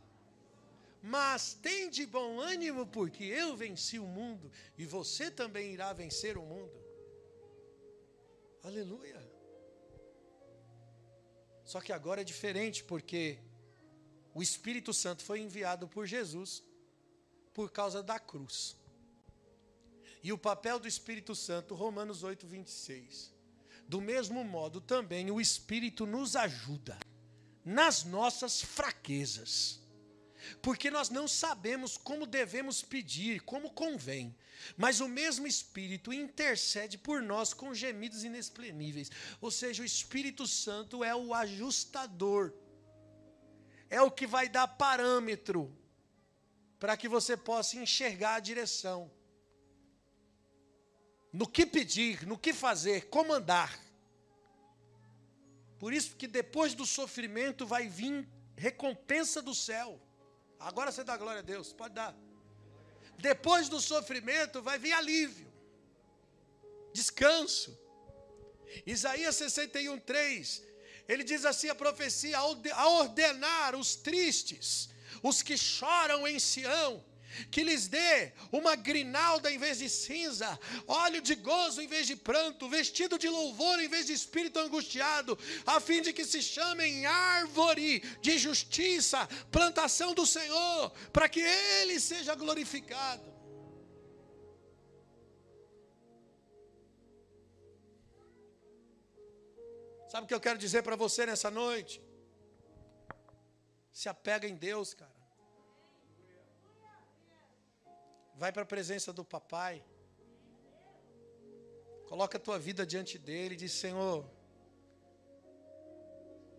mas 1.02 1.54
tem 1.54 1.90
de 1.90 2.06
bom 2.06 2.38
ânimo, 2.40 2.86
porque 2.86 3.24
eu 3.24 3.56
venci 3.56 3.98
o 3.98 4.06
mundo 4.06 4.50
e 4.78 4.86
você 4.86 5.30
também 5.30 5.72
irá 5.72 5.92
vencer 5.92 6.38
o 6.38 6.42
mundo. 6.42 6.80
Aleluia. 8.62 9.20
Só 11.64 11.80
que 11.80 11.92
agora 11.92 12.20
é 12.20 12.24
diferente, 12.24 12.84
porque 12.84 13.38
o 14.32 14.42
Espírito 14.42 14.94
Santo 14.94 15.24
foi 15.24 15.40
enviado 15.40 15.88
por 15.88 16.06
Jesus 16.06 16.62
por 17.52 17.72
causa 17.72 18.00
da 18.00 18.20
cruz. 18.20 18.76
E 20.22 20.32
o 20.32 20.38
papel 20.38 20.78
do 20.78 20.86
Espírito 20.86 21.34
Santo, 21.34 21.74
Romanos 21.74 22.22
8, 22.22 22.46
26. 22.46 23.34
Do 23.88 24.00
mesmo 24.00 24.44
modo, 24.44 24.80
também 24.80 25.32
o 25.32 25.40
Espírito 25.40 26.06
nos 26.06 26.36
ajuda 26.36 26.96
nas 27.64 28.04
nossas 28.04 28.62
fraquezas. 28.62 29.81
Porque 30.60 30.90
nós 30.90 31.08
não 31.08 31.26
sabemos 31.28 31.96
como 31.96 32.26
devemos 32.26 32.82
pedir, 32.82 33.40
como 33.42 33.70
convém. 33.70 34.34
Mas 34.76 35.00
o 35.00 35.08
mesmo 35.08 35.46
Espírito 35.46 36.12
intercede 36.12 36.96
por 36.98 37.22
nós 37.22 37.52
com 37.52 37.74
gemidos 37.74 38.24
inexprimíveis. 38.24 39.10
Ou 39.40 39.50
seja, 39.50 39.82
o 39.82 39.86
Espírito 39.86 40.46
Santo 40.46 41.02
é 41.02 41.14
o 41.14 41.34
ajustador. 41.34 42.52
É 43.88 44.00
o 44.00 44.10
que 44.10 44.26
vai 44.26 44.48
dar 44.48 44.66
parâmetro 44.66 45.76
para 46.78 46.96
que 46.96 47.08
você 47.08 47.36
possa 47.36 47.76
enxergar 47.76 48.36
a 48.36 48.40
direção. 48.40 49.10
No 51.32 51.46
que 51.48 51.64
pedir, 51.64 52.26
no 52.26 52.38
que 52.38 52.52
fazer, 52.52 53.08
como 53.08 53.32
andar. 53.32 53.78
Por 55.78 55.92
isso 55.92 56.14
que 56.16 56.28
depois 56.28 56.74
do 56.74 56.86
sofrimento 56.86 57.66
vai 57.66 57.88
vir 57.88 58.28
recompensa 58.56 59.42
do 59.42 59.54
céu. 59.54 60.00
Agora 60.62 60.92
você 60.92 61.02
dá 61.04 61.16
glória 61.16 61.40
a 61.40 61.42
Deus, 61.42 61.72
pode 61.72 61.94
dar. 61.94 62.14
Depois 63.18 63.68
do 63.68 63.80
sofrimento 63.80 64.62
vai 64.62 64.78
vir 64.78 64.92
alívio, 64.92 65.50
descanso. 66.92 67.78
Isaías 68.86 69.36
61, 69.36 69.98
3, 69.98 70.62
ele 71.08 71.24
diz 71.24 71.44
assim: 71.44 71.68
a 71.68 71.74
profecia, 71.74 72.38
a 72.38 72.88
ordenar 72.88 73.76
os 73.76 73.94
tristes, 73.94 74.88
os 75.22 75.42
que 75.42 75.56
choram 75.56 76.26
em 76.26 76.38
Sião, 76.38 77.04
que 77.50 77.62
lhes 77.62 77.88
dê 77.88 78.32
uma 78.50 78.74
grinalda 78.74 79.50
em 79.50 79.58
vez 79.58 79.78
de 79.78 79.88
cinza, 79.88 80.58
óleo 80.86 81.20
de 81.20 81.34
gozo 81.34 81.80
em 81.80 81.86
vez 81.86 82.06
de 82.06 82.16
pranto, 82.16 82.68
vestido 82.68 83.18
de 83.18 83.28
louvor 83.28 83.80
em 83.80 83.88
vez 83.88 84.06
de 84.06 84.12
espírito 84.12 84.58
angustiado, 84.58 85.38
a 85.66 85.80
fim 85.80 86.00
de 86.02 86.12
que 86.12 86.24
se 86.24 86.42
chamem 86.42 87.06
árvore 87.06 88.00
de 88.20 88.38
justiça, 88.38 89.28
plantação 89.50 90.14
do 90.14 90.26
Senhor, 90.26 90.90
para 91.12 91.28
que 91.28 91.40
Ele 91.40 91.98
seja 92.00 92.34
glorificado. 92.34 93.32
Sabe 100.12 100.24
o 100.24 100.28
que 100.28 100.34
eu 100.34 100.40
quero 100.40 100.58
dizer 100.58 100.82
para 100.82 100.94
você 100.94 101.24
nessa 101.24 101.50
noite? 101.50 102.02
Se 103.90 104.10
apega 104.10 104.46
em 104.46 104.54
Deus, 104.54 104.92
cara. 104.92 105.11
Vai 108.34 108.52
para 108.52 108.62
a 108.62 108.66
presença 108.66 109.12
do 109.12 109.24
papai. 109.24 109.84
Coloca 112.08 112.36
a 112.36 112.40
tua 112.40 112.58
vida 112.58 112.84
diante 112.84 113.18
dele 113.18 113.54
e 113.54 113.58
diz: 113.58 113.72
Senhor, 113.72 114.24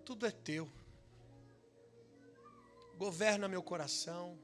tudo 0.05 0.25
é 0.25 0.31
teu. 0.31 0.69
Governa 2.97 3.47
meu 3.47 3.63
coração. 3.63 4.37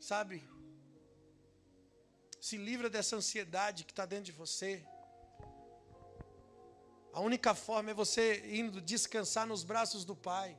Sabe? 0.00 0.48
Se 2.40 2.56
livra 2.56 2.88
dessa 2.88 3.16
ansiedade 3.16 3.84
que 3.84 3.92
está 3.92 4.06
dentro 4.06 4.26
de 4.26 4.32
você. 4.32 4.86
A 7.12 7.20
única 7.20 7.54
forma 7.54 7.90
é 7.90 7.94
você 7.94 8.24
indo 8.54 8.80
descansar 8.80 9.46
nos 9.46 9.64
braços 9.64 10.04
do 10.04 10.14
Pai. 10.14 10.56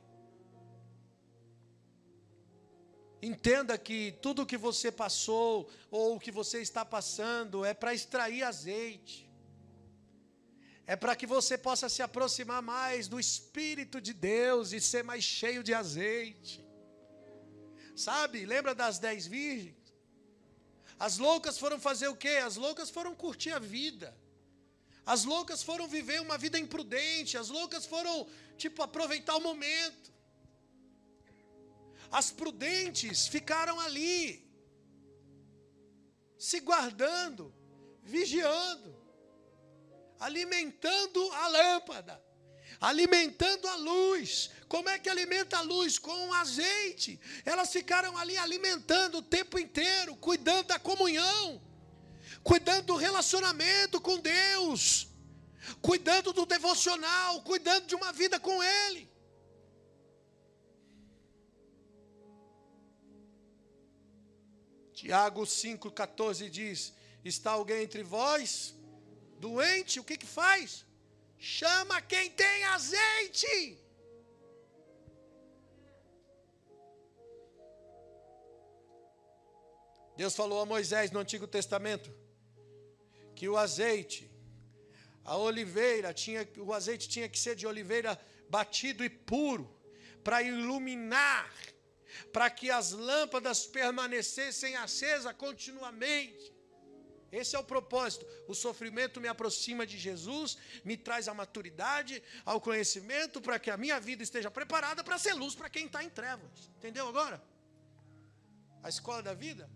Entenda 3.22 3.76
que 3.76 4.12
tudo 4.22 4.42
o 4.42 4.46
que 4.46 4.56
você 4.56 4.90
passou 4.90 5.70
ou 5.90 6.16
o 6.16 6.20
que 6.20 6.30
você 6.30 6.62
está 6.62 6.84
passando 6.84 7.64
é 7.64 7.74
para 7.74 7.92
extrair 7.92 8.42
azeite. 8.42 9.28
É 10.86 10.96
para 10.96 11.14
que 11.14 11.26
você 11.26 11.56
possa 11.56 11.88
se 11.88 12.02
aproximar 12.02 12.62
mais 12.62 13.08
do 13.08 13.20
Espírito 13.20 14.00
de 14.00 14.12
Deus 14.12 14.72
e 14.72 14.80
ser 14.80 15.04
mais 15.04 15.22
cheio 15.22 15.62
de 15.62 15.74
azeite. 15.74 16.64
Sabe, 17.94 18.46
lembra 18.46 18.74
das 18.74 18.98
dez 18.98 19.26
virgens? 19.26 19.76
As 20.98 21.18
loucas 21.18 21.58
foram 21.58 21.78
fazer 21.78 22.08
o 22.08 22.16
quê? 22.16 22.36
As 22.44 22.56
loucas 22.56 22.90
foram 22.90 23.14
curtir 23.14 23.52
a 23.52 23.58
vida. 23.58 24.16
As 25.04 25.24
loucas 25.24 25.62
foram 25.62 25.86
viver 25.86 26.20
uma 26.20 26.36
vida 26.38 26.58
imprudente. 26.58 27.38
As 27.38 27.48
loucas 27.48 27.86
foram, 27.86 28.26
tipo, 28.56 28.82
aproveitar 28.82 29.36
o 29.36 29.40
momento. 29.40 30.10
As 32.10 32.30
prudentes 32.30 33.28
ficaram 33.28 33.78
ali, 33.78 34.44
se 36.36 36.58
guardando, 36.60 37.54
vigiando, 38.02 38.96
alimentando 40.18 41.32
a 41.32 41.48
lâmpada, 41.48 42.24
alimentando 42.80 43.68
a 43.68 43.76
luz. 43.76 44.50
Como 44.68 44.88
é 44.88 44.98
que 44.98 45.08
alimenta 45.08 45.58
a 45.58 45.62
luz? 45.62 45.98
Com 45.98 46.32
azeite. 46.34 47.20
Elas 47.44 47.72
ficaram 47.72 48.16
ali 48.16 48.36
alimentando 48.36 49.18
o 49.18 49.22
tempo 49.22 49.58
inteiro, 49.58 50.16
cuidando 50.16 50.68
da 50.68 50.78
comunhão, 50.78 51.62
cuidando 52.42 52.86
do 52.86 52.96
relacionamento 52.96 54.00
com 54.00 54.18
Deus, 54.18 55.08
cuidando 55.82 56.32
do 56.32 56.46
devocional, 56.46 57.42
cuidando 57.42 57.86
de 57.86 57.94
uma 57.94 58.12
vida 58.12 58.40
com 58.40 58.62
Ele. 58.62 59.09
Tiago 65.00 65.42
5,14 65.44 66.50
diz: 66.50 66.92
Está 67.24 67.52
alguém 67.52 67.84
entre 67.84 68.02
vós 68.02 68.74
doente? 69.38 69.98
O 69.98 70.04
que, 70.04 70.16
que 70.22 70.26
faz? 70.26 70.84
Chama 71.38 72.02
quem 72.02 72.30
tem 72.30 72.64
azeite. 72.64 73.78
Deus 80.18 80.36
falou 80.36 80.60
a 80.60 80.66
Moisés 80.66 81.10
no 81.10 81.20
Antigo 81.20 81.46
Testamento 81.46 82.14
que 83.34 83.48
o 83.48 83.56
azeite, 83.56 84.30
a 85.24 85.34
oliveira, 85.34 86.12
tinha, 86.12 86.46
o 86.58 86.74
azeite 86.74 87.08
tinha 87.08 87.26
que 87.26 87.38
ser 87.38 87.54
de 87.56 87.66
oliveira 87.66 88.20
batido 88.50 89.02
e 89.02 89.08
puro, 89.08 89.66
para 90.22 90.42
iluminar 90.42 91.50
para 92.32 92.48
que 92.50 92.70
as 92.70 92.92
lâmpadas 92.92 93.66
permanecessem 93.66 94.76
acesas 94.76 95.32
continuamente. 95.34 96.52
Esse 97.32 97.54
é 97.54 97.58
o 97.58 97.64
propósito. 97.64 98.26
O 98.48 98.54
sofrimento 98.54 99.20
me 99.20 99.28
aproxima 99.28 99.86
de 99.86 99.96
Jesus, 99.96 100.58
me 100.84 100.96
traz 100.96 101.28
a 101.28 101.34
maturidade, 101.34 102.22
ao 102.44 102.60
conhecimento, 102.60 103.40
para 103.40 103.58
que 103.58 103.70
a 103.70 103.76
minha 103.76 104.00
vida 104.00 104.22
esteja 104.22 104.50
preparada 104.50 105.04
para 105.04 105.18
ser 105.18 105.34
luz 105.34 105.54
para 105.54 105.70
quem 105.70 105.86
está 105.86 106.02
em 106.02 106.10
trevas. 106.10 106.70
Entendeu 106.76 107.06
agora? 107.08 107.42
A 108.82 108.88
escola 108.88 109.22
da 109.22 109.34
vida. 109.34 109.70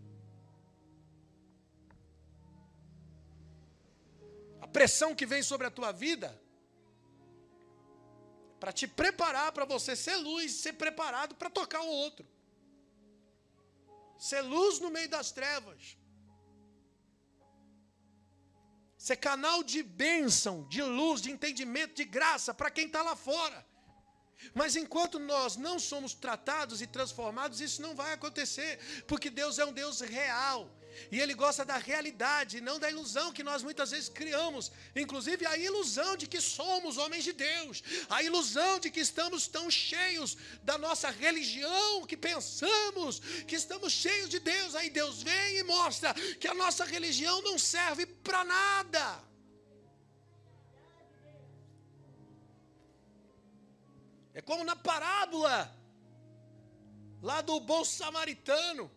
A 4.61 4.67
pressão 4.67 5.15
que 5.15 5.27
vem 5.27 5.43
sobre 5.43 5.67
a 5.67 5.71
tua 5.71 5.93
vida 5.93 6.44
para 8.65 8.73
te 8.73 8.89
preparar 8.89 9.53
para 9.53 9.67
você 9.67 9.95
ser 9.95 10.17
luz, 10.17 10.53
ser 10.53 10.73
preparado 10.73 11.35
para 11.35 11.51
tocar 11.51 11.83
o 11.83 11.87
outro. 11.87 12.27
Ser 14.19 14.41
luz 14.41 14.81
no 14.81 14.91
meio 14.91 15.07
das 15.07 15.31
trevas. 15.31 15.99
Ser 18.97 19.17
canal 19.17 19.63
de 19.63 19.83
bênção, 19.83 20.67
de 20.67 20.83
luz, 20.83 21.21
de 21.21 21.31
entendimento, 21.31 21.95
de 21.95 22.07
graça 22.07 22.55
para 22.55 22.71
quem 22.71 22.87
está 22.87 23.03
lá 23.03 23.15
fora. 23.15 23.67
Mas 24.55 24.77
enquanto 24.77 25.19
nós 25.19 25.59
não 25.59 25.79
somos 25.79 26.15
tratados 26.15 26.81
e 26.81 26.87
transformados, 26.87 27.61
isso 27.61 27.83
não 27.83 27.95
vai 27.95 28.15
acontecer, 28.15 29.05
porque 29.07 29.29
Deus 29.29 29.59
é 29.59 29.67
um 29.67 29.75
Deus 29.75 30.01
real. 30.01 30.75
E 31.11 31.21
ele 31.21 31.35
gosta 31.35 31.65
da 31.65 31.77
realidade, 31.77 32.61
não 32.61 32.79
da 32.79 32.91
ilusão 32.91 33.33
que 33.33 33.43
nós 33.43 33.63
muitas 33.63 33.91
vezes 33.91 34.09
criamos. 34.09 34.71
Inclusive 34.95 35.47
a 35.47 35.57
ilusão 35.57 36.17
de 36.17 36.27
que 36.27 36.41
somos 36.41 36.97
homens 36.97 37.25
de 37.25 37.33
Deus, 37.33 37.83
a 38.09 38.23
ilusão 38.23 38.79
de 38.79 38.91
que 38.91 39.01
estamos 39.01 39.47
tão 39.47 39.71
cheios 39.71 40.37
da 40.63 40.77
nossa 40.79 41.11
religião, 41.11 42.07
que 42.07 42.17
pensamos 42.17 43.21
que 43.47 43.57
estamos 43.57 43.93
cheios 43.93 44.29
de 44.29 44.39
Deus. 44.39 44.75
Aí 44.75 44.91
Deus 44.91 45.23
vem 45.23 45.59
e 45.59 45.63
mostra 45.63 46.15
que 46.41 46.49
a 46.49 46.55
nossa 46.55 46.85
religião 46.85 47.43
não 47.43 47.59
serve 47.59 48.07
para 48.07 48.45
nada. 48.45 49.35
É 54.35 54.43
como 54.43 54.65
na 54.65 54.75
parábola 54.75 55.73
lá 57.23 57.41
do 57.41 57.61
bom 57.61 57.85
samaritano 57.85 58.91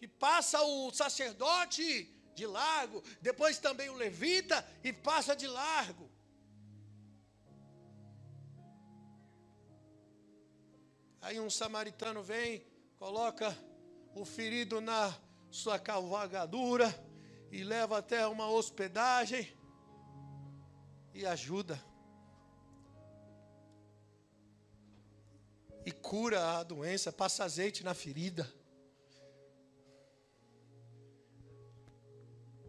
que 0.00 0.08
passa 0.08 0.62
o 0.62 0.90
sacerdote 0.94 2.10
de 2.34 2.46
largo, 2.46 3.04
depois 3.20 3.58
também 3.58 3.90
o 3.90 3.94
levita 3.94 4.66
e 4.82 4.94
passa 4.94 5.36
de 5.36 5.46
largo. 5.46 6.10
Aí 11.20 11.38
um 11.38 11.50
samaritano 11.50 12.22
vem, 12.22 12.66
coloca 12.98 13.54
o 14.14 14.24
ferido 14.24 14.80
na 14.80 15.14
sua 15.50 15.78
cavalgadura 15.78 16.88
e 17.52 17.62
leva 17.62 17.98
até 17.98 18.26
uma 18.26 18.48
hospedagem 18.48 19.54
e 21.12 21.26
ajuda. 21.26 21.78
E 25.84 25.92
cura 25.92 26.56
a 26.56 26.62
doença, 26.62 27.12
passa 27.12 27.44
azeite 27.44 27.84
na 27.84 27.92
ferida. 27.92 28.59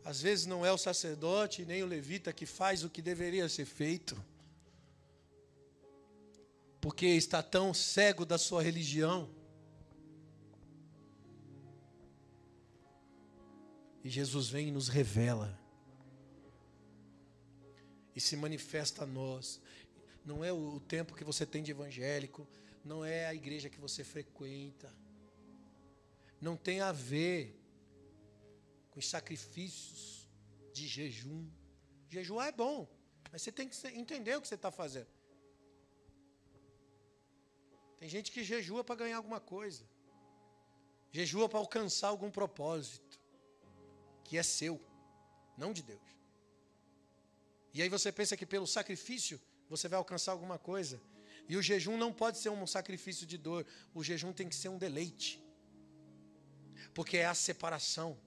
Às 0.04 0.22
vezes 0.22 0.46
não 0.46 0.66
é 0.66 0.72
o 0.72 0.78
sacerdote 0.78 1.64
nem 1.66 1.84
o 1.84 1.88
levita 1.88 2.34
que 2.34 2.46
faz 2.46 2.84
o 2.84 2.90
que 2.90 3.02
deveria 3.02 3.48
ser 3.48 3.66
feito, 3.66 4.22
porque 6.80 7.06
está 7.06 7.44
tão 7.44 7.74
cego 7.74 8.26
da 8.26 8.38
sua 8.38 8.64
religião. 8.64 9.30
E 14.04 14.10
Jesus 14.10 14.50
vem 14.50 14.70
e 14.70 14.72
nos 14.72 14.88
revela. 14.88 15.60
E 18.16 18.20
se 18.20 18.36
manifesta 18.36 19.04
a 19.04 19.08
nós. 19.08 19.62
Não 20.26 20.44
é 20.44 20.52
o 20.52 20.80
tempo 20.80 21.16
que 21.16 21.24
você 21.24 21.46
tem 21.46 21.62
de 21.62 21.70
evangélico, 21.70 22.48
não 22.84 23.06
é 23.06 23.28
a 23.28 23.34
igreja 23.34 23.70
que 23.70 23.80
você 23.80 24.04
frequenta. 24.04 24.92
Não 26.40 26.58
tem 26.58 26.82
a 26.82 26.92
ver 26.92 27.61
com 28.92 29.00
os 29.00 29.10
sacrifícios 29.10 30.30
de 30.74 30.88
jejum. 30.88 31.50
Jejuar 32.10 32.50
é 32.50 32.52
bom, 32.52 32.88
mas 33.32 33.42
você 33.42 33.52
tem 33.52 33.68
que 33.68 33.88
entender 33.88 34.36
o 34.36 34.42
que 34.42 34.48
você 34.48 34.56
está 34.56 34.72
fazendo. 34.72 35.08
Tem 37.98 38.10
gente 38.10 38.32
que 38.32 38.44
jejua 38.44 38.84
para 38.84 38.96
ganhar 38.96 39.18
alguma 39.18 39.40
coisa, 39.40 39.84
jejua 41.12 41.48
para 41.48 41.60
alcançar 41.60 42.10
algum 42.10 42.32
propósito, 42.32 43.20
que 44.24 44.38
é 44.38 44.44
seu, 44.44 44.82
não 45.58 45.72
de 45.72 45.84
Deus. 45.84 46.02
E 47.74 47.82
aí 47.82 47.88
você 47.88 48.12
pensa 48.12 48.36
que 48.36 48.46
pelo 48.46 48.68
sacrifício 48.68 49.40
você 49.70 49.88
vai 49.88 49.98
alcançar 49.98 50.34
alguma 50.34 50.58
coisa. 50.58 51.02
E 51.48 51.56
o 51.56 51.62
jejum 51.62 51.98
não 51.98 52.12
pode 52.12 52.38
ser 52.38 52.50
um 52.50 52.68
sacrifício 52.68 53.26
de 53.26 53.38
dor, 53.38 53.66
o 53.94 54.04
jejum 54.04 54.34
tem 54.34 54.50
que 54.50 54.56
ser 54.56 54.70
um 54.70 54.78
deleite, 54.78 55.42
porque 56.94 57.18
é 57.18 57.26
a 57.26 57.34
separação. 57.34 58.18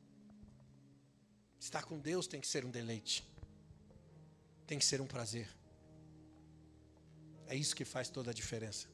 Estar 1.58 1.84
com 1.84 1.98
Deus 1.98 2.26
tem 2.26 2.40
que 2.40 2.46
ser 2.46 2.64
um 2.64 2.70
deleite, 2.70 3.24
tem 4.66 4.78
que 4.78 4.84
ser 4.84 5.00
um 5.00 5.06
prazer. 5.06 5.48
É 7.46 7.56
isso 7.56 7.74
que 7.76 7.84
faz 7.84 8.08
toda 8.08 8.30
a 8.30 8.34
diferença. 8.34 8.88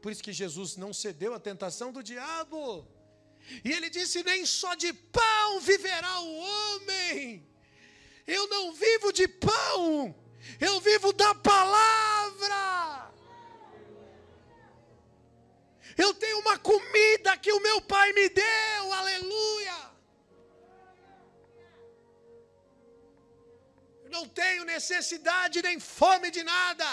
Por 0.00 0.12
isso 0.12 0.22
que 0.22 0.32
Jesus 0.32 0.76
não 0.76 0.92
cedeu 0.92 1.34
à 1.34 1.40
tentação 1.40 1.92
do 1.92 2.02
diabo. 2.02 2.86
E 3.64 3.72
ele 3.72 3.88
disse: 3.90 4.22
Nem 4.22 4.44
só 4.44 4.74
de 4.74 4.92
pão 4.92 5.60
viverá 5.60 6.20
o 6.20 6.36
homem. 6.36 7.46
Eu 8.26 8.48
não 8.48 8.72
vivo 8.72 9.12
de 9.12 9.28
pão, 9.28 10.14
eu 10.60 10.80
vivo 10.80 11.12
da 11.12 11.34
palavra. 11.34 13.12
Eu 15.96 16.12
tenho 16.12 16.40
uma 16.40 16.58
comida 16.58 17.36
que 17.38 17.52
o 17.52 17.60
meu 17.60 17.80
pai 17.80 18.12
me 18.12 18.28
deu, 18.28 18.92
aleluia. 18.92 19.90
Não 24.16 24.26
tenho 24.42 24.64
necessidade 24.64 25.66
nem 25.68 25.78
fome 25.98 26.30
de 26.36 26.42
nada. 26.42 26.88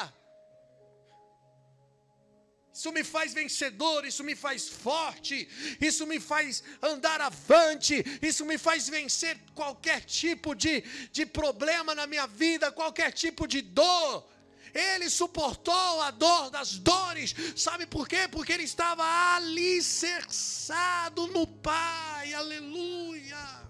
Isso 2.73 2.91
me 2.91 3.03
faz 3.03 3.33
vencedor, 3.33 4.03
isso 4.03 4.23
me 4.23 4.35
faz 4.35 4.67
forte, 4.67 5.35
isso 5.79 6.07
me 6.11 6.19
faz 6.19 6.63
andar 6.81 7.21
avante, 7.21 8.03
isso 8.29 8.43
me 8.49 8.57
faz 8.57 8.89
vencer 8.89 9.37
qualquer 9.53 9.99
tipo 10.19 10.55
de, 10.55 10.81
de 11.11 11.23
problema 11.23 11.93
na 11.93 12.07
minha 12.07 12.25
vida, 12.25 12.71
qualquer 12.71 13.11
tipo 13.11 13.47
de 13.47 13.61
dor. 13.61 14.27
Ele 14.73 15.07
suportou 15.07 16.01
a 16.01 16.09
dor 16.09 16.49
das 16.49 16.79
dores, 16.79 17.35
sabe 17.55 17.85
por 17.85 18.07
quê? 18.07 18.27
Porque 18.27 18.51
ele 18.51 18.63
estava 18.63 19.03
alicerçado 19.35 21.27
no 21.27 21.45
Pai, 21.45 22.33
aleluia. 22.33 23.62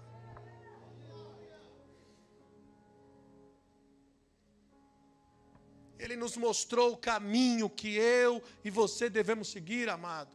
Ele 6.04 6.16
nos 6.16 6.36
mostrou 6.36 6.92
o 6.92 6.96
caminho 7.10 7.68
que 7.70 7.90
eu 7.96 8.42
e 8.62 8.68
você 8.68 9.08
devemos 9.08 9.48
seguir, 9.48 9.88
amado. 9.88 10.30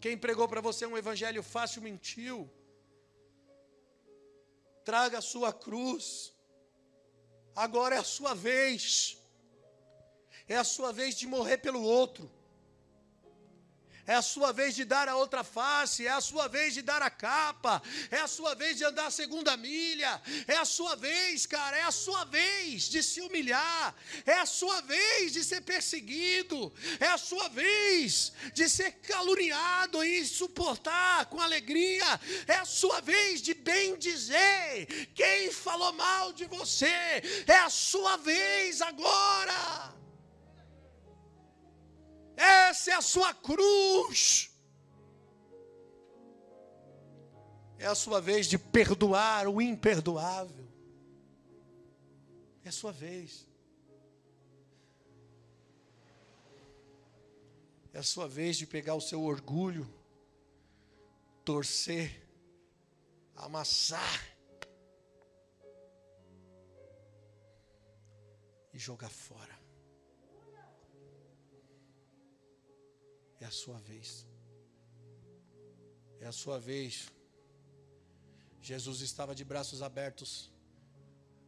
Quem 0.00 0.18
pregou 0.18 0.48
para 0.48 0.60
você 0.60 0.84
um 0.84 0.98
evangelho 0.98 1.42
fácil 1.44 1.80
mentiu. 1.80 2.50
Traga 4.84 5.18
a 5.18 5.28
sua 5.32 5.52
cruz. 5.52 6.34
Agora 7.54 7.94
é 7.94 7.98
a 7.98 8.10
sua 8.16 8.34
vez. 8.34 9.16
É 10.48 10.56
a 10.56 10.64
sua 10.64 10.92
vez 10.92 11.14
de 11.14 11.26
morrer 11.28 11.58
pelo 11.58 11.80
outro. 11.80 12.28
É 14.06 14.14
a 14.14 14.22
sua 14.22 14.52
vez 14.52 14.74
de 14.74 14.84
dar 14.84 15.08
a 15.08 15.16
outra 15.16 15.42
face, 15.42 16.06
é 16.06 16.10
a 16.10 16.20
sua 16.20 16.46
vez 16.48 16.74
de 16.74 16.82
dar 16.82 17.02
a 17.02 17.10
capa, 17.10 17.82
é 18.10 18.18
a 18.18 18.28
sua 18.28 18.54
vez 18.54 18.76
de 18.78 18.84
andar 18.84 19.06
a 19.06 19.10
segunda 19.10 19.56
milha, 19.56 20.20
é 20.46 20.56
a 20.56 20.64
sua 20.64 20.94
vez, 20.94 21.44
cara, 21.44 21.76
é 21.76 21.82
a 21.82 21.90
sua 21.90 22.24
vez 22.24 22.84
de 22.88 23.02
se 23.02 23.20
humilhar, 23.20 23.94
é 24.24 24.34
a 24.34 24.46
sua 24.46 24.80
vez 24.82 25.32
de 25.32 25.42
ser 25.42 25.60
perseguido, 25.62 26.72
é 27.00 27.08
a 27.08 27.18
sua 27.18 27.48
vez 27.48 28.32
de 28.54 28.68
ser 28.68 28.92
caluniado 28.92 30.04
e 30.04 30.24
suportar 30.24 31.26
com 31.26 31.40
alegria, 31.40 32.20
é 32.46 32.54
a 32.54 32.64
sua 32.64 33.00
vez 33.00 33.42
de 33.42 33.54
bem 33.54 33.96
dizer 33.98 34.86
quem 35.14 35.50
falou 35.50 35.92
mal 35.92 36.32
de 36.32 36.44
você, 36.44 36.86
é 37.46 37.56
a 37.56 37.70
sua 37.70 38.16
vez 38.18 38.80
agora. 38.80 39.25
Essa 42.86 42.92
é 42.92 42.94
a 42.94 43.02
sua 43.02 43.34
cruz. 43.34 44.48
É 47.78 47.86
a 47.86 47.96
sua 47.96 48.20
vez 48.20 48.46
de 48.46 48.56
perdoar 48.56 49.48
o 49.48 49.60
imperdoável. 49.60 50.68
É 52.62 52.68
a 52.68 52.72
sua 52.72 52.92
vez. 52.92 53.44
É 57.92 57.98
a 57.98 58.04
sua 58.04 58.28
vez 58.28 58.56
de 58.56 58.68
pegar 58.68 58.94
o 58.94 59.00
seu 59.00 59.20
orgulho, 59.24 59.92
torcer, 61.44 62.24
amassar 63.34 64.38
e 68.72 68.78
jogar 68.78 69.10
fora. 69.10 69.55
É 73.46 73.48
a 73.48 73.52
sua 73.52 73.78
vez. 73.78 74.26
É 76.20 76.26
a 76.26 76.32
sua 76.32 76.58
vez. 76.58 77.12
Jesus 78.60 79.02
estava 79.02 79.36
de 79.36 79.44
braços 79.44 79.82
abertos, 79.82 80.50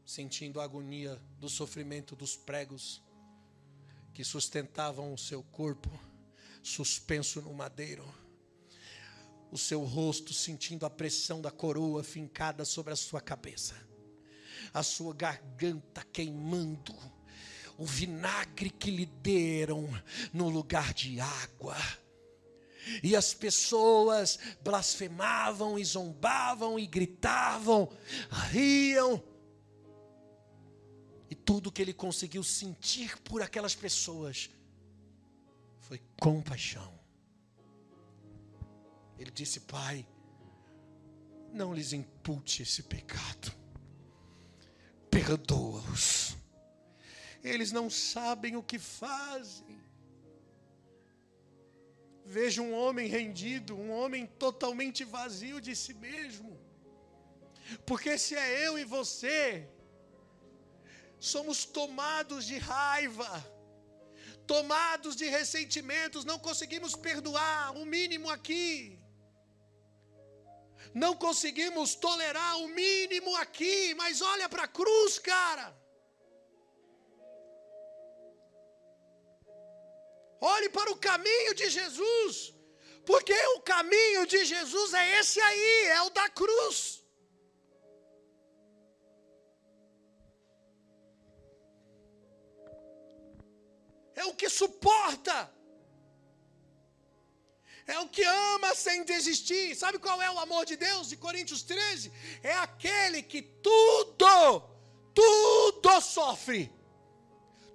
sentindo 0.06 0.60
a 0.60 0.64
agonia 0.64 1.20
do 1.40 1.48
sofrimento 1.48 2.14
dos 2.14 2.36
pregos 2.36 3.02
que 4.14 4.22
sustentavam 4.22 5.12
o 5.12 5.18
seu 5.18 5.42
corpo, 5.42 5.90
suspenso 6.62 7.42
no 7.42 7.52
madeiro. 7.52 8.04
O 9.50 9.58
seu 9.58 9.82
rosto 9.82 10.32
sentindo 10.32 10.86
a 10.86 10.90
pressão 10.90 11.40
da 11.40 11.50
coroa 11.50 12.04
fincada 12.04 12.64
sobre 12.64 12.92
a 12.92 12.96
sua 12.96 13.20
cabeça, 13.20 13.74
a 14.72 14.84
sua 14.84 15.12
garganta 15.12 16.04
queimando 16.12 16.94
o 17.78 17.86
vinagre 17.86 18.70
que 18.70 18.90
lhe 18.90 19.06
deram 19.06 19.88
no 20.32 20.48
lugar 20.48 20.92
de 20.92 21.20
água. 21.20 21.76
E 23.02 23.14
as 23.14 23.32
pessoas 23.32 24.36
blasfemavam 24.62 25.78
e 25.78 25.84
zombavam 25.84 26.76
e 26.76 26.86
gritavam, 26.86 27.88
riam. 28.50 29.22
E 31.30 31.36
tudo 31.36 31.70
que 31.70 31.80
ele 31.80 31.92
conseguiu 31.92 32.42
sentir 32.42 33.16
por 33.18 33.42
aquelas 33.42 33.76
pessoas 33.76 34.50
foi 35.78 36.00
compaixão. 36.20 36.98
Ele 39.16 39.30
disse: 39.30 39.60
Pai, 39.60 40.04
não 41.52 41.72
lhes 41.72 41.92
impute 41.92 42.62
esse 42.62 42.82
pecado, 42.82 43.52
perdoa-os 45.10 46.37
eles 47.48 47.72
não 47.78 47.88
sabem 47.88 48.56
o 48.56 48.62
que 48.62 48.78
fazem. 48.78 49.78
Vejo 52.24 52.62
um 52.62 52.74
homem 52.74 53.06
rendido, 53.08 53.74
um 53.74 53.90
homem 53.90 54.26
totalmente 54.44 55.02
vazio 55.16 55.60
de 55.66 55.74
si 55.82 55.94
mesmo. 55.94 56.50
Porque 57.86 58.18
se 58.18 58.34
é 58.34 58.66
eu 58.66 58.78
e 58.78 58.84
você, 58.84 59.68
somos 61.18 61.64
tomados 61.64 62.44
de 62.50 62.58
raiva, 62.58 63.30
tomados 64.46 65.16
de 65.16 65.26
ressentimentos, 65.38 66.24
não 66.24 66.38
conseguimos 66.38 66.94
perdoar 67.08 67.76
o 67.76 67.84
mínimo 67.84 68.30
aqui. 68.30 68.98
Não 70.94 71.14
conseguimos 71.14 71.94
tolerar 71.94 72.58
o 72.58 72.68
mínimo 72.68 73.34
aqui, 73.36 73.94
mas 73.94 74.22
olha 74.22 74.48
para 74.48 74.64
a 74.64 74.68
cruz, 74.68 75.18
cara. 75.18 75.66
Olhe 80.40 80.68
para 80.68 80.90
o 80.92 80.96
caminho 80.96 81.54
de 81.54 81.68
Jesus, 81.68 82.54
porque 83.04 83.34
o 83.56 83.60
caminho 83.60 84.26
de 84.26 84.44
Jesus 84.44 84.94
é 84.94 85.18
esse 85.18 85.40
aí, 85.40 85.86
é 85.88 86.02
o 86.02 86.10
da 86.10 86.28
cruz. 86.28 87.02
É 94.14 94.24
o 94.24 94.34
que 94.34 94.48
suporta. 94.48 95.52
É 97.86 97.98
o 98.00 98.08
que 98.08 98.22
ama 98.22 98.74
sem 98.74 99.02
desistir. 99.02 99.74
Sabe 99.74 99.98
qual 99.98 100.20
é 100.20 100.30
o 100.30 100.38
amor 100.38 100.64
de 100.66 100.76
Deus 100.76 101.08
de 101.08 101.16
Coríntios 101.16 101.62
13? 101.62 102.12
É 102.42 102.52
aquele 102.54 103.22
que 103.22 103.42
tudo, 103.42 104.62
tudo 105.14 106.00
sofre, 106.00 106.70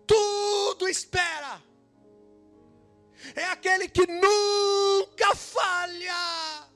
tudo 0.06 0.88
espera 0.88 1.73
é 3.36 3.46
aquele 3.46 3.88
que 3.88 4.06
nunca 4.06 5.36
falha. 5.36 6.70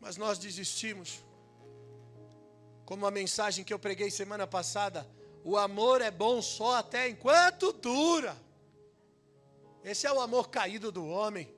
Mas 0.00 0.16
nós 0.16 0.38
desistimos. 0.38 1.24
Como 2.84 3.06
a 3.06 3.10
mensagem 3.10 3.64
que 3.64 3.72
eu 3.72 3.78
preguei 3.78 4.10
semana 4.10 4.46
passada, 4.46 5.08
o 5.44 5.56
amor 5.56 6.00
é 6.00 6.10
bom 6.10 6.42
só 6.42 6.76
até 6.76 7.08
enquanto 7.08 7.72
dura. 7.72 8.36
Esse 9.84 10.06
é 10.06 10.12
o 10.12 10.20
amor 10.20 10.48
caído 10.50 10.90
do 10.90 11.06
homem. 11.06 11.54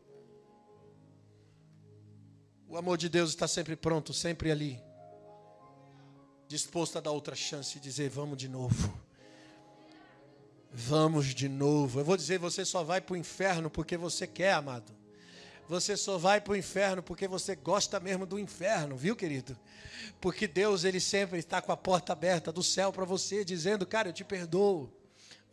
O 2.68 2.76
amor 2.76 2.96
de 2.96 3.08
Deus 3.08 3.30
está 3.30 3.48
sempre 3.48 3.76
pronto, 3.76 4.14
sempre 4.14 4.50
ali, 4.50 4.82
disposto 6.48 6.96
a 6.96 7.00
dar 7.00 7.10
outra 7.10 7.34
chance 7.34 7.76
e 7.76 7.80
dizer: 7.80 8.08
vamos 8.08 8.38
de 8.38 8.48
novo. 8.48 9.01
Vamos 10.72 11.26
de 11.26 11.48
novo. 11.50 12.00
Eu 12.00 12.04
vou 12.04 12.16
dizer, 12.16 12.38
você 12.38 12.64
só 12.64 12.82
vai 12.82 13.00
para 13.00 13.12
o 13.12 13.16
inferno 13.16 13.68
porque 13.68 13.96
você 13.96 14.26
quer, 14.26 14.54
amado. 14.54 14.90
Você 15.68 15.96
só 15.96 16.16
vai 16.16 16.40
para 16.40 16.54
o 16.54 16.56
inferno 16.56 17.02
porque 17.02 17.28
você 17.28 17.54
gosta 17.54 18.00
mesmo 18.00 18.24
do 18.24 18.38
inferno, 18.38 18.96
viu, 18.96 19.14
querido? 19.14 19.58
Porque 20.20 20.46
Deus, 20.48 20.84
Ele 20.84 20.98
sempre 20.98 21.38
está 21.38 21.60
com 21.60 21.72
a 21.72 21.76
porta 21.76 22.12
aberta 22.12 22.50
do 22.50 22.62
céu 22.62 22.90
para 22.90 23.04
você, 23.04 23.44
dizendo, 23.44 23.86
cara, 23.86 24.08
eu 24.08 24.12
te 24.12 24.24
perdoo. 24.24 24.90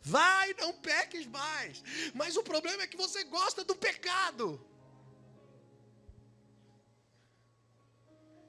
Vai, 0.02 0.54
não 0.54 0.72
peques 0.72 1.26
mais. 1.26 1.82
Mas 2.14 2.36
o 2.36 2.42
problema 2.42 2.82
é 2.82 2.86
que 2.86 2.96
você 2.96 3.22
gosta 3.24 3.62
do 3.62 3.76
pecado. 3.76 4.58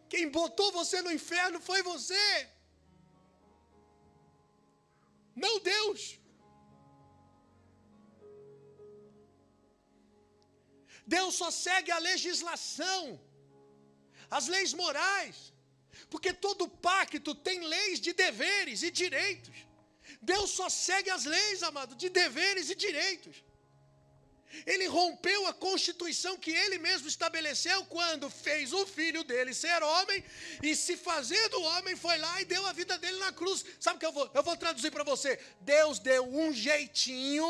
Quem 0.07 0.29
botou 0.29 0.71
você 0.71 1.01
no 1.01 1.11
inferno 1.11 1.59
foi 1.59 1.83
você. 1.83 2.49
Não 5.35 5.59
Deus. 5.59 6.20
Deus 11.15 11.35
só 11.41 11.49
segue 11.67 11.91
a 11.91 11.99
legislação, 12.11 13.01
as 14.37 14.47
leis 14.53 14.71
morais, 14.81 15.35
porque 16.11 16.31
todo 16.45 16.73
pacto 16.89 17.33
tem 17.47 17.59
leis 17.75 17.99
de 18.05 18.11
deveres 18.25 18.81
e 18.87 18.89
direitos. 19.03 19.57
Deus 20.21 20.49
só 20.59 20.67
segue 20.69 21.09
as 21.17 21.25
leis, 21.35 21.63
amado, 21.69 21.95
de 21.95 22.09
deveres 22.21 22.69
e 22.69 22.75
direitos. 22.75 23.35
Ele 24.71 24.85
rompeu 24.87 25.41
a 25.47 25.53
constituição 25.53 26.33
que 26.37 26.51
ele 26.63 26.77
mesmo 26.87 27.07
estabeleceu 27.07 27.79
quando 27.85 28.29
fez 28.29 28.73
o 28.73 28.85
filho 28.85 29.23
dele 29.23 29.53
ser 29.53 29.81
homem 29.81 30.23
e, 30.61 30.75
se 30.75 30.95
fazendo 31.09 31.61
homem, 31.71 31.95
foi 31.95 32.17
lá 32.25 32.41
e 32.41 32.45
deu 32.45 32.65
a 32.67 32.73
vida 32.73 32.97
dele 32.97 33.19
na 33.19 33.31
cruz. 33.31 33.63
Sabe 33.79 33.97
o 33.97 33.99
que 33.99 34.05
eu 34.05 34.11
vou? 34.11 34.29
Eu 34.33 34.43
vou 34.43 34.57
traduzir 34.57 34.91
para 34.91 35.05
você. 35.13 35.39
Deus 35.61 35.99
deu 35.99 36.23
um 36.41 36.53
jeitinho 36.53 37.47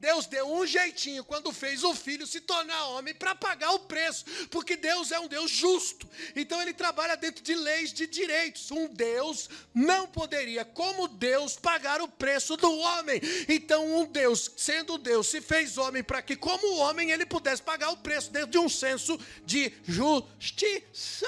Deus 0.00 0.26
deu 0.26 0.46
um 0.46 0.66
jeitinho 0.66 1.24
quando 1.24 1.52
fez 1.52 1.82
o 1.82 1.94
filho 1.94 2.26
se 2.26 2.40
tornar 2.40 2.88
homem 2.88 3.14
para 3.14 3.34
pagar 3.34 3.72
o 3.72 3.80
preço, 3.80 4.24
porque 4.50 4.76
Deus 4.76 5.10
é 5.10 5.18
um 5.18 5.26
Deus 5.26 5.50
justo. 5.50 6.08
Então 6.36 6.60
ele 6.62 6.72
trabalha 6.72 7.16
dentro 7.16 7.42
de 7.42 7.54
leis 7.54 7.92
de 7.92 8.06
direitos. 8.06 8.70
Um 8.70 8.86
Deus 8.86 9.48
não 9.74 10.06
poderia, 10.06 10.64
como 10.64 11.08
Deus, 11.08 11.56
pagar 11.56 12.00
o 12.00 12.08
preço 12.08 12.56
do 12.56 12.72
homem. 12.72 13.20
Então 13.48 13.84
um 13.98 14.06
Deus, 14.06 14.50
sendo 14.56 14.98
Deus, 14.98 15.26
se 15.26 15.40
fez 15.40 15.76
homem 15.76 16.02
para 16.02 16.22
que, 16.22 16.36
como 16.36 16.76
homem, 16.76 17.10
ele 17.10 17.26
pudesse 17.26 17.62
pagar 17.62 17.90
o 17.90 17.96
preço 17.96 18.30
dentro 18.30 18.50
de 18.50 18.58
um 18.58 18.68
senso 18.68 19.18
de 19.44 19.72
justiça. 19.84 21.26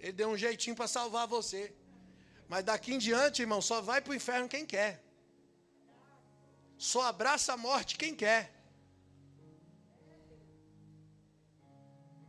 Ele 0.00 0.12
deu 0.12 0.28
um 0.28 0.36
jeitinho 0.36 0.74
para 0.74 0.88
salvar 0.88 1.26
você. 1.26 1.72
Mas 2.48 2.64
daqui 2.64 2.94
em 2.94 2.98
diante, 2.98 3.42
irmão, 3.42 3.60
só 3.60 3.80
vai 3.80 4.00
para 4.00 4.12
o 4.12 4.14
inferno 4.14 4.48
quem 4.48 4.64
quer. 4.64 5.02
Só 6.78 7.02
abraça 7.02 7.52
a 7.52 7.56
morte 7.56 7.96
quem 7.96 8.14
quer. 8.14 8.52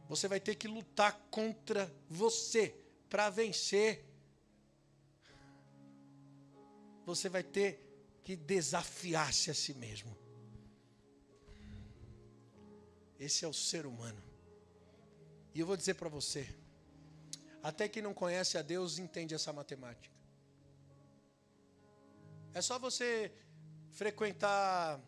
Você 0.07 0.28
vai 0.28 0.39
ter 0.39 0.55
que 0.55 0.68
lutar 0.68 1.13
contra 1.30 1.93
você 2.09 2.74
para 3.09 3.30
vencer. 3.30 4.05
Você 7.05 7.30
vai 7.30 7.43
ter 7.43 7.84
que 8.24 8.36
desafiar-se 8.36 9.51
a 9.51 9.53
si 9.53 9.74
mesmo. 9.74 10.18
Esse 13.20 13.45
é 13.45 13.47
o 13.47 13.53
ser 13.53 13.86
humano. 13.86 14.22
E 15.53 15.59
eu 15.59 15.65
vou 15.65 15.76
dizer 15.76 15.95
para 15.95 16.09
você, 16.09 16.47
até 17.62 17.88
quem 17.88 18.01
não 18.01 18.14
conhece 18.14 18.58
a 18.58 18.62
Deus 18.62 18.97
entende 18.97 19.34
essa 19.34 19.51
matemática. 19.51 20.16
É 22.53 22.62
só 22.62 22.80
você 22.80 23.32
frequentar 23.91 24.99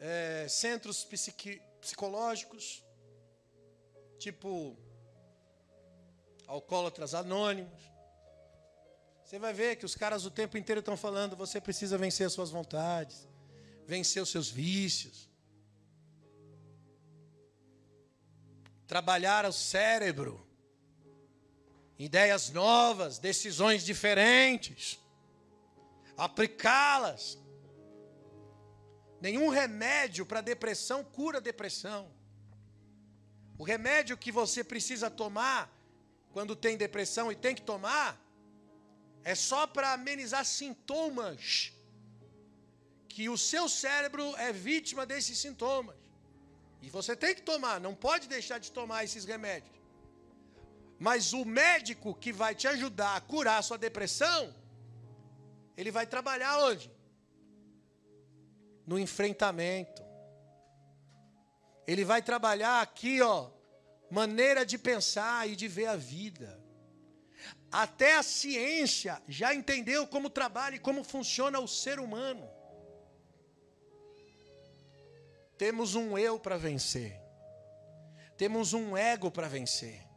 é, 0.00 0.46
centros 0.48 1.04
psiqui, 1.04 1.60
psicológicos, 1.80 2.84
tipo 4.18 4.76
alcoólatras 6.46 7.14
anônimos. 7.14 7.80
Você 9.24 9.38
vai 9.38 9.52
ver 9.52 9.76
que 9.76 9.84
os 9.84 9.94
caras 9.94 10.24
o 10.24 10.30
tempo 10.30 10.56
inteiro 10.56 10.78
estão 10.78 10.96
falando: 10.96 11.36
você 11.36 11.60
precisa 11.60 11.98
vencer 11.98 12.26
as 12.26 12.32
suas 12.32 12.50
vontades, 12.50 13.28
vencer 13.86 14.22
os 14.22 14.30
seus 14.30 14.48
vícios, 14.48 15.28
trabalhar 18.86 19.44
o 19.44 19.52
cérebro 19.52 20.47
ideias 21.98 22.50
novas, 22.50 23.18
decisões 23.18 23.84
diferentes, 23.84 25.00
aplicá-las. 26.16 27.38
Nenhum 29.20 29.48
remédio 29.48 30.24
para 30.24 30.40
depressão 30.40 31.02
cura 31.02 31.40
depressão. 31.40 32.08
O 33.58 33.64
remédio 33.64 34.16
que 34.16 34.30
você 34.30 34.62
precisa 34.62 35.10
tomar 35.10 35.68
quando 36.30 36.54
tem 36.54 36.76
depressão 36.76 37.32
e 37.32 37.34
tem 37.34 37.54
que 37.54 37.62
tomar 37.62 38.16
é 39.24 39.34
só 39.34 39.66
para 39.66 39.92
amenizar 39.92 40.44
sintomas 40.44 41.72
que 43.08 43.28
o 43.28 43.36
seu 43.36 43.68
cérebro 43.68 44.24
é 44.36 44.52
vítima 44.52 45.04
desses 45.04 45.38
sintomas. 45.38 45.96
E 46.80 46.88
você 46.88 47.16
tem 47.16 47.34
que 47.34 47.42
tomar, 47.42 47.80
não 47.80 47.94
pode 47.94 48.28
deixar 48.28 48.58
de 48.58 48.70
tomar 48.70 49.02
esses 49.02 49.24
remédios. 49.24 49.77
Mas 50.98 51.32
o 51.32 51.44
médico 51.44 52.14
que 52.14 52.32
vai 52.32 52.54
te 52.54 52.66
ajudar 52.66 53.16
a 53.16 53.20
curar 53.20 53.58
a 53.58 53.62
sua 53.62 53.78
depressão, 53.78 54.52
ele 55.76 55.90
vai 55.90 56.06
trabalhar 56.06 56.58
onde? 56.64 56.90
No 58.84 58.98
enfrentamento. 58.98 60.02
Ele 61.86 62.04
vai 62.04 62.20
trabalhar 62.20 62.82
aqui, 62.82 63.22
ó, 63.22 63.50
maneira 64.10 64.66
de 64.66 64.76
pensar 64.76 65.48
e 65.48 65.54
de 65.54 65.68
ver 65.68 65.86
a 65.86 65.96
vida. 65.96 66.60
Até 67.70 68.16
a 68.16 68.22
ciência 68.22 69.22
já 69.28 69.54
entendeu 69.54 70.06
como 70.06 70.28
trabalha 70.28 70.76
e 70.76 70.80
como 70.80 71.04
funciona 71.04 71.60
o 71.60 71.68
ser 71.68 72.00
humano. 72.00 72.48
Temos 75.56 75.94
um 75.94 76.18
eu 76.18 76.40
para 76.40 76.56
vencer. 76.56 77.20
Temos 78.36 78.72
um 78.72 78.96
ego 78.96 79.30
para 79.30 79.48
vencer. 79.48 80.07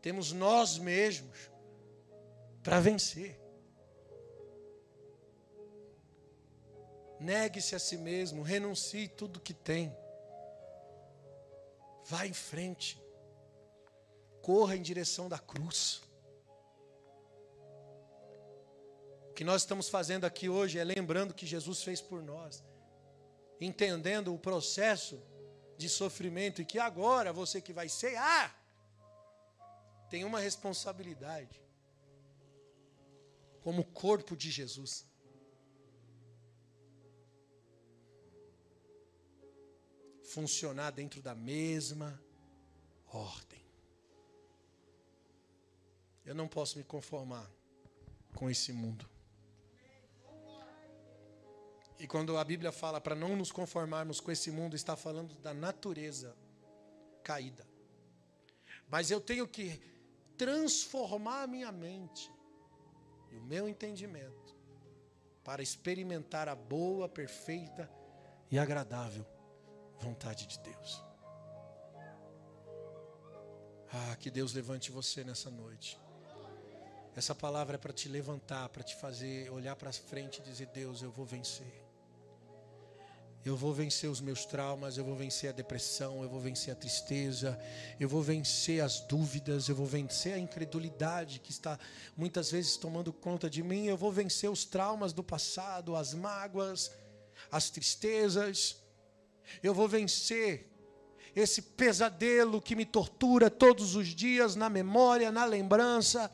Temos 0.00 0.32
nós 0.32 0.78
mesmos 0.78 1.50
para 2.62 2.80
vencer. 2.80 3.38
Negue-se 7.18 7.74
a 7.74 7.78
si 7.78 7.98
mesmo, 7.98 8.42
renuncie 8.42 9.06
tudo 9.08 9.40
que 9.40 9.52
tem. 9.52 9.94
Vá 12.06 12.26
em 12.26 12.32
frente. 12.32 13.00
Corra 14.40 14.74
em 14.74 14.82
direção 14.82 15.28
da 15.28 15.38
cruz. 15.38 16.02
O 19.28 19.34
que 19.34 19.44
nós 19.44 19.62
estamos 19.62 19.88
fazendo 19.88 20.24
aqui 20.24 20.48
hoje 20.48 20.78
é 20.78 20.84
lembrando 20.84 21.34
que 21.34 21.46
Jesus 21.46 21.82
fez 21.82 22.00
por 22.00 22.22
nós, 22.22 22.64
entendendo 23.60 24.34
o 24.34 24.38
processo 24.38 25.22
de 25.76 25.88
sofrimento 25.88 26.60
e 26.60 26.64
que 26.64 26.78
agora 26.78 27.32
você 27.32 27.60
que 27.60 27.72
vai 27.72 27.88
cear 27.88 28.59
tem 30.10 30.24
uma 30.24 30.40
responsabilidade 30.40 31.62
como 33.62 33.84
corpo 33.84 34.36
de 34.36 34.50
Jesus. 34.50 35.06
Funcionar 40.24 40.90
dentro 40.90 41.22
da 41.22 41.34
mesma 41.34 42.20
ordem. 43.06 43.64
Eu 46.24 46.34
não 46.34 46.48
posso 46.48 46.76
me 46.76 46.84
conformar 46.84 47.48
com 48.34 48.50
esse 48.50 48.72
mundo. 48.72 49.08
E 51.98 52.06
quando 52.06 52.36
a 52.36 52.44
Bíblia 52.44 52.72
fala 52.72 53.00
para 53.00 53.14
não 53.14 53.36
nos 53.36 53.52
conformarmos 53.52 54.20
com 54.20 54.32
esse 54.32 54.50
mundo, 54.50 54.74
está 54.74 54.96
falando 54.96 55.34
da 55.36 55.52
natureza 55.52 56.36
caída. 57.22 57.68
Mas 58.88 59.10
eu 59.10 59.20
tenho 59.20 59.46
que 59.46 59.80
transformar 60.40 61.42
a 61.42 61.46
minha 61.46 61.70
mente 61.70 62.32
e 63.30 63.36
o 63.36 63.42
meu 63.42 63.68
entendimento 63.68 64.56
para 65.44 65.62
experimentar 65.62 66.48
a 66.48 66.54
boa, 66.54 67.06
perfeita 67.06 67.90
e 68.50 68.58
agradável 68.58 69.26
vontade 69.98 70.46
de 70.46 70.58
Deus. 70.60 71.04
Ah, 73.92 74.16
que 74.16 74.30
Deus 74.30 74.54
levante 74.54 74.90
você 74.90 75.22
nessa 75.22 75.50
noite. 75.50 76.00
Essa 77.14 77.34
palavra 77.34 77.74
é 77.74 77.78
para 77.78 77.92
te 77.92 78.08
levantar, 78.08 78.66
para 78.70 78.82
te 78.82 78.96
fazer 78.96 79.50
olhar 79.50 79.76
para 79.76 79.92
frente 79.92 80.40
e 80.40 80.42
dizer: 80.42 80.68
Deus, 80.68 81.02
eu 81.02 81.10
vou 81.10 81.26
vencer. 81.26 81.84
Eu 83.42 83.56
vou 83.56 83.72
vencer 83.72 84.10
os 84.10 84.20
meus 84.20 84.44
traumas, 84.44 84.98
eu 84.98 85.04
vou 85.04 85.16
vencer 85.16 85.48
a 85.48 85.52
depressão, 85.52 86.22
eu 86.22 86.28
vou 86.28 86.40
vencer 86.40 86.72
a 86.72 86.76
tristeza, 86.76 87.58
eu 87.98 88.06
vou 88.06 88.22
vencer 88.22 88.82
as 88.82 89.00
dúvidas, 89.00 89.68
eu 89.68 89.74
vou 89.74 89.86
vencer 89.86 90.34
a 90.34 90.38
incredulidade 90.38 91.40
que 91.40 91.50
está 91.50 91.78
muitas 92.14 92.50
vezes 92.50 92.76
tomando 92.76 93.12
conta 93.14 93.48
de 93.48 93.62
mim, 93.62 93.86
eu 93.86 93.96
vou 93.96 94.12
vencer 94.12 94.50
os 94.50 94.66
traumas 94.66 95.14
do 95.14 95.22
passado, 95.22 95.96
as 95.96 96.12
mágoas, 96.12 96.90
as 97.50 97.70
tristezas, 97.70 98.76
eu 99.62 99.72
vou 99.72 99.88
vencer 99.88 100.68
esse 101.34 101.62
pesadelo 101.62 102.60
que 102.60 102.76
me 102.76 102.84
tortura 102.84 103.48
todos 103.48 103.94
os 103.94 104.08
dias 104.08 104.54
na 104.54 104.68
memória, 104.68 105.32
na 105.32 105.46
lembrança 105.46 106.30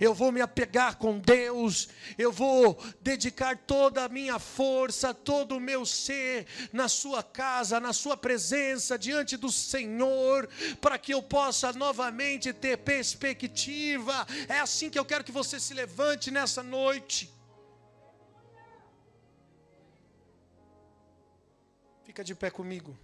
eu 0.00 0.14
vou 0.14 0.30
me 0.30 0.40
apegar 0.40 0.96
com 0.96 1.18
Deus, 1.18 1.88
eu 2.16 2.30
vou 2.32 2.78
dedicar 3.00 3.56
toda 3.56 4.04
a 4.04 4.08
minha 4.08 4.38
força, 4.38 5.14
todo 5.14 5.56
o 5.56 5.60
meu 5.60 5.84
ser 5.86 6.46
na 6.72 6.88
Sua 6.88 7.22
casa, 7.22 7.80
na 7.80 7.92
Sua 7.92 8.16
presença, 8.16 8.98
diante 8.98 9.36
do 9.36 9.50
Senhor, 9.50 10.48
para 10.80 10.98
que 10.98 11.12
eu 11.14 11.22
possa 11.22 11.72
novamente 11.72 12.52
ter 12.52 12.78
perspectiva. 12.78 14.26
É 14.48 14.60
assim 14.60 14.90
que 14.90 14.98
eu 14.98 15.04
quero 15.04 15.24
que 15.24 15.32
você 15.32 15.58
se 15.58 15.74
levante 15.74 16.30
nessa 16.30 16.62
noite. 16.62 17.32
Fica 22.04 22.24
de 22.24 22.34
pé 22.34 22.50
comigo. 22.50 22.98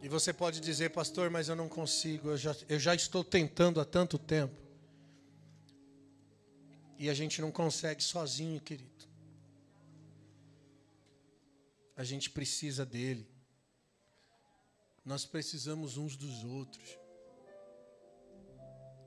E 0.00 0.08
você 0.08 0.32
pode 0.32 0.60
dizer, 0.60 0.90
pastor, 0.90 1.28
mas 1.28 1.48
eu 1.48 1.56
não 1.56 1.68
consigo, 1.68 2.30
eu 2.30 2.36
já, 2.36 2.56
eu 2.68 2.78
já 2.78 2.94
estou 2.94 3.24
tentando 3.24 3.80
há 3.80 3.84
tanto 3.84 4.18
tempo. 4.18 4.56
E 6.98 7.08
a 7.08 7.14
gente 7.14 7.40
não 7.40 7.50
consegue 7.50 8.02
sozinho, 8.02 8.60
querido. 8.60 9.06
A 11.96 12.04
gente 12.04 12.30
precisa 12.30 12.86
dele. 12.86 13.28
Nós 15.04 15.24
precisamos 15.24 15.96
uns 15.96 16.16
dos 16.16 16.44
outros. 16.44 16.98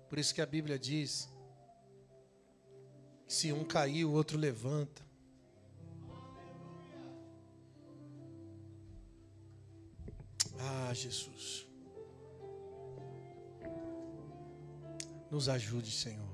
Por 0.10 0.20
isso 0.20 0.36
que 0.36 0.42
a 0.42 0.46
Bíblia 0.46 0.78
diz: 0.78 1.30
se 3.28 3.54
um 3.54 3.64
cair, 3.64 4.04
o 4.04 4.12
outro 4.12 4.38
levanta. 4.38 5.11
Ah, 10.64 10.94
Jesus. 10.94 11.68
Nos 15.32 15.50
ajude, 15.50 15.90
Senhor. 15.92 16.31